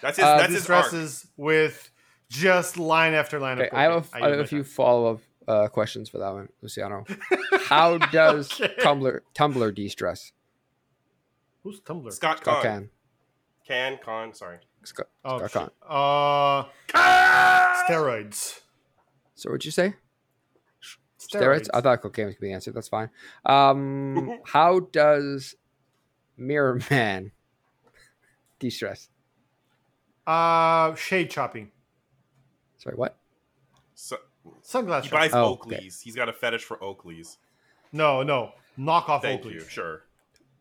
[0.02, 0.26] That's his.
[0.26, 0.84] Uh, that's his arc.
[0.86, 1.90] Distresses with
[2.30, 4.24] just line after line Okay, of I have a, cocaine.
[4.24, 7.06] I have a few follow up uh, questions for that one, Luciano.
[7.66, 8.74] How does Okay.
[8.82, 10.32] Tumbler Tumbler de-stress?
[11.64, 12.12] Who's Tumbler?
[12.12, 12.72] Scott Scott Con.
[12.72, 12.90] Can.
[13.68, 14.34] Can Con.
[14.34, 14.58] Sorry.
[14.84, 15.74] Scott, Oh, Scott.
[15.82, 16.70] Con.
[16.94, 18.62] Uh, steroids.
[19.36, 19.94] So what'd you say?
[21.42, 21.70] Steroids?
[21.74, 22.72] I thought cocaine was the answer.
[22.72, 23.10] That's fine.
[23.46, 25.56] Um, how does
[26.38, 27.32] Mirror Man
[28.60, 29.10] de-stress?
[30.26, 31.72] Uh, shade chopping.
[32.78, 33.18] Sorry, what?
[33.96, 34.18] So
[34.62, 35.20] Sunglass he shopping.
[35.20, 35.78] buys Oh, okay.
[35.78, 36.02] Oakleys.
[36.02, 37.38] He's got a fetish for Oakleys.
[37.92, 38.52] No, no.
[38.78, 39.54] Knock off Thank Oakleys.
[39.54, 39.60] you.
[39.70, 40.04] Sure.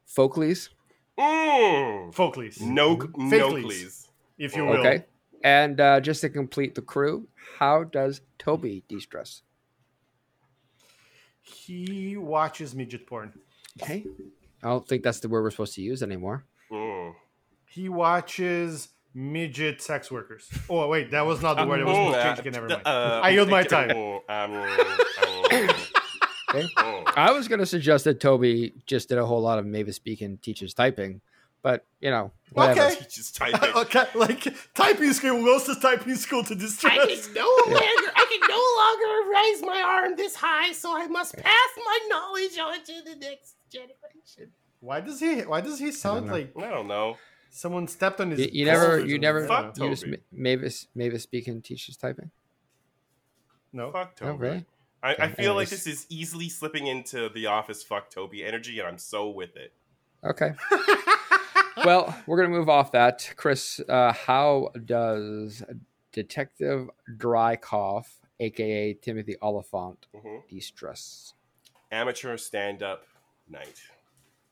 [0.09, 0.69] Folkleys?
[1.19, 2.15] Mm.
[2.15, 2.61] Folkleys.
[2.61, 2.97] No.
[2.97, 3.31] Fakeleys.
[3.31, 4.09] Noakleys.
[4.39, 4.79] If you will.
[4.79, 5.05] Okay.
[5.45, 7.27] And uh, just to complete the crew,
[7.59, 9.43] how does Toby de-stress?
[11.43, 13.33] He watches midget porn.
[13.83, 14.05] Okay.
[14.63, 16.45] I don't think that's the word we're supposed to use anymore.
[16.71, 17.15] Mm.
[17.67, 20.49] He watches midget sex workers.
[20.71, 21.81] Oh wait, that was not the word.
[21.81, 22.53] It was supposed to uh, change again.
[22.53, 22.83] Never mind.
[22.87, 23.91] uh, I yield my time.
[26.55, 26.67] Okay.
[26.77, 27.13] mm.
[27.17, 30.39] I was going to suggest that Toby just did a whole lot of Mavis Beacon
[30.43, 31.23] teaches typing,
[31.63, 32.81] but you know, whatever.
[32.81, 32.95] Okay.
[32.97, 33.71] He's just typing.
[33.77, 36.93] okay, like typing school goes to typing school to distress.
[36.93, 37.81] I can no longer
[38.15, 42.59] I can no longer raise my arm this high, so I must pass my knowledge
[42.59, 44.53] on to the next generation.
[44.81, 45.41] Why does he?
[45.43, 46.33] Why does he sound know.
[46.33, 47.17] like I don't know.
[47.51, 48.41] someone stepped on his?
[48.41, 49.57] You, you never, you never, something?
[49.57, 50.17] I don't Fuck you just Toby.
[50.33, 52.31] Ma- Mavis, Mavis speaking teaches typing.
[53.73, 53.93] No.
[53.93, 54.39] Fuck Oh, Toby.
[54.39, 54.65] really?
[55.05, 58.87] I, I feel like this is easily slipping into the office fuck Toby energy, and
[58.89, 59.73] I'm so with it.
[60.25, 60.53] Okay.
[61.85, 63.33] well, we're gonna move off that.
[63.37, 65.63] Chris, uh, how does
[66.13, 68.07] Detective Drycoff,
[68.41, 70.49] aka Timothy Olyphant, Mhm.
[70.49, 71.35] de-stress?
[71.91, 73.07] Amateur stand up
[73.49, 73.83] night.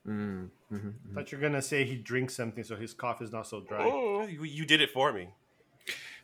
[0.06, 1.14] Mm, mhm, mhm.
[1.14, 3.84] Thought you're gonna say he drinks something so his cough is not so dry.
[3.84, 5.28] Mm, you, you did it for me.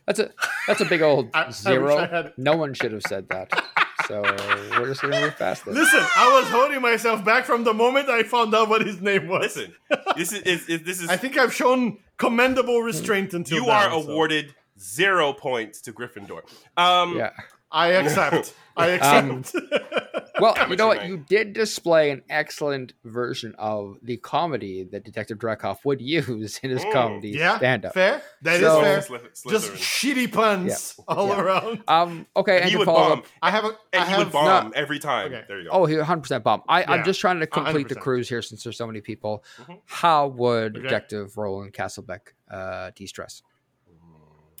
[0.05, 0.31] That's a
[0.67, 1.97] that's a big old I- I zero.
[1.97, 3.51] I had- No one should have said that.
[4.07, 5.73] So we're just gonna move past this.
[5.75, 9.27] Listen, I was holding myself back from the moment I found out what his name
[9.27, 9.55] was.
[9.55, 9.75] Listen,
[10.15, 13.73] this is, is, is this is I think I've shown commendable restraint until you now,
[13.73, 16.41] are so awarded zero points to Gryffindor.
[16.77, 17.31] Um, Yeah.
[17.71, 18.53] I accept.
[18.77, 19.55] I Um, accept.
[20.39, 20.97] Well, you know what?
[20.97, 21.09] night.
[21.09, 26.69] You did display an excellent version of the comedy that Detective Drycoff would use in
[26.69, 27.93] his Mm, comedy yeah, stand-up.
[27.93, 28.21] fair.
[28.41, 28.99] That is So- fair.
[28.99, 31.41] Slyth- Just shitty puns all Yeah.
[31.41, 31.83] around.
[31.87, 32.25] Um.
[32.35, 32.61] Okay.
[32.61, 33.67] And he would follow bomb, up, I have a.
[33.67, 35.27] I and he have would bomb no- every time.
[35.33, 35.43] Okay.
[35.47, 35.71] There you go.
[35.71, 36.61] oh, he 100 percent bomb.
[36.67, 38.01] I, I'm just trying to complete the 100%.
[38.01, 39.43] cruise here since there's so many people.
[39.57, 39.79] Mhm.
[39.85, 40.83] How would Okay.
[40.83, 42.19] Detective Roland Castlebeck
[42.51, 43.41] uh, de-stress?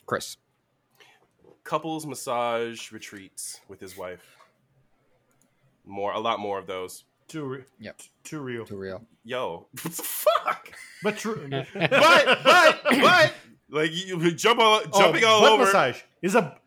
[0.05, 0.37] Chris.
[1.63, 4.36] Couples massage retreats with his wife.
[5.87, 7.03] More, a lot more of those.
[7.27, 7.45] too.
[7.45, 8.01] Re- Yep.
[8.23, 8.65] Too real.
[8.65, 9.01] Too real.
[9.23, 10.71] Yo, What the fuck.
[11.03, 11.47] But true.
[11.73, 13.33] But, but, but,
[13.69, 15.65] like you you jump all, oh, jumping oh, all butt over.
[15.65, 15.97] massage.
[16.21, 16.57] Is a.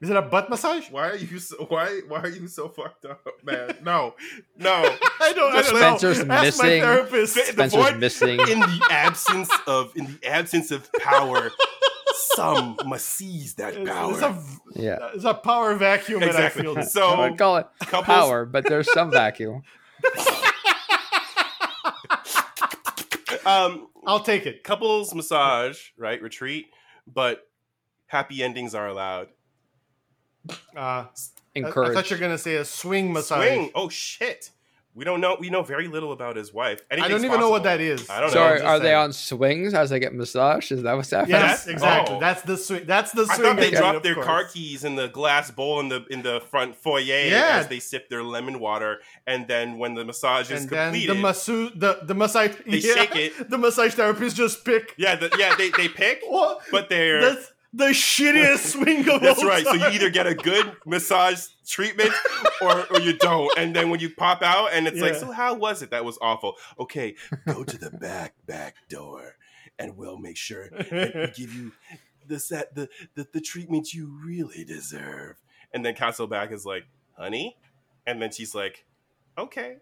[0.00, 0.88] Is it a butt massage?
[0.92, 1.56] Why are you so?
[1.68, 2.00] Why?
[2.06, 3.74] Why are you so fucked up, man?
[3.82, 4.14] No,
[4.56, 4.70] no.
[5.20, 5.52] I don't.
[5.52, 6.34] I don't Spencer's know.
[6.34, 6.80] Ask missing.
[6.82, 7.34] my therapist.
[7.34, 8.38] Spencer's void- missing.
[8.38, 11.50] in the absence of in the absence of power,
[12.38, 14.12] some must seize that It's, power.
[14.12, 14.42] it's a.
[14.74, 14.98] Yeah.
[15.14, 16.74] It's a power vacuum that I feel.
[16.74, 16.96] this.
[16.96, 19.62] I So would call it couples, power, but there's some vacuum.
[23.44, 24.64] um, I'll take it.
[24.64, 26.20] couples massage, right?
[26.20, 26.66] Retreat,
[27.06, 27.46] but
[28.06, 29.28] happy endings are allowed.
[30.48, 31.08] Uh, I,
[31.56, 33.46] I thought you were gonna say a swing massage.
[33.46, 33.70] Swing.
[33.74, 34.50] Oh shit.
[34.98, 35.36] We don't know.
[35.38, 36.80] We know very little about his wife.
[36.90, 38.10] I Anything's don't even know what that is.
[38.10, 38.34] I don't know.
[38.34, 38.96] So are, just they saying.
[38.96, 40.72] on swings as they get massaged?
[40.72, 41.36] Is that what's happening?
[41.36, 42.16] Yes, exactly.
[42.16, 42.20] oh.
[42.20, 42.82] That's the swing.
[42.84, 43.46] That's the I swing.
[43.46, 44.26] thought they again, dropped their course.
[44.26, 47.58] car keys in the glass bowl in the in the front foyer Yeah.
[47.60, 51.16] as they sip their lemon water, and then when the massage is and then completed,
[51.16, 53.48] the masseuse, the the massage, They yeah, shake it.
[53.50, 54.94] The massage therapist just pick.
[54.98, 56.62] yeah, the, yeah, they they pick, What?
[56.72, 59.22] but they're That's the shittiest swing of it.
[59.22, 59.64] That's all right.
[59.64, 62.12] So you either get a good massage treatment
[62.62, 63.50] or, or you don't.
[63.58, 65.90] And then when you pop out and it's like, so how was it?
[65.90, 66.54] That was awful.
[66.78, 67.14] Okay,
[67.46, 69.36] go to the back back door
[69.78, 71.72] and we'll make sure that we give you
[72.26, 75.36] the set the, the the treatment you really deserve.
[75.72, 76.84] And then Castlebeck is like,
[77.16, 77.56] honey?
[78.06, 78.86] And then she's like,
[79.36, 79.76] okay.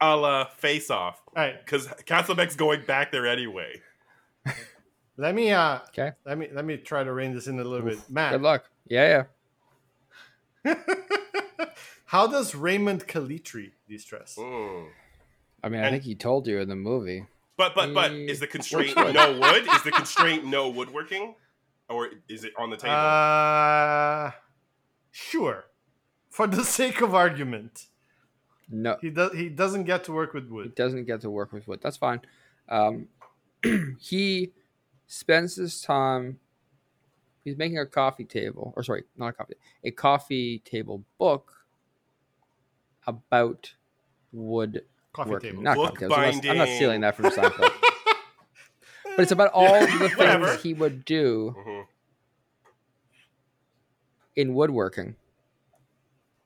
[0.00, 1.20] I'll uh face off.
[1.36, 3.80] All right, Because Castlebeck's going back there anyway.
[5.18, 6.12] let me uh, Okay.
[6.24, 8.32] let me let me try to rein this in a little bit, Matt.
[8.32, 8.64] Good luck.
[8.88, 9.26] Yeah,
[10.64, 10.74] yeah.
[12.06, 14.36] How does Raymond Calitri de-stress?
[14.38, 14.88] Mm.
[15.62, 17.26] I mean, I And- think he told you in the movie.
[17.56, 19.66] But but but Mm, is the constraint no wood?
[19.74, 21.34] Is the constraint no woodworking,
[21.88, 22.94] or is it on the table?
[22.94, 24.30] Uh,
[25.10, 25.64] sure.
[26.30, 27.86] For the sake of argument,
[28.70, 29.32] No, he does.
[29.32, 30.66] He doesn't get to work with wood.
[30.66, 31.80] he doesn't get to work with wood.
[31.82, 32.20] That's fine.
[32.68, 33.08] Um,
[34.00, 34.52] he
[35.08, 36.38] spends his time.
[37.44, 39.54] He's making a coffee table, or sorry, not a coffee,
[39.84, 41.52] a coffee table book
[43.06, 43.74] about
[44.32, 44.82] wood
[45.12, 45.50] Coffee working.
[45.50, 45.62] table.
[45.62, 46.18] Not Book coffee tables.
[46.18, 47.72] I'm not, I'm not stealing that from Seinfeld.
[49.04, 50.46] but it's about all the Whatever.
[50.48, 51.86] things he would do Mhm,
[54.36, 55.16] in woodworking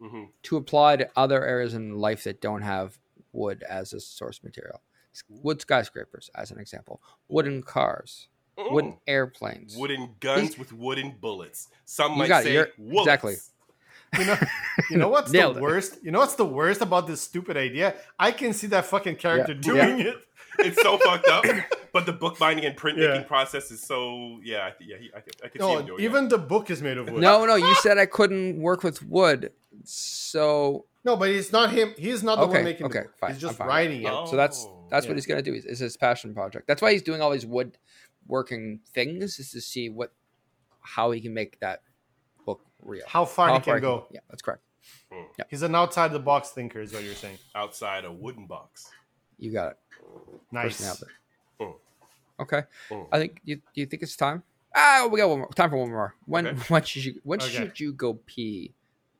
[0.00, 0.28] mhm.
[0.44, 2.98] to apply to other areas in life that don't have
[3.32, 4.80] wood as a source material.
[5.28, 7.02] Wood skyscrapers, as an example.
[7.28, 8.28] Wooden cars.
[8.70, 8.98] Wooden Mm.
[9.06, 9.76] airplanes.
[9.76, 11.68] Wooden guns with wooden bullets.
[11.84, 13.00] Some You might got say You're- woolets.
[13.00, 13.36] exactly.
[14.18, 14.38] You know,
[14.90, 15.62] you know what's the Nailed it.
[15.62, 15.98] worst?
[16.02, 17.94] You know what's the worst about this stupid idea?
[18.18, 19.60] I can see that fucking character Yeah.
[19.60, 20.16] doing it.
[20.58, 21.46] It's so fucked up,
[21.94, 23.22] but the bookbinding and printmaking Yeah.
[23.22, 24.66] process is so yeah.
[24.66, 26.82] I yeah, he, I could, I could see him No, doing even the book is
[26.82, 27.22] made of wood.
[27.22, 29.50] No, no, you said I couldn't work with wood.
[29.84, 31.94] So no, but it's not him.
[31.96, 33.18] He's not the okay, one making okay, the book.
[33.18, 33.30] fine.
[33.32, 33.66] He's just fine.
[33.68, 34.28] writing Yeah, it.
[34.28, 34.86] So that's Oh.
[34.90, 35.54] that's what he's gonna do.
[35.54, 36.66] Is, is his passion project.
[36.66, 37.78] That's why he's doing all these wood
[38.32, 39.38] working things.
[39.38, 40.12] Is to see what
[40.80, 41.82] how he can make that
[42.46, 43.04] book real.
[43.06, 44.06] How far How he can he go.
[44.10, 44.62] Yeah, that's correct.
[45.38, 47.38] yeah He's an outside the box thinker, is what you're saying.
[47.54, 48.90] outside a wooden box.
[49.38, 49.78] You got it.
[50.50, 50.80] Nice.
[50.80, 51.04] First.
[51.60, 51.74] Mm.
[52.40, 52.62] Okay.
[52.90, 53.06] Mm.
[53.12, 54.42] I think you do you think it's time?
[54.74, 55.48] Ah, we got one more.
[55.54, 56.14] Time for one more.
[56.24, 56.58] When Okay.
[56.72, 57.50] when should you when Okay.
[57.50, 58.74] should you go pee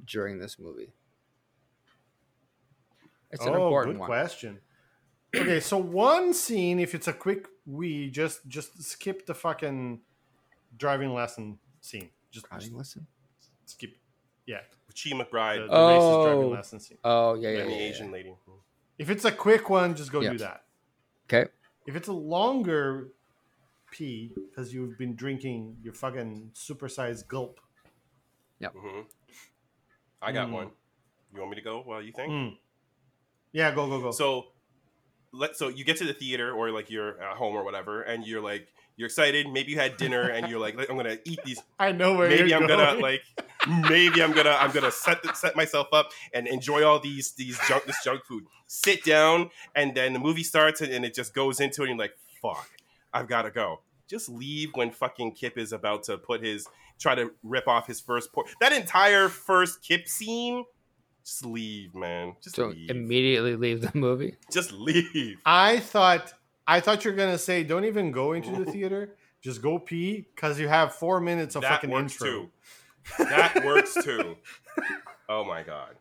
[0.04, 0.92] during this movie?
[3.30, 4.06] It's an oh, important good one.
[4.08, 4.60] question.
[5.34, 10.00] Okay, so one scene, if it's a quick wee, just just skip the fucking
[10.76, 12.10] driving lesson scene.
[12.30, 13.06] Just, just Driving lesson.
[13.66, 13.90] skip.
[14.46, 16.50] Yeah, Chi McBride the racist driving Oh.
[16.50, 16.98] lesson scene.
[17.04, 17.76] Oh yeah, yeah, and yeah.
[17.76, 18.34] the yeah, Asian lady.
[18.98, 20.30] If it's a quick one, just go Yeah.
[20.32, 20.64] do that.
[21.26, 21.50] Okay.
[21.86, 23.12] If it's a longer
[23.90, 27.60] pee because you've been drinking your fucking supersized gulp.
[28.60, 29.00] hmm
[30.20, 30.52] I got Mm.
[30.52, 30.70] one.
[31.32, 32.30] You want me to go while you think?
[32.30, 32.58] Mm.
[33.52, 34.10] Yeah, go go go.
[34.12, 34.51] So
[35.32, 38.26] let so you get to the theater or like you're at home or whatever, and
[38.26, 39.48] you're like you're excited.
[39.48, 41.60] Maybe you had dinner and you're like, I'm gonna eat these.
[41.78, 42.78] I know where Maybe I'm going.
[42.78, 43.22] gonna like
[43.88, 47.84] maybe I'm gonna I'm gonna set set myself up and enjoy all these these junk
[47.84, 48.44] this junk food.
[48.66, 51.98] Sit down and then the movie starts and, and it just goes into it and
[51.98, 52.68] you're like, fuck,
[53.12, 53.80] I've gotta go.
[54.08, 56.68] Just leave when fucking Kip is about to put his
[56.98, 58.48] try to rip off his first port.
[58.60, 60.64] that entire first Kip scene.
[61.24, 62.34] Just leave, man.
[62.42, 62.90] Just So leave.
[62.90, 64.36] immediately leave the movie.
[64.50, 65.38] Just leave.
[65.46, 66.32] I thought
[66.66, 69.16] I thought you're gonna say don't even go into the theater.
[69.40, 72.26] Just go pee because you have four minutes of that fucking works intro.
[72.28, 72.50] too.
[73.18, 74.36] That works too.
[75.28, 75.94] Oh my god.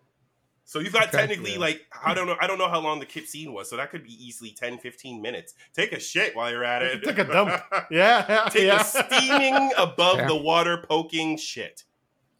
[0.66, 1.60] So you've got technically Yeah.
[1.60, 3.92] like I don't know I don't know how long the kip scene was, so that
[3.92, 5.54] could be easily 10, 15 minutes.
[5.74, 7.04] Take a shit while you're at it.
[7.04, 7.62] Take a dump.
[7.92, 8.80] Yeah, Take yeah.
[8.82, 10.28] a steaming above Fair.
[10.28, 11.84] the water poking shit.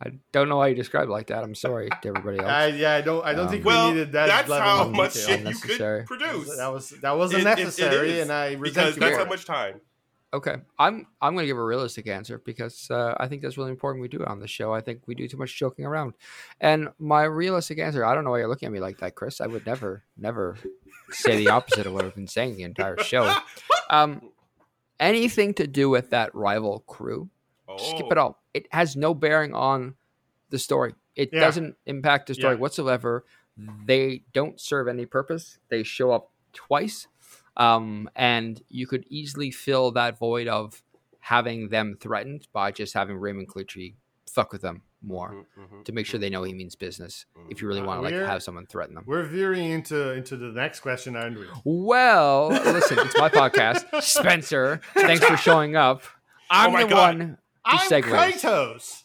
[0.04, 1.44] I don't know why you describe it like that.
[1.44, 2.50] I'm sorry to everybody else.
[2.50, 3.24] I, yeah, I don't.
[3.24, 4.28] I don't Um, think Well, we needed that.
[4.28, 6.06] that's level how much shit you Unnecessary.
[6.06, 6.58] could produce.
[6.58, 9.80] That was that wasn't It- it- it necessary, and I because that's how much time.
[10.34, 13.70] Okay, I'm I'm going to give a realistic answer because uh, I think that's really
[13.72, 14.02] important.
[14.02, 14.74] We do it on the show.
[14.74, 16.14] I think we do too much joking around,
[16.62, 18.06] and my realistic answer.
[18.06, 19.42] I don't know why you're looking at me like that, Chris.
[19.42, 20.56] I would never, never
[21.12, 23.32] say the opposite of what I've been saying the entire show.
[23.90, 24.32] Um,
[25.02, 27.30] anything to do with that rival crew,
[27.80, 28.42] Oh, skip it all.
[28.54, 29.96] It has no bearing on
[30.50, 30.94] the story.
[31.16, 31.40] It Yeah.
[31.42, 32.60] doesn't impact the story Yeah.
[32.62, 33.26] whatsoever.
[33.86, 35.60] They don't serve any purpose.
[35.70, 37.08] They show up twice,
[37.58, 40.82] um, and you could easily fill that void of
[41.20, 43.94] having them threatened by just having Raymond Calitri
[44.28, 46.22] fuck with them more Mhm, mhm, to make sure mhm.
[46.22, 47.26] they know he means business.
[47.50, 49.04] If you really Uh, want to like have someone threaten them.
[49.06, 51.48] We're veering into into the next question, aren't we?
[51.66, 54.80] Well, listen, it's my podcast, Spencer.
[54.94, 56.04] Thanks for showing up.
[56.50, 57.18] I'm Oh the God.
[57.20, 58.04] one I'm segues.
[58.04, 59.04] Kratos.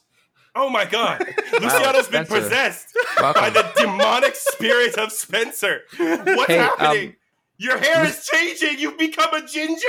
[0.54, 1.20] Oh my god.
[1.60, 2.40] Luciano's been Spencer.
[2.40, 3.42] possessed Welcome.
[3.42, 5.82] by the demonic spirit of Spencer.
[5.98, 7.16] What's Hey, um, happening?
[7.58, 8.78] Your hair is changing.
[8.78, 9.82] You've become a ginger.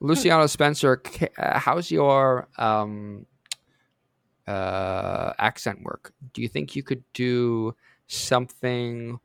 [0.00, 3.26] Luciano Spencer, ca- uh, how's your um,
[4.46, 6.12] uh, accent work?
[6.32, 7.74] Do you think you could do
[8.06, 9.18] something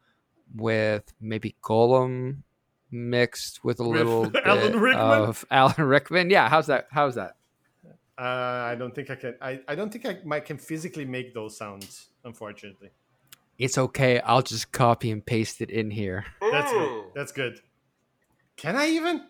[0.56, 2.44] with maybe Gollum
[2.92, 4.96] mixed with a With little bit Rickman?
[4.96, 6.30] of Alan Rickman?
[6.30, 6.88] Yeah, how's that?
[6.92, 7.36] How's that?
[8.20, 8.24] Uh,
[8.72, 9.36] I don't think I can.
[9.42, 12.08] I, I don't think I might, can physically make those sounds.
[12.24, 12.90] Unfortunately,
[13.60, 14.20] It's okay.
[14.22, 16.26] I'll just copy and paste it in here.
[16.52, 17.04] that's good.
[17.16, 17.62] That's good.
[18.56, 19.24] Can I even?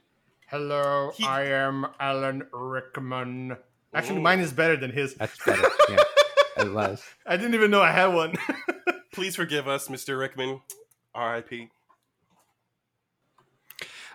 [0.48, 3.58] Hello, He- I am Alan Rickman.
[3.94, 4.22] Actually, Ooh.
[4.22, 5.16] mine is better than his.
[5.16, 5.68] That's better.
[5.90, 6.04] yeah,
[6.64, 7.04] it was.
[7.26, 8.36] I didn't even know I had one.
[9.14, 10.18] Please forgive us, Mr.
[10.18, 10.62] Rickman.
[11.14, 11.70] R.I.P.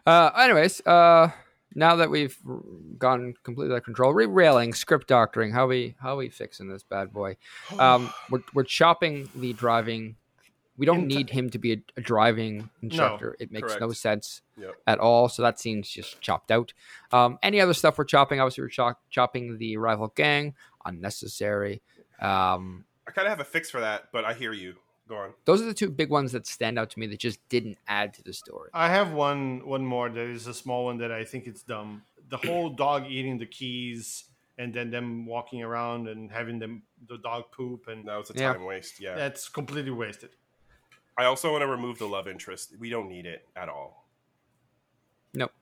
[0.07, 1.31] Uh, anyways, uh,
[1.75, 2.37] now that we've
[2.99, 7.13] gone completely out of control, re-railing, script doctoring, how we how we fixing this bad
[7.13, 7.37] boy?
[7.79, 10.17] Um, we're we're chopping the driving.
[10.79, 13.37] We don't need him to be a, a driving instructor.
[13.39, 14.75] it makes no sense Yep.
[14.87, 15.29] at all.
[15.29, 16.73] So that scene's just chopped out.
[17.13, 18.41] Um, any other stuff we're chopping?
[18.41, 20.55] Obviously, we're chop- chopping the rival gang.
[20.87, 21.83] Unnecessary.
[22.21, 24.77] Um, I kind of have a fix for that, but I hear you.
[25.13, 25.31] Go on.
[25.45, 28.15] those are the two big ones that stand out to me that just didn't add
[28.15, 28.71] to the story.
[28.73, 32.03] I have one one more that is a small one that I think it's dumb.
[32.31, 34.25] The whole dog eating the keys
[34.59, 38.35] and then them walking around and having them the dog poop and That was a
[38.35, 38.53] Yeah.
[38.55, 39.01] time waste.
[39.01, 39.15] Yeah.
[39.15, 40.31] that's completely wasted.
[41.19, 42.73] I also want to remove the love interest.
[42.79, 44.09] We don't need it at all.
[45.35, 45.53] Nope.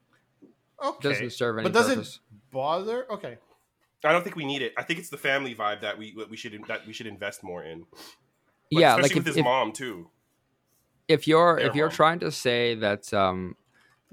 [0.81, 1.09] Okay.
[1.09, 2.15] Doesn't serve any but does purpose.
[2.17, 3.11] it bother?
[3.13, 3.39] Okay.
[4.05, 4.73] I don't think we need it.
[4.79, 7.43] I think it's the family vibe that we that we should that we should invest
[7.43, 7.85] more in.
[8.73, 10.09] Like, yeah, like with if, his if, mom too.
[11.09, 11.95] if you're Their if you're mom.
[11.97, 13.57] trying to say that um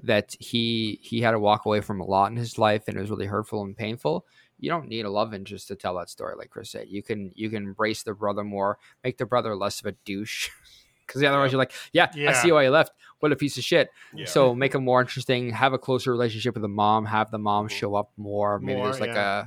[0.02, 3.00] that he he had to walk away from a lot in his life and it
[3.00, 4.24] was really hurtful and painful
[4.60, 7.32] you don't need a love interest to tell that story like chris said you can
[7.34, 10.48] you can embrace the brother more make the brother less of a douche
[11.06, 11.52] because otherwise Yeah.
[11.52, 14.26] you're like yeah, i see why you left what a piece of shit Yeah.
[14.26, 17.66] so make him more interesting have a closer relationship with the mom have the mom
[17.66, 17.70] Mhm.
[17.70, 19.46] show up more maybe More, there's like yeah.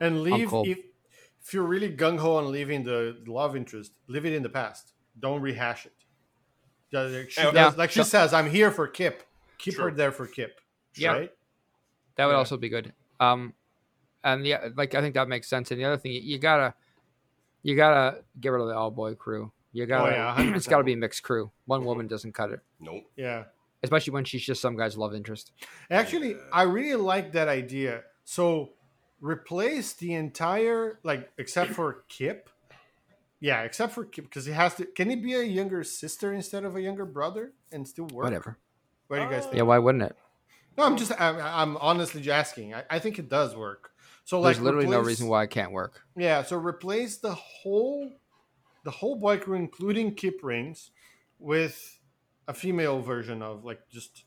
[0.00, 0.64] And leave Uncle.
[0.66, 0.78] if
[1.50, 4.92] if you're really gung ho on leaving the love interest, leave it in the past.
[5.18, 5.92] Don't rehash it.
[6.92, 7.50] Yeah, like she, Yeah.
[7.50, 8.04] does- like she Yeah.
[8.04, 9.24] says, I'm here for Kip.
[9.58, 10.60] Keep her there for Kip.
[10.94, 11.12] Yeah.
[11.12, 11.32] Right?
[12.16, 12.38] that would Yeah.
[12.38, 13.54] also be good um
[14.22, 16.74] and yeah like i think that makes sense and the other thing you, you gotta
[17.62, 20.84] you gotta get rid of the all boy crew you gotta Oh, yeah, it's gotta
[20.84, 23.04] be a mixed crew one woman doesn't cut it Nope.
[23.16, 23.44] Yeah.
[23.82, 25.52] especially when she's just some guy's love interest
[25.90, 28.02] Actually, I really like that idea.
[28.24, 28.70] So
[29.20, 32.48] replace the entire like except for Kip.
[33.40, 34.86] Yeah, except for Kip because he has to.
[34.86, 38.24] Can he be a younger sister instead of a younger brother and still work?
[38.24, 38.58] whatever
[39.08, 39.56] What do you guys think?
[39.56, 40.16] yeah why wouldn't it
[40.76, 42.74] No, I'm just I'm, I'm honestly just asking.
[42.74, 43.90] I, I think it does work.
[44.24, 46.02] So like There's like literally no reason why it can't work.
[46.16, 48.12] Yeah, so replace the whole
[48.84, 50.90] the whole boy crew, including Kip Raines,
[51.38, 51.98] with
[52.46, 54.24] a female version of like just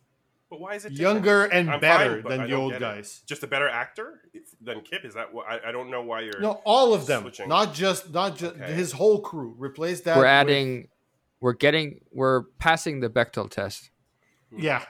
[0.54, 1.16] But why is it different?
[1.26, 2.86] younger and I'm better fine, than the old get it.
[2.86, 3.24] guys.
[3.26, 4.22] Just a better actor
[4.62, 5.04] than Kip?
[5.04, 5.48] Is that what?
[5.48, 6.40] I, I don't know why you're.
[6.40, 7.50] No, all of them, Switching.
[7.50, 8.72] not just not just Okay.
[8.72, 9.56] his whole crew.
[9.58, 10.16] Replace that.
[10.16, 10.90] We're with- adding,
[11.42, 13.90] we're getting, we're passing the Bechdel test
[14.52, 14.60] hmm.
[14.62, 14.86] yeah,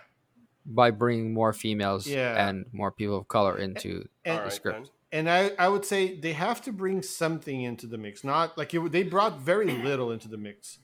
[0.65, 2.45] by bringing more females Yeah.
[2.45, 4.89] and more people of color into and All the right, script.
[5.13, 5.27] then.
[5.27, 8.25] and I I would say they have to bring something into the mix.
[8.25, 10.79] Not like it, they brought very little into the mix.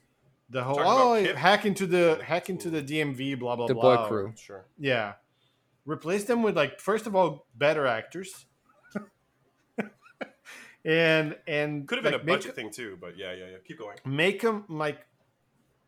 [0.50, 1.36] The whole oh Kip?
[1.36, 4.02] hack into the hack into the DMV blah blah The blah.
[4.02, 4.32] boy crew.
[4.36, 4.66] Sure.
[4.78, 5.12] Yeah.
[5.84, 8.46] Replace them with like first of all better actors.
[10.84, 13.56] and and Could have been a make, budget thing too, but yeah, yeah, yeah.
[13.66, 13.96] Keep going.
[14.04, 15.06] make them like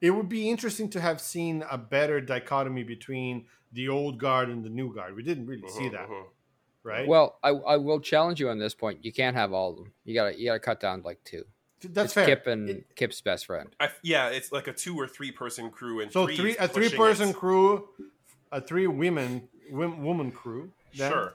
[0.01, 4.65] it would be interesting to have seen a better dichotomy between the old guard and
[4.65, 5.15] the new guard.
[5.17, 6.25] We didn't really see Mhm, that, mhm.
[6.83, 7.07] right?
[7.07, 9.05] Well, I, I will challenge you on this point.
[9.05, 9.93] You can't have all of them.
[10.05, 11.45] You gotta you gotta cut down like two.
[11.85, 12.27] That's it's fair.
[12.27, 13.75] Kip and It- Kip's best friend.
[13.81, 16.69] I, yeah, it's like a two or three person crew, and so three three a
[16.69, 17.37] three person it.
[17.37, 17.89] crew,
[18.51, 20.73] a three women wom- woman crew.
[20.97, 21.35] then Sure.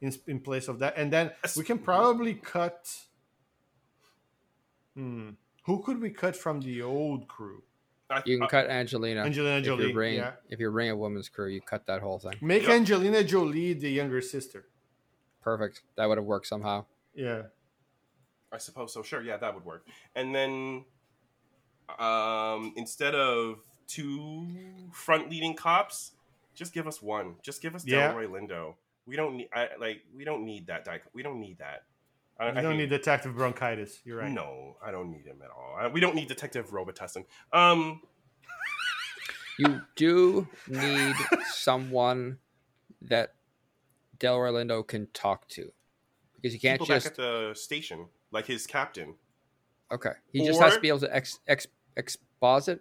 [0.00, 2.88] in, in place of that, and then That's- we can probably cut.
[4.94, 5.30] Hmm.
[5.64, 7.62] Who could we cut from the old crew?
[8.10, 9.22] I, You can I- cut Angelina.
[9.22, 9.84] Angelina if Jolie.
[9.84, 10.32] you're bringing yeah.
[10.48, 12.34] if you're bringing a woman's crew, you cut that whole thing.
[12.40, 12.70] Make Yep.
[12.72, 14.66] Angelina Jolie the younger sister.
[15.42, 15.82] Perfect.
[15.96, 16.86] That would have worked somehow.
[17.14, 17.42] Yeah.
[18.52, 19.02] I suppose so.
[19.02, 19.86] Sure, yeah, that would work.
[20.14, 20.84] And then,
[21.98, 24.46] um, instead of two
[24.92, 26.12] front leading cops,
[26.54, 27.36] just give us one.
[27.42, 28.12] Just give us Yeah.
[28.12, 28.74] Delroy Lindo.
[29.06, 29.48] We don't need.
[29.54, 30.02] I like.
[30.14, 30.84] We don't need that.
[30.84, 31.84] Di- we don't need that.
[32.38, 34.00] I, You I don't need Detective Bronchitis.
[34.04, 34.30] You're right.
[34.30, 35.76] No, I don't need him at all.
[35.78, 37.24] I, we don't need Detective Robitussin.
[37.52, 38.00] Um,
[39.58, 41.16] You do need
[41.48, 42.38] someone
[43.02, 43.34] that
[44.18, 45.72] Delroy Lindo can talk to.
[46.36, 49.14] Because you can't people just back at the station, like his captain.
[49.92, 50.12] Okay.
[50.32, 52.80] He just has to be able to ex, ex, exposit.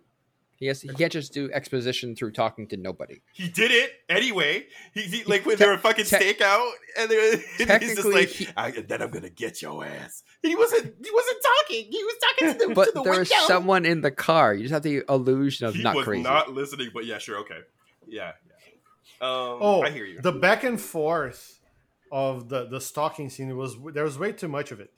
[0.58, 0.82] He has.
[0.82, 3.22] He can't just do exposition through talking to nobody.
[3.32, 4.66] He did it anyway.
[4.92, 7.38] He, he like when they were fucking te- stakeout, and they were,
[7.80, 10.96] he's just like, he- I, "Then I'm gonna get your ass." He wasn't.
[11.04, 11.86] He wasn't talking.
[11.92, 13.46] He was talking to the, But to the there's window.
[13.46, 14.56] someone in the car.
[14.56, 16.24] You just have the illusion of he not was crazy.
[16.24, 16.90] not listening.
[16.92, 17.60] But yeah, sure, okay,
[18.08, 18.32] yeah,
[19.22, 19.28] yeah.
[19.28, 20.20] Um, Oh, I hear you.
[20.22, 21.60] The back and forth
[22.12, 24.92] of the the stalking scene was there was way too much of it.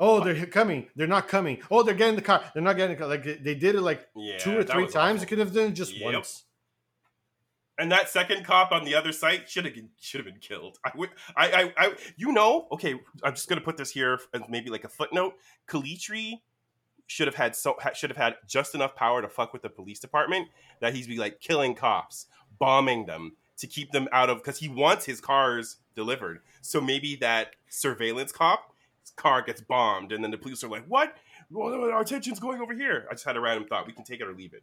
[0.00, 0.88] Oh, they're coming.
[0.96, 1.58] They're not coming.
[1.70, 2.42] Oh, they're getting the car.
[2.52, 3.08] They're not getting the car.
[3.08, 4.96] Like they- did it like yeah, two or three times.
[4.96, 5.20] awful.
[5.20, 6.12] You could have done it just Yep.
[6.14, 6.44] once.
[7.78, 10.78] And that second cop on the other side should have should have been killed.
[10.84, 12.94] I would, I, I, I, you know, okay.
[13.24, 15.34] I'm just gonna put this here as maybe like a footnote.
[15.68, 16.40] Calitri
[17.06, 19.98] should have had so should have had just enough power to fuck with the police
[19.98, 20.48] department
[20.80, 22.26] that he's be like killing cops,
[22.60, 26.40] bombing them to keep them out of because he wants his cars delivered.
[26.60, 28.73] So maybe that surveillance cop
[29.12, 31.16] car gets bombed, and then the police are like, "What?
[31.50, 33.86] Well, our attention's going over here." I just had a random thought.
[33.86, 34.62] We can take it or leave it.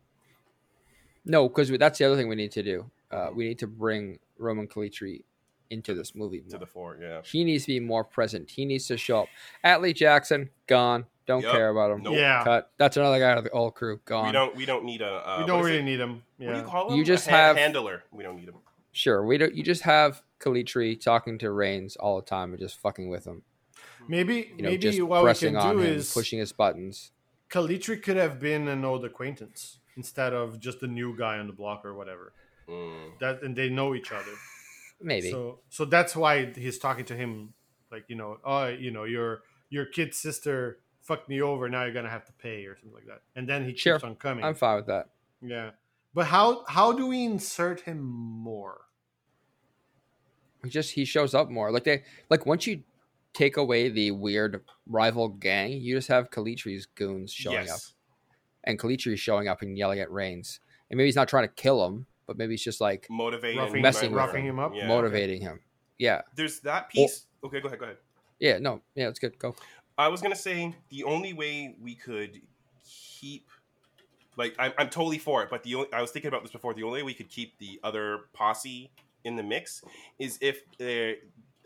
[1.26, 2.90] No, because that's the other thing we need to do.
[3.12, 5.24] Uh, we need to bring Roman Calitri
[5.70, 6.44] into this movie.
[6.50, 7.22] To the fore, yeah.
[7.24, 8.50] He needs to be more present.
[8.50, 9.28] He needs to show up.
[9.64, 11.06] Atley Jackson gone.
[11.28, 11.52] Don't Yup.
[11.52, 12.02] care about him.
[12.04, 12.16] Nope.
[12.16, 12.72] Yeah, Cut.
[12.78, 14.02] That's another guy out of the old crew.
[14.06, 14.26] Gone.
[14.26, 14.56] We don't.
[14.56, 15.08] We don't need a.
[15.08, 15.84] Uh, we don't really it?
[15.84, 16.24] need them.
[16.38, 16.98] What do Yeah, you call him?
[16.98, 18.04] You just a han- have- handler.
[18.12, 18.56] We don't need him.
[18.92, 19.24] Sure.
[19.26, 19.54] We don't.
[19.56, 23.44] You just have Calitri talking to Raines all the time and just fucking with him.
[24.16, 26.52] Maybe You know, maybe just what we pressing can on do him, is pushing his
[26.52, 27.12] buttons.
[27.50, 31.54] Calitri could have been an old acquaintance instead of just a new guy on the
[31.62, 32.34] block or whatever.
[32.68, 33.20] Mm.
[33.22, 34.36] That and they know each other.
[35.02, 35.32] Maybe.
[35.32, 36.34] So so that's why
[36.66, 37.54] he's talking to him
[37.94, 39.30] like you know oh you know your
[39.70, 40.58] your kid's sister
[41.02, 43.60] fucked me over now you're gonna have to pay or something like that and then
[43.68, 43.96] he Sure.
[43.96, 44.44] keeps on coming.
[44.46, 45.06] I'm fine with that.
[45.42, 45.70] yeah,
[46.14, 48.82] but how how do we insert him more?
[50.64, 51.72] He just he shows up more.
[51.72, 52.84] Like they like once you
[53.34, 57.72] take away the weird rival gang, you just have Calitri's goons showing yes.
[57.72, 57.82] up.
[58.64, 60.60] And Calitri's showing up and yelling at Raines.
[60.90, 63.82] And maybe he's not trying to kill him, but maybe he's just like Motivating, Roughing-
[63.82, 64.74] Messing with roughing him up?
[64.76, 64.88] Yeah.
[64.88, 65.60] motivating him.
[65.98, 66.22] Yeah.
[66.36, 67.26] There's that piece.
[67.44, 67.80] okay, go ahead.
[67.80, 67.98] Go ahead.
[68.40, 68.82] Yeah, no.
[68.96, 69.38] Yeah, it's good.
[69.40, 69.56] Go.
[69.98, 72.42] I was gonna say the only way we could
[72.84, 73.48] keep,
[74.36, 76.74] like, I'm, I'm totally for it, but the only, I was thinking about this before.
[76.74, 78.92] The only way we could keep the other posse
[79.24, 79.84] in the mix
[80.20, 81.16] is if they're.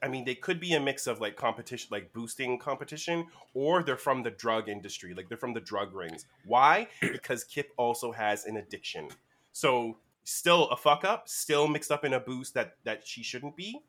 [0.05, 3.25] I mean, they could be a mix of like competition, like boosting competition,
[3.55, 6.27] or they're from the drug industry, like they're from the drug rings.
[6.45, 6.87] Why?
[7.01, 9.07] Because Kip also has an addiction.
[9.51, 13.55] So still a fuck up, still mixed up in a boost that that she shouldn't
[13.55, 13.79] be,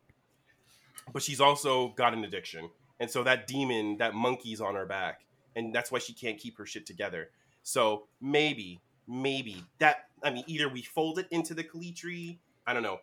[1.12, 5.20] but she's also got an addiction, and so that demon, that monkey's on her back,
[5.55, 7.28] and that's why she can't keep her shit together.
[7.62, 12.82] So maybe, maybe that I mean, either we fold it into the Calitri, I don't
[12.82, 13.01] know,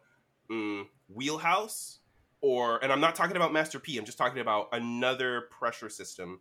[0.50, 2.00] mm, wheelhouse
[2.44, 6.40] or and i'm not talking about master p i'm just talking about another pressure system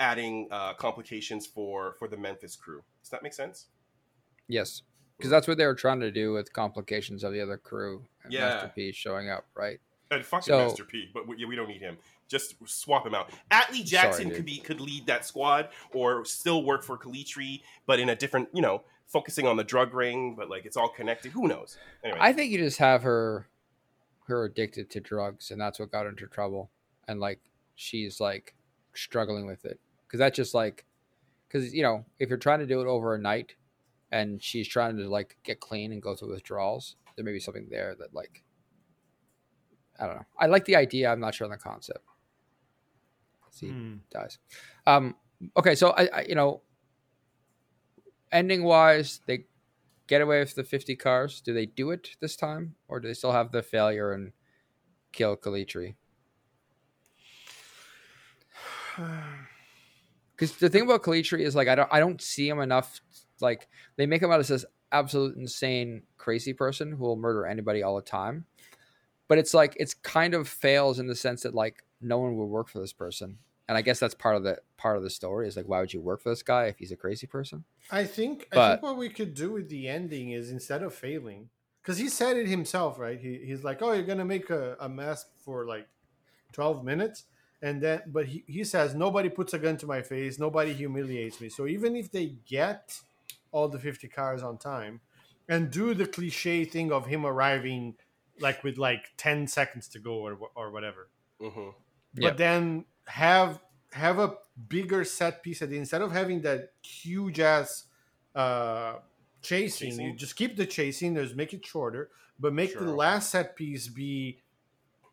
[0.00, 2.82] adding uh, complications for for the memphis crew.
[3.02, 3.66] Does that make sense?
[4.46, 4.82] Yes,
[5.16, 8.32] because that's what they were trying to do with complications of the other crew and
[8.32, 8.40] Yeah.
[8.48, 9.80] Master P showing up, right?
[10.10, 11.98] and fucking So- master p but we, we don't need him.
[12.28, 13.30] Just swap him out.
[13.50, 14.36] Atley jackson dude.
[14.36, 18.48] could be could lead that squad or still work for calitri but in a different
[18.54, 21.32] you know focusing on the drug ring but like it's all connected.
[21.32, 21.76] Who knows?
[22.04, 22.18] Anyway.
[22.22, 23.48] I think you just have her,
[24.28, 26.70] her addicted to drugs, and that's what got her into trouble,
[27.08, 27.40] and like
[27.74, 28.54] she's like
[28.94, 30.84] struggling with it because that's just like,
[31.46, 33.54] because you know if you're trying to do it over a night,
[34.12, 37.66] and she's trying to like get clean and go through withdrawals, there may be something
[37.70, 38.42] there that like,
[39.98, 40.26] I don't know.
[40.38, 41.10] I like the idea.
[41.10, 42.04] I'm not sure on the concept.
[43.50, 43.68] See.
[43.68, 43.96] Hmm.
[44.10, 44.38] dies.
[44.86, 45.16] Um,
[45.56, 46.62] okay, so I, I, you know,
[48.30, 49.44] ending wise, they
[50.08, 51.40] get away with the fifty cars.
[51.40, 54.32] Do they do it this time, or do they still have the failure and
[55.12, 55.94] kill Calitri?
[60.34, 63.00] Because the thing about Calitri is like I don't I don't see him enough.
[63.40, 67.82] Like they make him out as this absolute insane crazy person who will murder anybody
[67.82, 68.46] all the time.
[69.28, 72.46] But it's like it's kind of fails in the sense that like no one would
[72.46, 73.38] work for this person.
[73.68, 75.92] And I guess that's part of the part of the story is like why would
[75.92, 77.64] you work for this guy if he's a crazy person?
[77.90, 81.50] I think I think what we could do with the ending is instead of failing,
[81.82, 83.18] because he said it himself, right?
[83.20, 85.88] He, he's like, "Oh, you're gonna make a, a mess for like
[86.52, 87.24] twelve minutes,"
[87.62, 90.38] and then, but he, he says, "Nobody puts a gun to my face.
[90.38, 93.00] Nobody humiliates me." So even if they get
[93.52, 95.00] all the fifty cars on time
[95.48, 97.96] and do the cliche thing of him arriving
[98.40, 101.74] like with like ten seconds to go or or whatever, Mhm.
[102.14, 102.36] but Yep.
[102.36, 103.60] then have
[103.92, 104.34] have a
[104.68, 107.84] bigger set piece at the instead of having that huge ass
[108.34, 108.94] uh
[109.40, 110.06] chasing, Chasing.
[110.06, 113.88] you just keep the chasing there's make it shorter but make the last set piece
[113.88, 114.38] be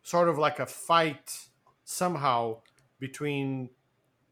[0.02, 1.46] sort of like a fight
[1.84, 2.58] somehow
[2.98, 3.70] between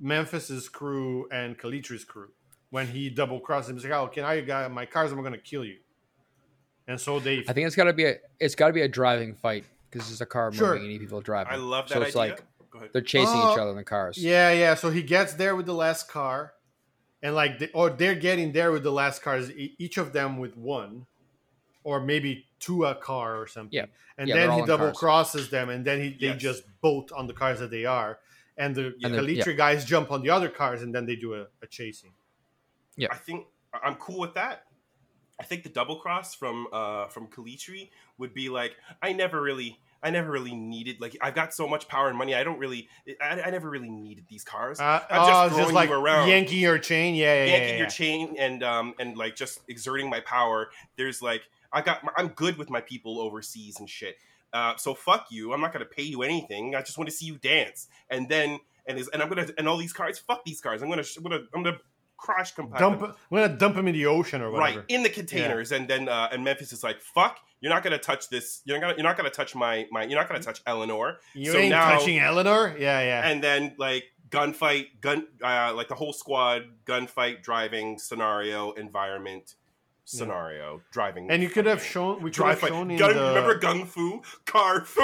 [0.01, 2.29] memphis's crew and calitri's crew
[2.71, 5.23] when he double crosses him he's like oh okay now you got my cars i'm
[5.23, 5.79] gonna kill you
[6.87, 8.89] and so they I think it's got to be a it's got to be a
[8.89, 10.69] driving fight because it's a car Sure.
[10.69, 11.53] moving and you need people driving.
[11.53, 12.45] i love that so it's idea like
[12.75, 14.19] go ahead they're chasing each Uh, other in the cars.
[14.19, 14.75] Yeah, yeah.
[14.75, 16.53] So he gets there with the last car,
[17.23, 20.57] and like, the, or they're getting there with the last cars, each of them with
[20.57, 21.07] one,
[21.85, 23.73] or maybe two a car or something.
[23.73, 23.87] Yeah.
[24.19, 24.99] And Yeah, then he double cars.
[24.99, 26.41] crosses them, and then he they Yes.
[26.49, 28.19] just bolt on the cars that they are,
[28.57, 29.07] and the Yeah.
[29.09, 31.67] And then- Calitri guys jump on the other cars, and then they do a, a
[31.69, 32.13] chasing.
[32.97, 34.67] Yeah, I think I- I'm cool with that.
[35.41, 39.81] I think the double cross from uh from Calitri would be like I never really
[40.05, 42.89] I never really needed like I've got so much power and money I don't really
[43.21, 44.79] I, I never really needed these cars.
[44.79, 46.29] Uh, I'm oh, just it's throwing just like you around.
[46.29, 47.15] yanking your chain.
[47.15, 47.89] Yeah, yeah, yanking yeah, your yeah.
[47.89, 50.71] chain and um and like just exerting my power.
[50.97, 54.17] There's like I got my, I'm good with my people overseas and shit.
[54.53, 55.53] Uh, so fuck you.
[55.53, 56.75] I'm not gonna pay you anything.
[56.75, 57.89] I just want to see you dance.
[58.11, 60.19] And then and is and I'm gonna and all these cars.
[60.19, 60.83] Fuck these cars.
[60.83, 61.79] I'm gonna I'm gonna I'm gonna
[62.17, 63.03] crash compact Dump.
[63.03, 64.79] I'm gonna dump him in the ocean or whatever.
[64.81, 67.99] right in the containers and then uh, and memphis is like fuck you're not gonna
[67.99, 70.61] touch this you're not gonna you're not gonna touch my my you're not gonna touch
[70.67, 72.75] eleanor You So ain't now- touching Eleanor.
[72.79, 73.29] Yeah, yeah.
[73.29, 79.55] and then like gunfight gun uh, like the whole squad gunfight driving scenario environment
[80.07, 82.17] scenario driving And you could have shown.
[82.23, 83.23] We could drive have shown in gun, the.
[83.29, 85.01] remember gung fu car fu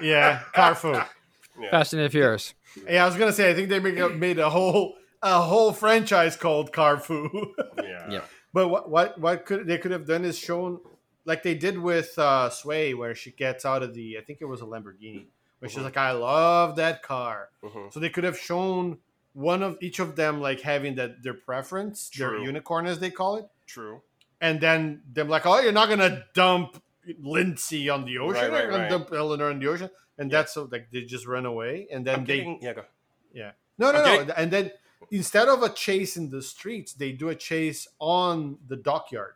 [0.00, 0.94] Yeah, Carfu.
[1.60, 1.70] yeah.
[1.70, 2.54] Fast and the Furious.
[2.88, 5.72] Yeah, I was gonna say I think they make a, made a whole a whole
[5.72, 7.28] franchise called Carfu.
[7.82, 8.20] yeah Yeah.
[8.52, 10.80] but what what what could they could have done is shown
[11.24, 14.44] like they did with uh, Sway, where she gets out of the I think it
[14.44, 15.26] was a Lamborghini,
[15.58, 15.84] where she's Mhm.
[15.84, 17.48] like, I love that car.
[17.64, 17.92] Mhm.
[17.92, 18.98] So they could have shown
[19.32, 23.36] one of each of them like having that their preference, their unicorn as they call
[23.36, 24.02] it, true
[24.40, 26.80] and then them like, oh, you're not gonna dump
[27.20, 28.90] Lindsay on the ocean, Right, right, right.
[28.90, 30.38] dump Eleanor in the ocean, and Yeah.
[30.38, 32.84] that's so like they just run away, and then I'm they getting, yeah go.
[33.32, 33.52] yeah.
[33.78, 34.16] no, no, I'm no.
[34.24, 34.72] getting- And then
[35.10, 39.34] instead of a chase in the streets, they do a chase on the dockyard,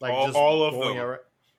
[0.00, 1.18] like All- just all of going them.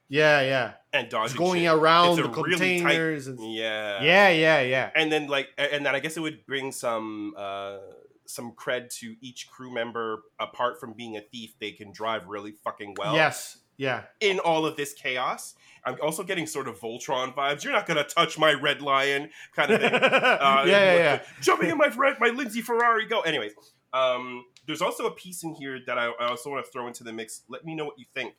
[0.10, 1.74] Yeah, yeah, and dodging just going shit.
[1.74, 3.28] around It's the a really tight- containers.
[3.28, 4.90] and, yeah yeah, yeah, yeah.
[4.96, 7.80] and then like and then i guess it would bring some uh
[8.26, 12.54] some cred to each crew member apart from being a thief they can drive really
[12.64, 14.04] fucking well yes, yeah.
[14.22, 15.56] in all of this chaos
[15.88, 17.64] i'm also getting sort of voltron vibes.
[17.64, 19.92] You're not gonna touch my red lion kind of thing.
[19.92, 21.22] Yeah, uh, yeah, yeah.
[21.42, 23.22] jumping in my red my lindsay ferrari go.
[23.22, 23.54] Anyways
[23.94, 27.04] um there's also a piece in here that i, I also want to throw into
[27.04, 27.44] the mix.
[27.48, 28.36] Let me know what you think.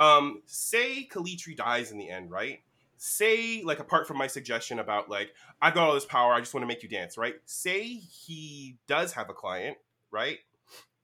[0.00, 2.60] Um say calitri dies in the end right?
[2.96, 6.54] Say like apart from my suggestion about like i've got all this power i just
[6.54, 7.34] want to make you dance right?
[7.44, 9.76] Say he does have a client
[10.10, 10.38] right?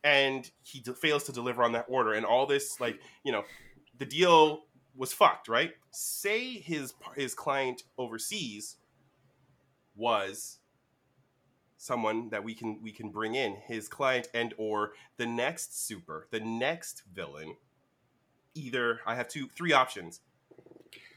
[0.02, 3.44] And he de- fails to deliver on that order and all this like you know
[3.98, 4.64] the deal
[4.96, 5.72] was fucked, right?
[5.90, 8.76] Say his his client overseas
[9.96, 10.58] was
[11.76, 16.26] someone that we can we can bring in his client and or the next super,
[16.30, 17.56] the next villain.
[18.54, 20.20] Either I have two three options.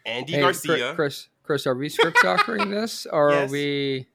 [0.05, 0.93] Andy Hey, Garcia.
[0.95, 3.49] Chris, Chris, are we script doctoring this, or Yes.
[3.49, 4.07] are we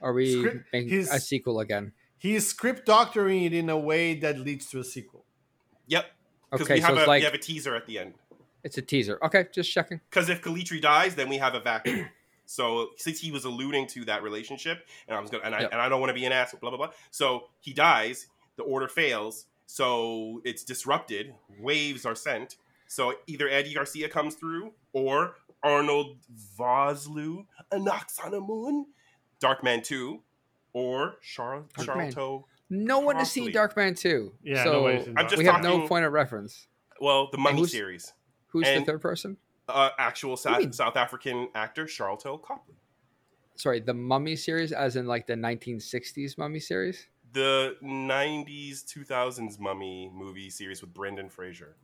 [0.00, 1.92] are we Script- making his- a sequel again?
[2.18, 5.24] He's script doctoring it in a way that leads to a sequel.
[5.86, 6.04] Yep.
[6.50, 8.14] Because Okay, we so have it's a like we have a teaser at the end.
[8.64, 9.18] It's a teaser.
[9.24, 10.00] Okay, just checking.
[10.10, 12.06] Because if Calitri dies, then we have a vacuum.
[12.46, 15.72] so since he was alluding to that relationship, and I was gonna, and I, Yep.
[15.72, 16.90] and I don't want to be an asshole, blah blah blah.
[17.10, 18.26] So he dies,
[18.56, 21.34] the order fails, so it's disrupted.
[21.60, 22.56] Waves are sent.
[22.88, 26.16] So either Eddie Garcia comes through, or Arnold
[26.58, 28.86] Vosloo, a knocks on a moon,
[29.42, 30.22] Darkman Two,
[30.72, 32.12] or Char- Darkman.
[32.14, 32.44] Sharlto.
[32.72, 33.82] No one has seen Possibly.
[33.84, 34.32] Darkman 2.
[34.44, 36.68] Yeah, so nobody's seen I'm just we have no point of reference.
[37.00, 38.12] Well, the Mummy who's- series.
[38.50, 39.36] Who's And- the third person?
[39.68, 40.74] Uh, actual South.
[40.74, 42.74] South African actor Sharlto Copley.
[43.54, 47.06] Sorry, the Mummy series, as in like the 1960s Mummy series.
[47.32, 51.76] the 90s 2000s mummy movie series with brendan fraser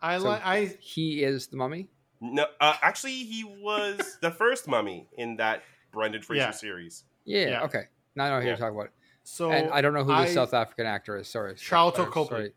[0.00, 0.42] I So- like.
[0.46, 1.90] I He is the Mummy.
[2.22, 6.50] no uh, actually he was the first mummy in that brendan fraser Yeah.
[6.52, 7.48] series Yeah.
[7.48, 7.62] Yeah.
[7.64, 7.82] Okay.
[8.16, 8.48] Now I know who Yeah.
[8.52, 8.90] you're talking about.
[9.24, 11.28] so and I don't know who the I- South African actor is.
[11.28, 11.54] Sorry.
[11.56, 12.28] Charlton Sorry, Copley.
[12.36, 12.52] sorry.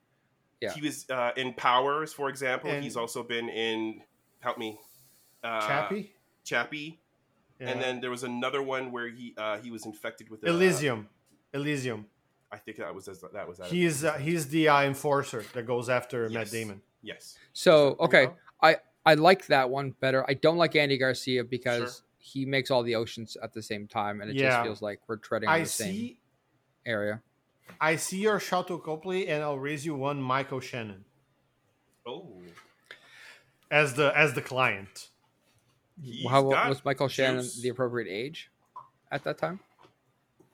[0.62, 0.74] Yeah.
[0.74, 4.02] he was uh, in powers for example And- he's also been in
[4.40, 4.80] help me
[5.44, 6.14] uh, Chappie.
[6.44, 7.00] chappie
[7.60, 7.70] Yeah.
[7.70, 11.10] and then there was another one where he uh, he was infected with uh, Elysium.
[11.54, 12.08] Elysium.
[12.52, 15.90] i think that was that was that He's uh, he's the uh, enforcer that goes
[15.90, 16.82] after Matt Damon.
[17.04, 18.30] yes So okay,
[18.62, 20.26] I I like that one better.
[20.30, 22.06] I don't like Andy Garcia because Sure.
[22.18, 24.50] he makes all the oceans at the same time, and it Yeah.
[24.50, 26.18] just feels like we're treading on I the same
[26.86, 27.22] area.
[27.80, 31.06] I see your Sharlto Copley, and I'll raise you one Michael Shannon
[32.06, 32.28] oh
[33.70, 35.10] as the as the client.
[36.02, 38.50] he's How got was Michael Shannon the appropriate age
[39.12, 39.60] at that time?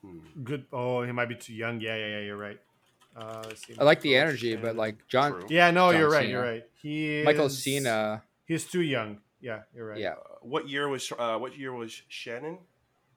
[0.02, 0.18] Hmm.
[0.42, 0.66] Good.
[0.72, 1.80] Oh, he might be too young.
[1.80, 2.20] Yeah, yeah, yeah.
[2.20, 2.60] You're right.
[3.16, 3.74] Uh, let's see.
[3.78, 5.46] I like the Michael energy, but like John True.
[5.48, 6.20] Yeah, no, John you're right.
[6.22, 6.30] Cena.
[6.32, 6.64] You're right.
[6.82, 9.18] He is, Michael Cena, He's too young.
[9.40, 9.98] Yeah, you're right.
[9.98, 12.58] yeah, Uh, what year was uh, what year was Shannon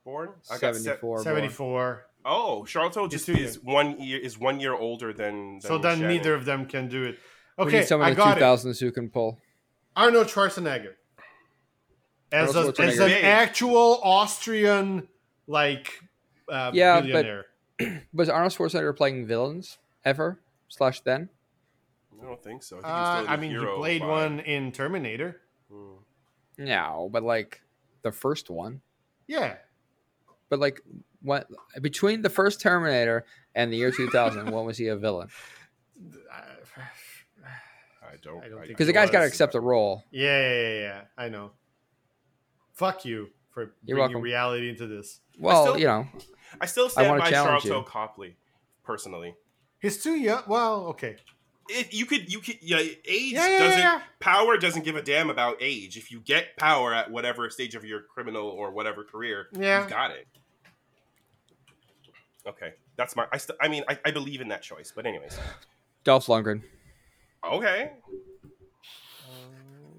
[0.04, 0.30] born?
[0.50, 1.22] I got se- seventy four.
[1.22, 2.06] seventy four.
[2.24, 5.54] Oh, Charlton He's just too is one year is one year older than.
[5.54, 6.16] than So then Shannon.
[6.16, 7.18] neither of them can do it.
[7.56, 8.40] We Okay, need someone I in the got two it.
[8.40, 9.38] thousands who can pull.
[9.96, 10.94] Arnold Schwarzenegger
[12.30, 15.08] as, a, as an actual Austrian
[15.46, 16.00] like
[16.48, 17.46] uh, Yeah, but-
[18.12, 21.28] Was Arnold Schwarzenegger playing villains ever slash then?
[22.20, 22.78] I don't think so.
[22.78, 24.08] I, think Uh, he's I mean, he played vibe.
[24.08, 25.40] one in Terminator.
[25.72, 25.92] Hmm.
[26.58, 27.60] No, but like
[28.02, 28.80] the first one.
[29.28, 29.56] Yeah,
[30.48, 30.80] But like
[31.22, 31.46] what
[31.80, 33.24] between the first Terminator
[33.54, 35.28] and the year 2000, when was he a villain?
[38.02, 38.42] I don't.
[38.44, 40.04] I don't Because the guy's got to accept a role.
[40.10, 41.00] yeah, yeah, yeah, yeah.
[41.16, 41.52] I know.
[42.72, 44.22] Fuck you for You're bringing welcome.
[44.22, 45.20] reality into this.
[45.38, 46.06] Well, still- you know,
[46.60, 47.90] I still stand wanna by challenge Charlton.
[47.90, 48.36] Copley,
[48.84, 49.34] personally.
[49.80, 50.42] He's too young.
[50.46, 51.16] Well, okay.
[51.70, 52.78] It, you could, you could, yeah.
[52.78, 53.78] Age Yeah, yeah, doesn't.
[53.78, 54.00] yeah.
[54.20, 55.98] Power doesn't give a damn about age.
[55.98, 59.80] If you get power at whatever stage of your criminal or whatever career, Yeah.
[59.80, 60.26] you've got it.
[62.48, 63.26] Okay, that's my.
[63.30, 63.56] I still.
[63.60, 64.92] I mean, I, I believe in that choice.
[64.94, 65.38] But anyways,
[66.04, 66.62] Dolph Lundgren.
[67.44, 67.92] okay.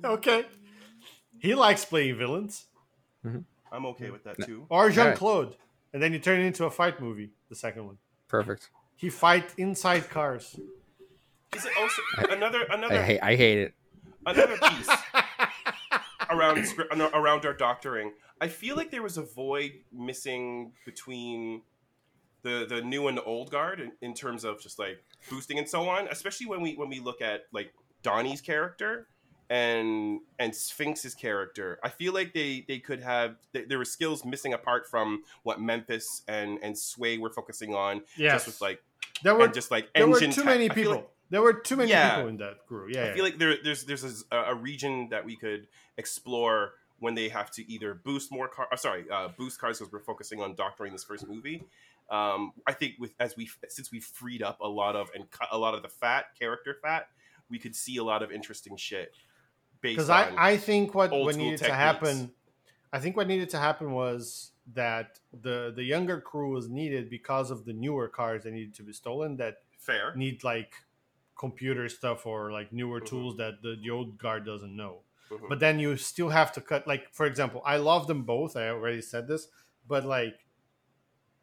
[0.04, 0.46] Um, okay.
[1.40, 2.66] He likes playing villains.
[3.26, 3.40] Mm-hmm.
[3.72, 4.66] I'm okay with that too.
[4.70, 5.18] Or Jean Alright.
[5.18, 5.56] Claude.
[5.94, 7.98] And then you turn it into a fight movie, the second one.
[8.28, 8.70] Perfect.
[8.96, 10.60] He fight inside cars.
[11.56, 12.02] Is it also
[12.32, 13.20] another another I hate.
[13.22, 13.74] I hate it.
[14.26, 14.90] another piece
[16.30, 18.14] around script around our doctoring?
[18.42, 21.62] I feel like there was a void missing between
[22.44, 25.68] the the new and the old guard in, in terms of just like boosting and
[25.68, 26.08] so on.
[26.08, 29.08] Especially when we when we look at like Donny's character
[29.50, 31.80] and and Sphinx's character.
[31.84, 35.60] I feel like they they could have th- there were skills missing apart from what
[35.60, 38.02] Memphis and and Sway were focusing on.
[38.16, 38.46] Yes.
[38.46, 38.82] Just with like
[39.24, 40.46] there were just like there were too tech.
[40.46, 41.10] many people.
[41.30, 42.16] there were too many Yeah.
[42.16, 42.90] people in that crew.
[42.92, 43.06] Yeah.
[43.06, 45.68] I feel like there, there's there's a, a region that we could
[45.98, 48.68] explore when they have to either boost more car.
[48.72, 51.64] Uh, sorry, uh, boost cars because we're focusing on doctoring this first movie.
[52.12, 55.48] Um, I think with as we since we freed up a lot of and cut
[55.52, 57.08] a lot of the fat character fat,
[57.50, 59.14] we could see a lot of interesting shit.
[59.82, 62.32] Because I, I think what, what needed to happen
[62.92, 67.52] i think what needed to happen was that the the younger crew was needed because
[67.52, 70.14] of the newer cars that needed to be stolen that fair.
[70.16, 70.74] need like
[71.38, 73.06] computer stuff or like newer Mhm.
[73.06, 75.48] tools that the, the old guard doesn't know Mhm.
[75.48, 78.68] but then you still have to cut like for example i love them both i
[78.70, 79.48] already said this
[79.88, 80.48] but like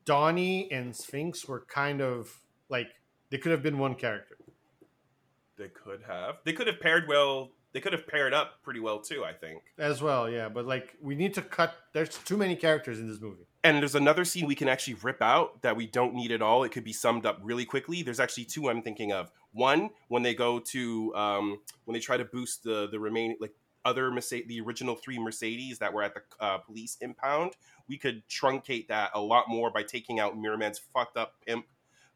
[0.07, 2.89] donny and sphinx were kind of like
[3.31, 4.37] they could have been one character
[5.59, 6.37] They could have.
[6.45, 9.23] They could have paired well they could have paired up pretty well too.
[9.23, 9.63] I think.
[9.77, 10.31] as well.
[10.31, 11.75] Yeah, but like we need to cut.
[11.93, 13.45] There's too many characters in this movie.
[13.65, 16.65] And there's another scene we can actually rip out that we don't need at all.
[16.65, 18.03] It could be summed up really quickly.
[18.03, 19.31] There's actually two I'm thinking of.
[19.53, 23.53] One, when they go to um, when they try to boost the the remaining like
[23.87, 27.53] other Mercedes, the original three Mercedes that were at the uh, police impound,
[27.89, 31.65] we could truncate that a lot more by taking out Mirrorman's fucked up pimp,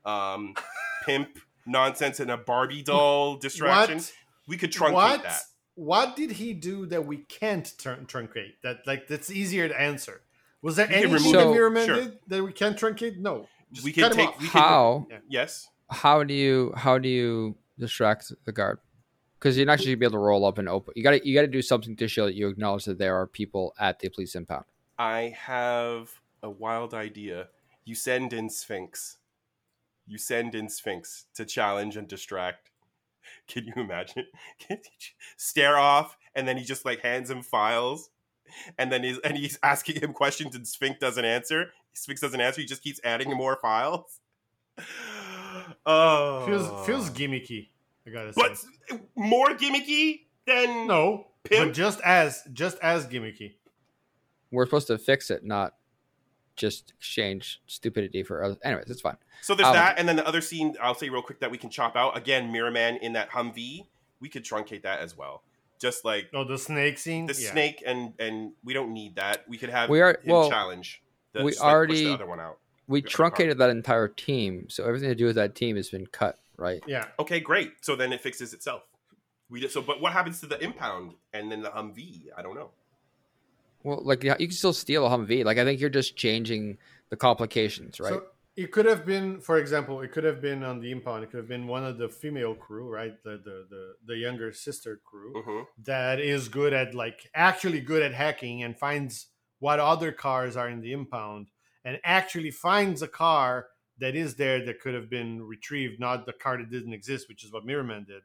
[0.04, 0.54] um,
[1.06, 3.96] pimp nonsense and a Barbie doll distraction.
[3.98, 4.12] What?
[4.48, 5.22] We could truncate what?
[5.22, 5.40] that.
[5.76, 8.54] What did he do that we can't turn truncate?
[8.62, 10.20] That like that's easier to answer.
[10.60, 11.94] Was there We anything remove- that So- Mirror sure.
[11.96, 13.16] did that we can't truncate?
[13.16, 13.46] No.
[13.72, 14.40] Just We can him take- off.
[14.40, 15.68] we can- How Yes.
[15.88, 18.78] how do you how do you distract the guard?
[19.40, 20.92] Because you're not just gonna be able to roll up and open.
[20.94, 23.16] You got to you got to do something to show that you acknowledge that there
[23.16, 24.66] are people at the police impound.
[24.98, 27.48] I have a wild idea.
[27.86, 29.16] You send in Sphinx.
[30.06, 32.70] You send in Sphinx to challenge and distract.
[33.48, 34.26] Can you imagine?
[34.58, 35.00] Can you
[35.38, 38.10] stare off, and then he just like hands him files,
[38.76, 41.72] and then he's and he's asking him questions, and Sphinx doesn't answer.
[41.94, 42.60] Sphinx doesn't answer.
[42.60, 44.20] He just keeps adding more files.
[45.86, 47.12] Oh, Feels feels oh.
[47.12, 47.68] gimmicky.
[48.10, 48.42] I gotta say.
[48.90, 51.68] but more gimmicky than no, Pimp?
[51.68, 53.54] but just as just as gimmicky.
[54.50, 55.74] We're supposed to fix it, not
[56.56, 58.56] just exchange stupidity for other.
[58.64, 59.16] Anyways, it's fine.
[59.42, 61.56] So there's Um, that, and then the other scene I'll say real quick that we
[61.58, 62.50] can chop out again.
[62.52, 63.86] Mirror Man in that Humvee,
[64.20, 65.42] we could truncate that as well.
[65.80, 67.26] Just like Oh, the snake scene.
[67.26, 67.52] the Yeah.
[67.52, 69.48] snake, and and we don't need that.
[69.48, 71.02] We could have We are- him well, challenge.
[71.32, 72.58] The, we just, push already- the other one out.
[72.88, 76.38] We truncated that entire team, so everything to do with that team has been cut.
[76.60, 76.82] Right?
[76.86, 77.06] Yeah.
[77.18, 77.72] Okay, great.
[77.80, 78.82] So then it fixes itself.
[79.48, 82.26] We just, so, but what happens to the impound and then the Humvee?
[82.36, 82.70] I don't know.
[83.82, 85.44] Well, like you can still steal a Humvee.
[85.44, 86.78] Like I think you're just changing
[87.08, 88.12] the complications, right?
[88.12, 88.24] So
[88.56, 91.24] it could have been, for example, it could have been on the impound.
[91.24, 93.14] It could have been one of the female crew, right?
[93.24, 98.02] The the the, the younger sister crew hmm that is good at like actually good
[98.02, 99.28] at hacking and finds
[99.60, 101.48] what other cars are in the impound
[101.84, 103.66] and actually finds a car
[104.00, 107.44] that is there that could have been retrieved, not the card that didn't exist, which
[107.44, 108.22] is what Mirrorman did.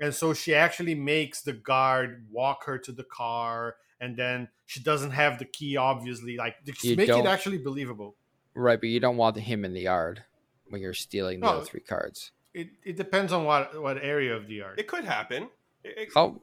[0.00, 4.80] And so she actually makes the guard walk her to the car, and then she
[4.80, 6.36] doesn't have the key, obviously.
[6.36, 8.14] Like, just You make it actually believable.
[8.54, 10.22] Right, but you don't want him in the yard
[10.68, 11.52] when you're stealing the No.
[11.58, 12.30] other three cards.
[12.54, 14.78] It, it depends on what what area of the yard.
[14.78, 15.48] It could happen.
[15.84, 16.42] It- it- Oh,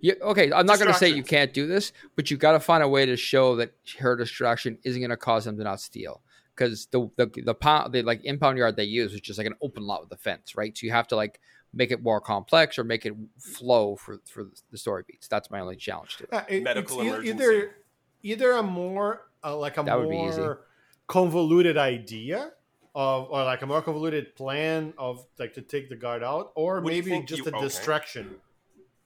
[0.00, 0.14] yeah.
[0.20, 2.82] Okay, I'm not going to say you can't do this, but you got to find
[2.82, 6.22] a way to show that her distraction isn't going to cause them to not steal.
[6.56, 9.54] Because the the the pound the like impound yard they use is just like an
[9.60, 10.76] open lot with a fence, right?
[10.76, 11.40] So you have to like
[11.72, 15.26] make it more complex or make it flow for for the story beats.
[15.28, 16.32] That's my only challenge to it.
[16.32, 17.30] Uh, it- Medical emergency.
[17.32, 17.74] Either
[18.22, 20.40] either a more uh, like a That would be easy.
[20.40, 20.60] more
[21.08, 22.52] convoluted idea
[22.94, 26.76] of or like a more convoluted plan of like to take the guard out, or
[26.80, 27.66] What maybe think just you- a okay.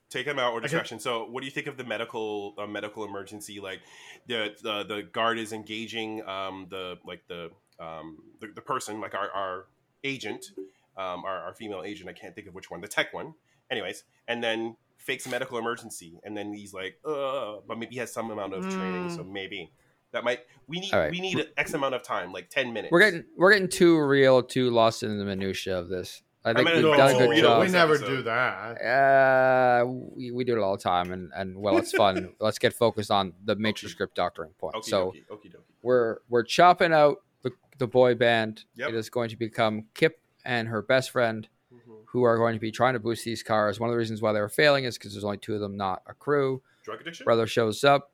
[0.08, 0.24] Distraction.
[0.24, 1.00] take him out or can- distraction.
[1.00, 3.60] So, what do you think of the medical uh, medical emergency?
[3.60, 3.80] Like
[4.26, 9.14] the the, the guard is engaging um, the like the, um, the the person, like
[9.14, 9.66] our our
[10.04, 10.46] agent,
[10.96, 12.08] um, our, our female agent.
[12.08, 13.34] I can't think of which one, the tech one.
[13.70, 17.98] Anyways, and then fakes a medical emergency, and then he's like, uh, but maybe he
[18.00, 19.16] has some amount of training, Mm.
[19.16, 19.70] so maybe
[20.12, 21.10] that might we need All right.
[21.10, 22.90] we need X amount of time, like ten minutes.
[22.90, 26.22] We're getting we're getting too real, too lost in the minutia of this.
[26.44, 27.40] I think gonna we've do done a good real.
[27.42, 27.60] job.
[27.62, 28.16] we never episode.
[28.16, 28.80] do that.
[28.82, 32.32] Uh, we, we do it all the time, and, and well, it's fun.
[32.40, 34.74] Let's get focused on the matrix Okie- script doctoring point.
[34.76, 35.60] Okie so dokie, okie dokie.
[35.82, 38.64] we're we're chopping out the, the boy band.
[38.76, 38.90] Yep.
[38.90, 41.78] It is going to become Kip and her best friend, Mhm.
[42.06, 43.78] who are going to be trying to boost these cars.
[43.80, 45.76] One of the reasons why they were failing is because there's only two of them,
[45.76, 46.62] not a crew.
[46.84, 47.24] Drug addiction.
[47.24, 48.12] Brother shows up,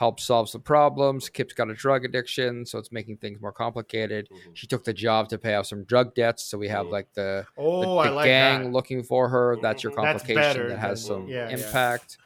[0.00, 1.28] helps solve the problems.
[1.28, 4.26] Kip's got a drug addiction, so it's making things more complicated.
[4.30, 4.56] Mhm.
[4.56, 6.90] She took the job to pay off some drug debts, so we have Mhm.
[6.92, 8.70] like the the, Oh, the I like gang that.
[8.72, 9.58] looking for her.
[9.60, 9.96] That's your Mhm.
[10.02, 11.56] That's complication better that has some yeah, yeah.
[11.58, 12.16] impact.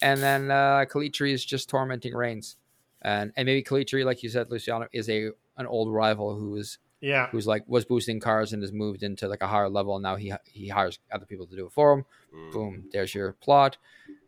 [0.00, 2.56] And then uh, Calitri is just tormenting Raines,
[3.02, 6.78] and and maybe Calitri, like you said, Luciano, is a an old rival who is
[7.02, 9.96] Yeah, who's like was boosting cars and has moved into like a higher level.
[9.96, 12.04] And now he he hires other people to do it for him.
[12.34, 12.52] Mm.
[12.52, 13.76] Boom, there's your plot.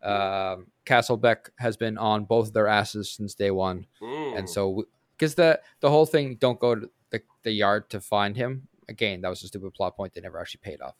[0.02, 4.38] Um, Castlebeck has been on both their asses since day one, Mm.
[4.38, 4.86] and so
[5.16, 9.20] because the the whole thing don't go to the, the yard to find him again.
[9.22, 10.12] That was a stupid plot point.
[10.14, 10.96] They never actually paid off.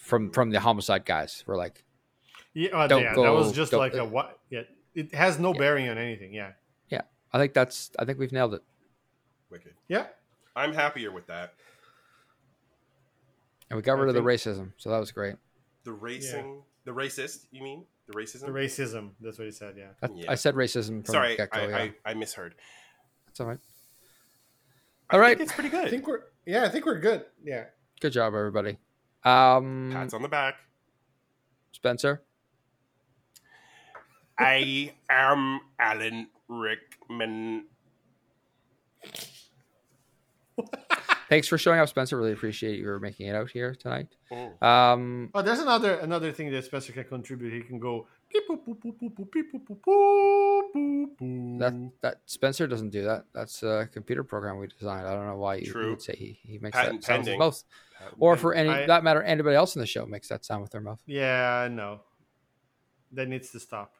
[0.00, 1.84] From from the homicide guys, were like,
[2.52, 4.40] yeah, uh, Don't yeah that was just don't- like a what?
[4.50, 4.62] Yeah,
[4.94, 5.58] it has no Yeah.
[5.60, 6.34] bearing on anything.
[6.34, 6.52] Yeah,
[6.88, 7.02] yeah,
[7.32, 8.62] I think that's I think we've nailed it,
[9.50, 9.74] Wicked.
[9.86, 10.06] yeah.
[10.54, 11.54] I'm happier with that.
[13.70, 15.36] and we got I rid of the racism, so that was great.
[15.84, 17.46] The racing, the racist.
[17.50, 18.46] You mean the racism?
[18.46, 19.10] The racism.
[19.20, 19.74] That's what he said.
[19.76, 19.88] Yeah.
[20.02, 20.30] I, Yeah.
[20.30, 21.48] I said racism from Sorry, the.
[21.56, 22.54] I, Yeah, I, I misheard.
[23.26, 23.58] that's all right.
[25.10, 25.36] I All right.
[25.36, 25.86] think it's pretty good.
[25.86, 26.64] I think we're yeah.
[26.64, 27.24] I think we're good.
[27.44, 27.64] Yeah.
[28.00, 28.78] Good job, everybody.
[29.24, 30.54] Um, Pats on the back.
[31.72, 32.22] Spencer.
[34.38, 37.66] I am Alan Rickman.
[41.28, 42.16] Thanks for showing up, Spencer.
[42.18, 44.08] Really appreciate you making it out here tonight.
[44.30, 44.62] Mm.
[44.62, 47.52] Um, Oh, there's another another thing that Spencer can contribute.
[47.54, 48.06] He can go
[51.58, 53.24] that that Spencer doesn't do that.
[53.34, 55.06] That's a computer program we designed.
[55.06, 55.90] I don't know why you, you True.
[55.90, 57.32] would say he, he makes Patent that sound with pending.
[57.34, 57.64] his mouth,
[58.18, 60.70] or for any I- that matter, anybody else in the show makes that sound with
[60.70, 61.00] their mouth.
[61.06, 62.00] Yeah, no.
[63.12, 63.94] That needs to stop.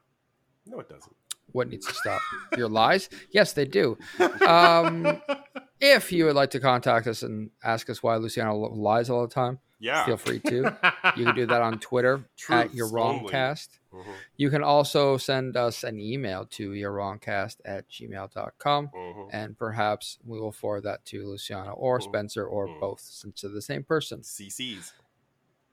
[0.66, 1.14] No, it doesn't.
[1.52, 2.20] What needs to stop?
[2.56, 3.10] Your lies?
[3.30, 3.98] Yes, they do.
[4.46, 5.20] Um,
[5.82, 9.34] if you would like to contact us and ask us why Luciano lies all the
[9.34, 10.04] time, Yeah.
[10.06, 10.76] feel free to.
[11.16, 13.28] You can do that on Twitter at Truths your only.
[13.30, 13.68] wrongcast.
[13.92, 19.28] Mhm, You can also send us an email to yourwrongcast at gmail.com mhm.
[19.32, 22.02] and perhaps we will forward that to Luciano or Mhm.
[22.04, 22.80] Spencer or Mhm.
[22.80, 24.22] both since they're the same person.
[24.22, 24.92] CCs.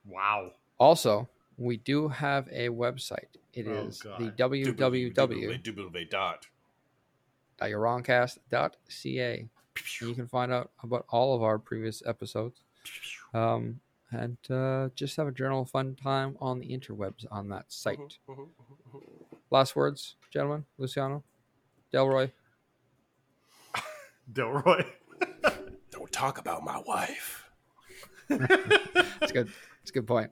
[0.04, 0.52] wow.
[0.78, 3.36] Also, we do have a website.
[3.52, 4.18] It Oh, is God.
[4.20, 6.04] the www.yourwrongcast.ca.
[8.50, 8.80] dot.
[10.00, 12.60] You can find out about all of our previous episodes.
[13.34, 13.80] Um,
[14.10, 17.98] and uh, just have a general fun time on the interwebs on that site.
[17.98, 18.48] Mhm, mhm, mhm,
[18.94, 19.02] mhm.
[19.50, 20.64] Last words, gentlemen.
[20.78, 21.22] Luciano,
[21.92, 22.32] Delroy.
[24.32, 24.84] Delroy.
[25.90, 27.48] Don't talk about my wife.
[28.28, 29.48] That's good.
[29.80, 30.30] That's a good point.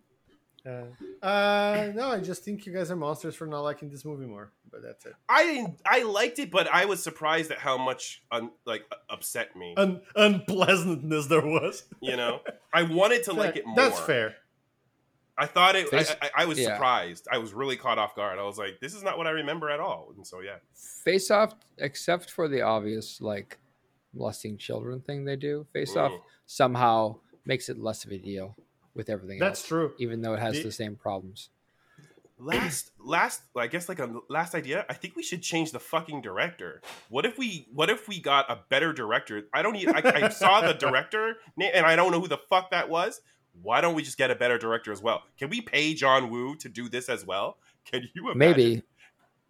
[0.66, 4.26] Uh, uh, no, I just think you guys are monsters for not liking this movie
[4.26, 4.52] more.
[4.70, 5.14] But that's it.
[5.28, 5.80] I didn't.
[5.86, 9.74] I liked it, but I was surprised at how much un, like upset me.
[9.76, 11.84] Un- unpleasantness there was.
[12.00, 12.40] You know,
[12.72, 13.76] I wanted to like it more.
[13.76, 14.36] That's fair.
[15.40, 15.88] I thought it.
[15.88, 16.74] Face- I, I, I was yeah.
[16.74, 17.28] surprised.
[17.30, 18.38] I was really caught off guard.
[18.38, 20.56] I was like, "This is not what I remember at all." And so, yeah,
[21.04, 23.58] Face Off, except for the obvious like
[24.12, 26.20] molesting children thing they do, Face Off Mm.
[26.46, 27.16] somehow
[27.46, 28.56] makes it less of a deal
[28.94, 29.92] with everything That's else, true.
[29.98, 31.50] even though it has The- the same problems.
[32.38, 34.86] Last, last, I guess like a last idea.
[34.88, 36.80] I think we should change the fucking director.
[37.08, 37.66] What if we?
[37.72, 39.42] What if we got a better director?
[39.52, 39.88] I don't need.
[39.88, 43.20] I, I saw the director, and I don't know who the fuck that was.
[43.62, 45.22] Why don't we just get a better director as well?
[45.36, 47.56] Can we pay John Woo to do this as well?
[47.84, 48.38] Can you imagine?
[48.38, 48.82] Maybe,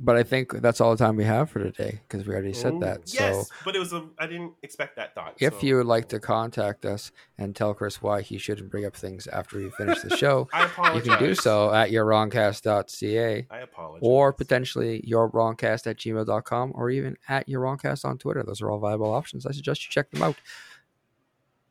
[0.00, 2.74] but I think that's all the time we have for today because we already said
[2.74, 2.80] Ooh.
[2.80, 3.00] that.
[3.06, 4.06] Yes, So but it was a.
[4.18, 5.34] I didn't expect that thought.
[5.40, 8.84] if so you would like to contact us and tell Chris why he shouldn't bring
[8.84, 13.46] up things after we finish the show, I you can do so at yourwrongcast.ca.
[13.50, 14.00] I apologize.
[14.02, 18.42] or potentially yourwrongcast at gmail.com or even at yourwrongcast on Twitter.
[18.42, 19.46] Those are all viable options.
[19.46, 20.36] I suggest you check them out.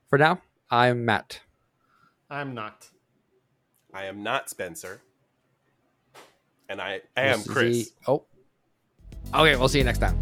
[0.10, 1.42] For now, I'm Matt.
[2.30, 2.90] I'm not.
[3.94, 5.02] I am not Spencer,
[6.70, 7.90] and I, am Chris.
[7.90, 8.24] the- oh.
[9.34, 10.18] Okay, we'll see you next time.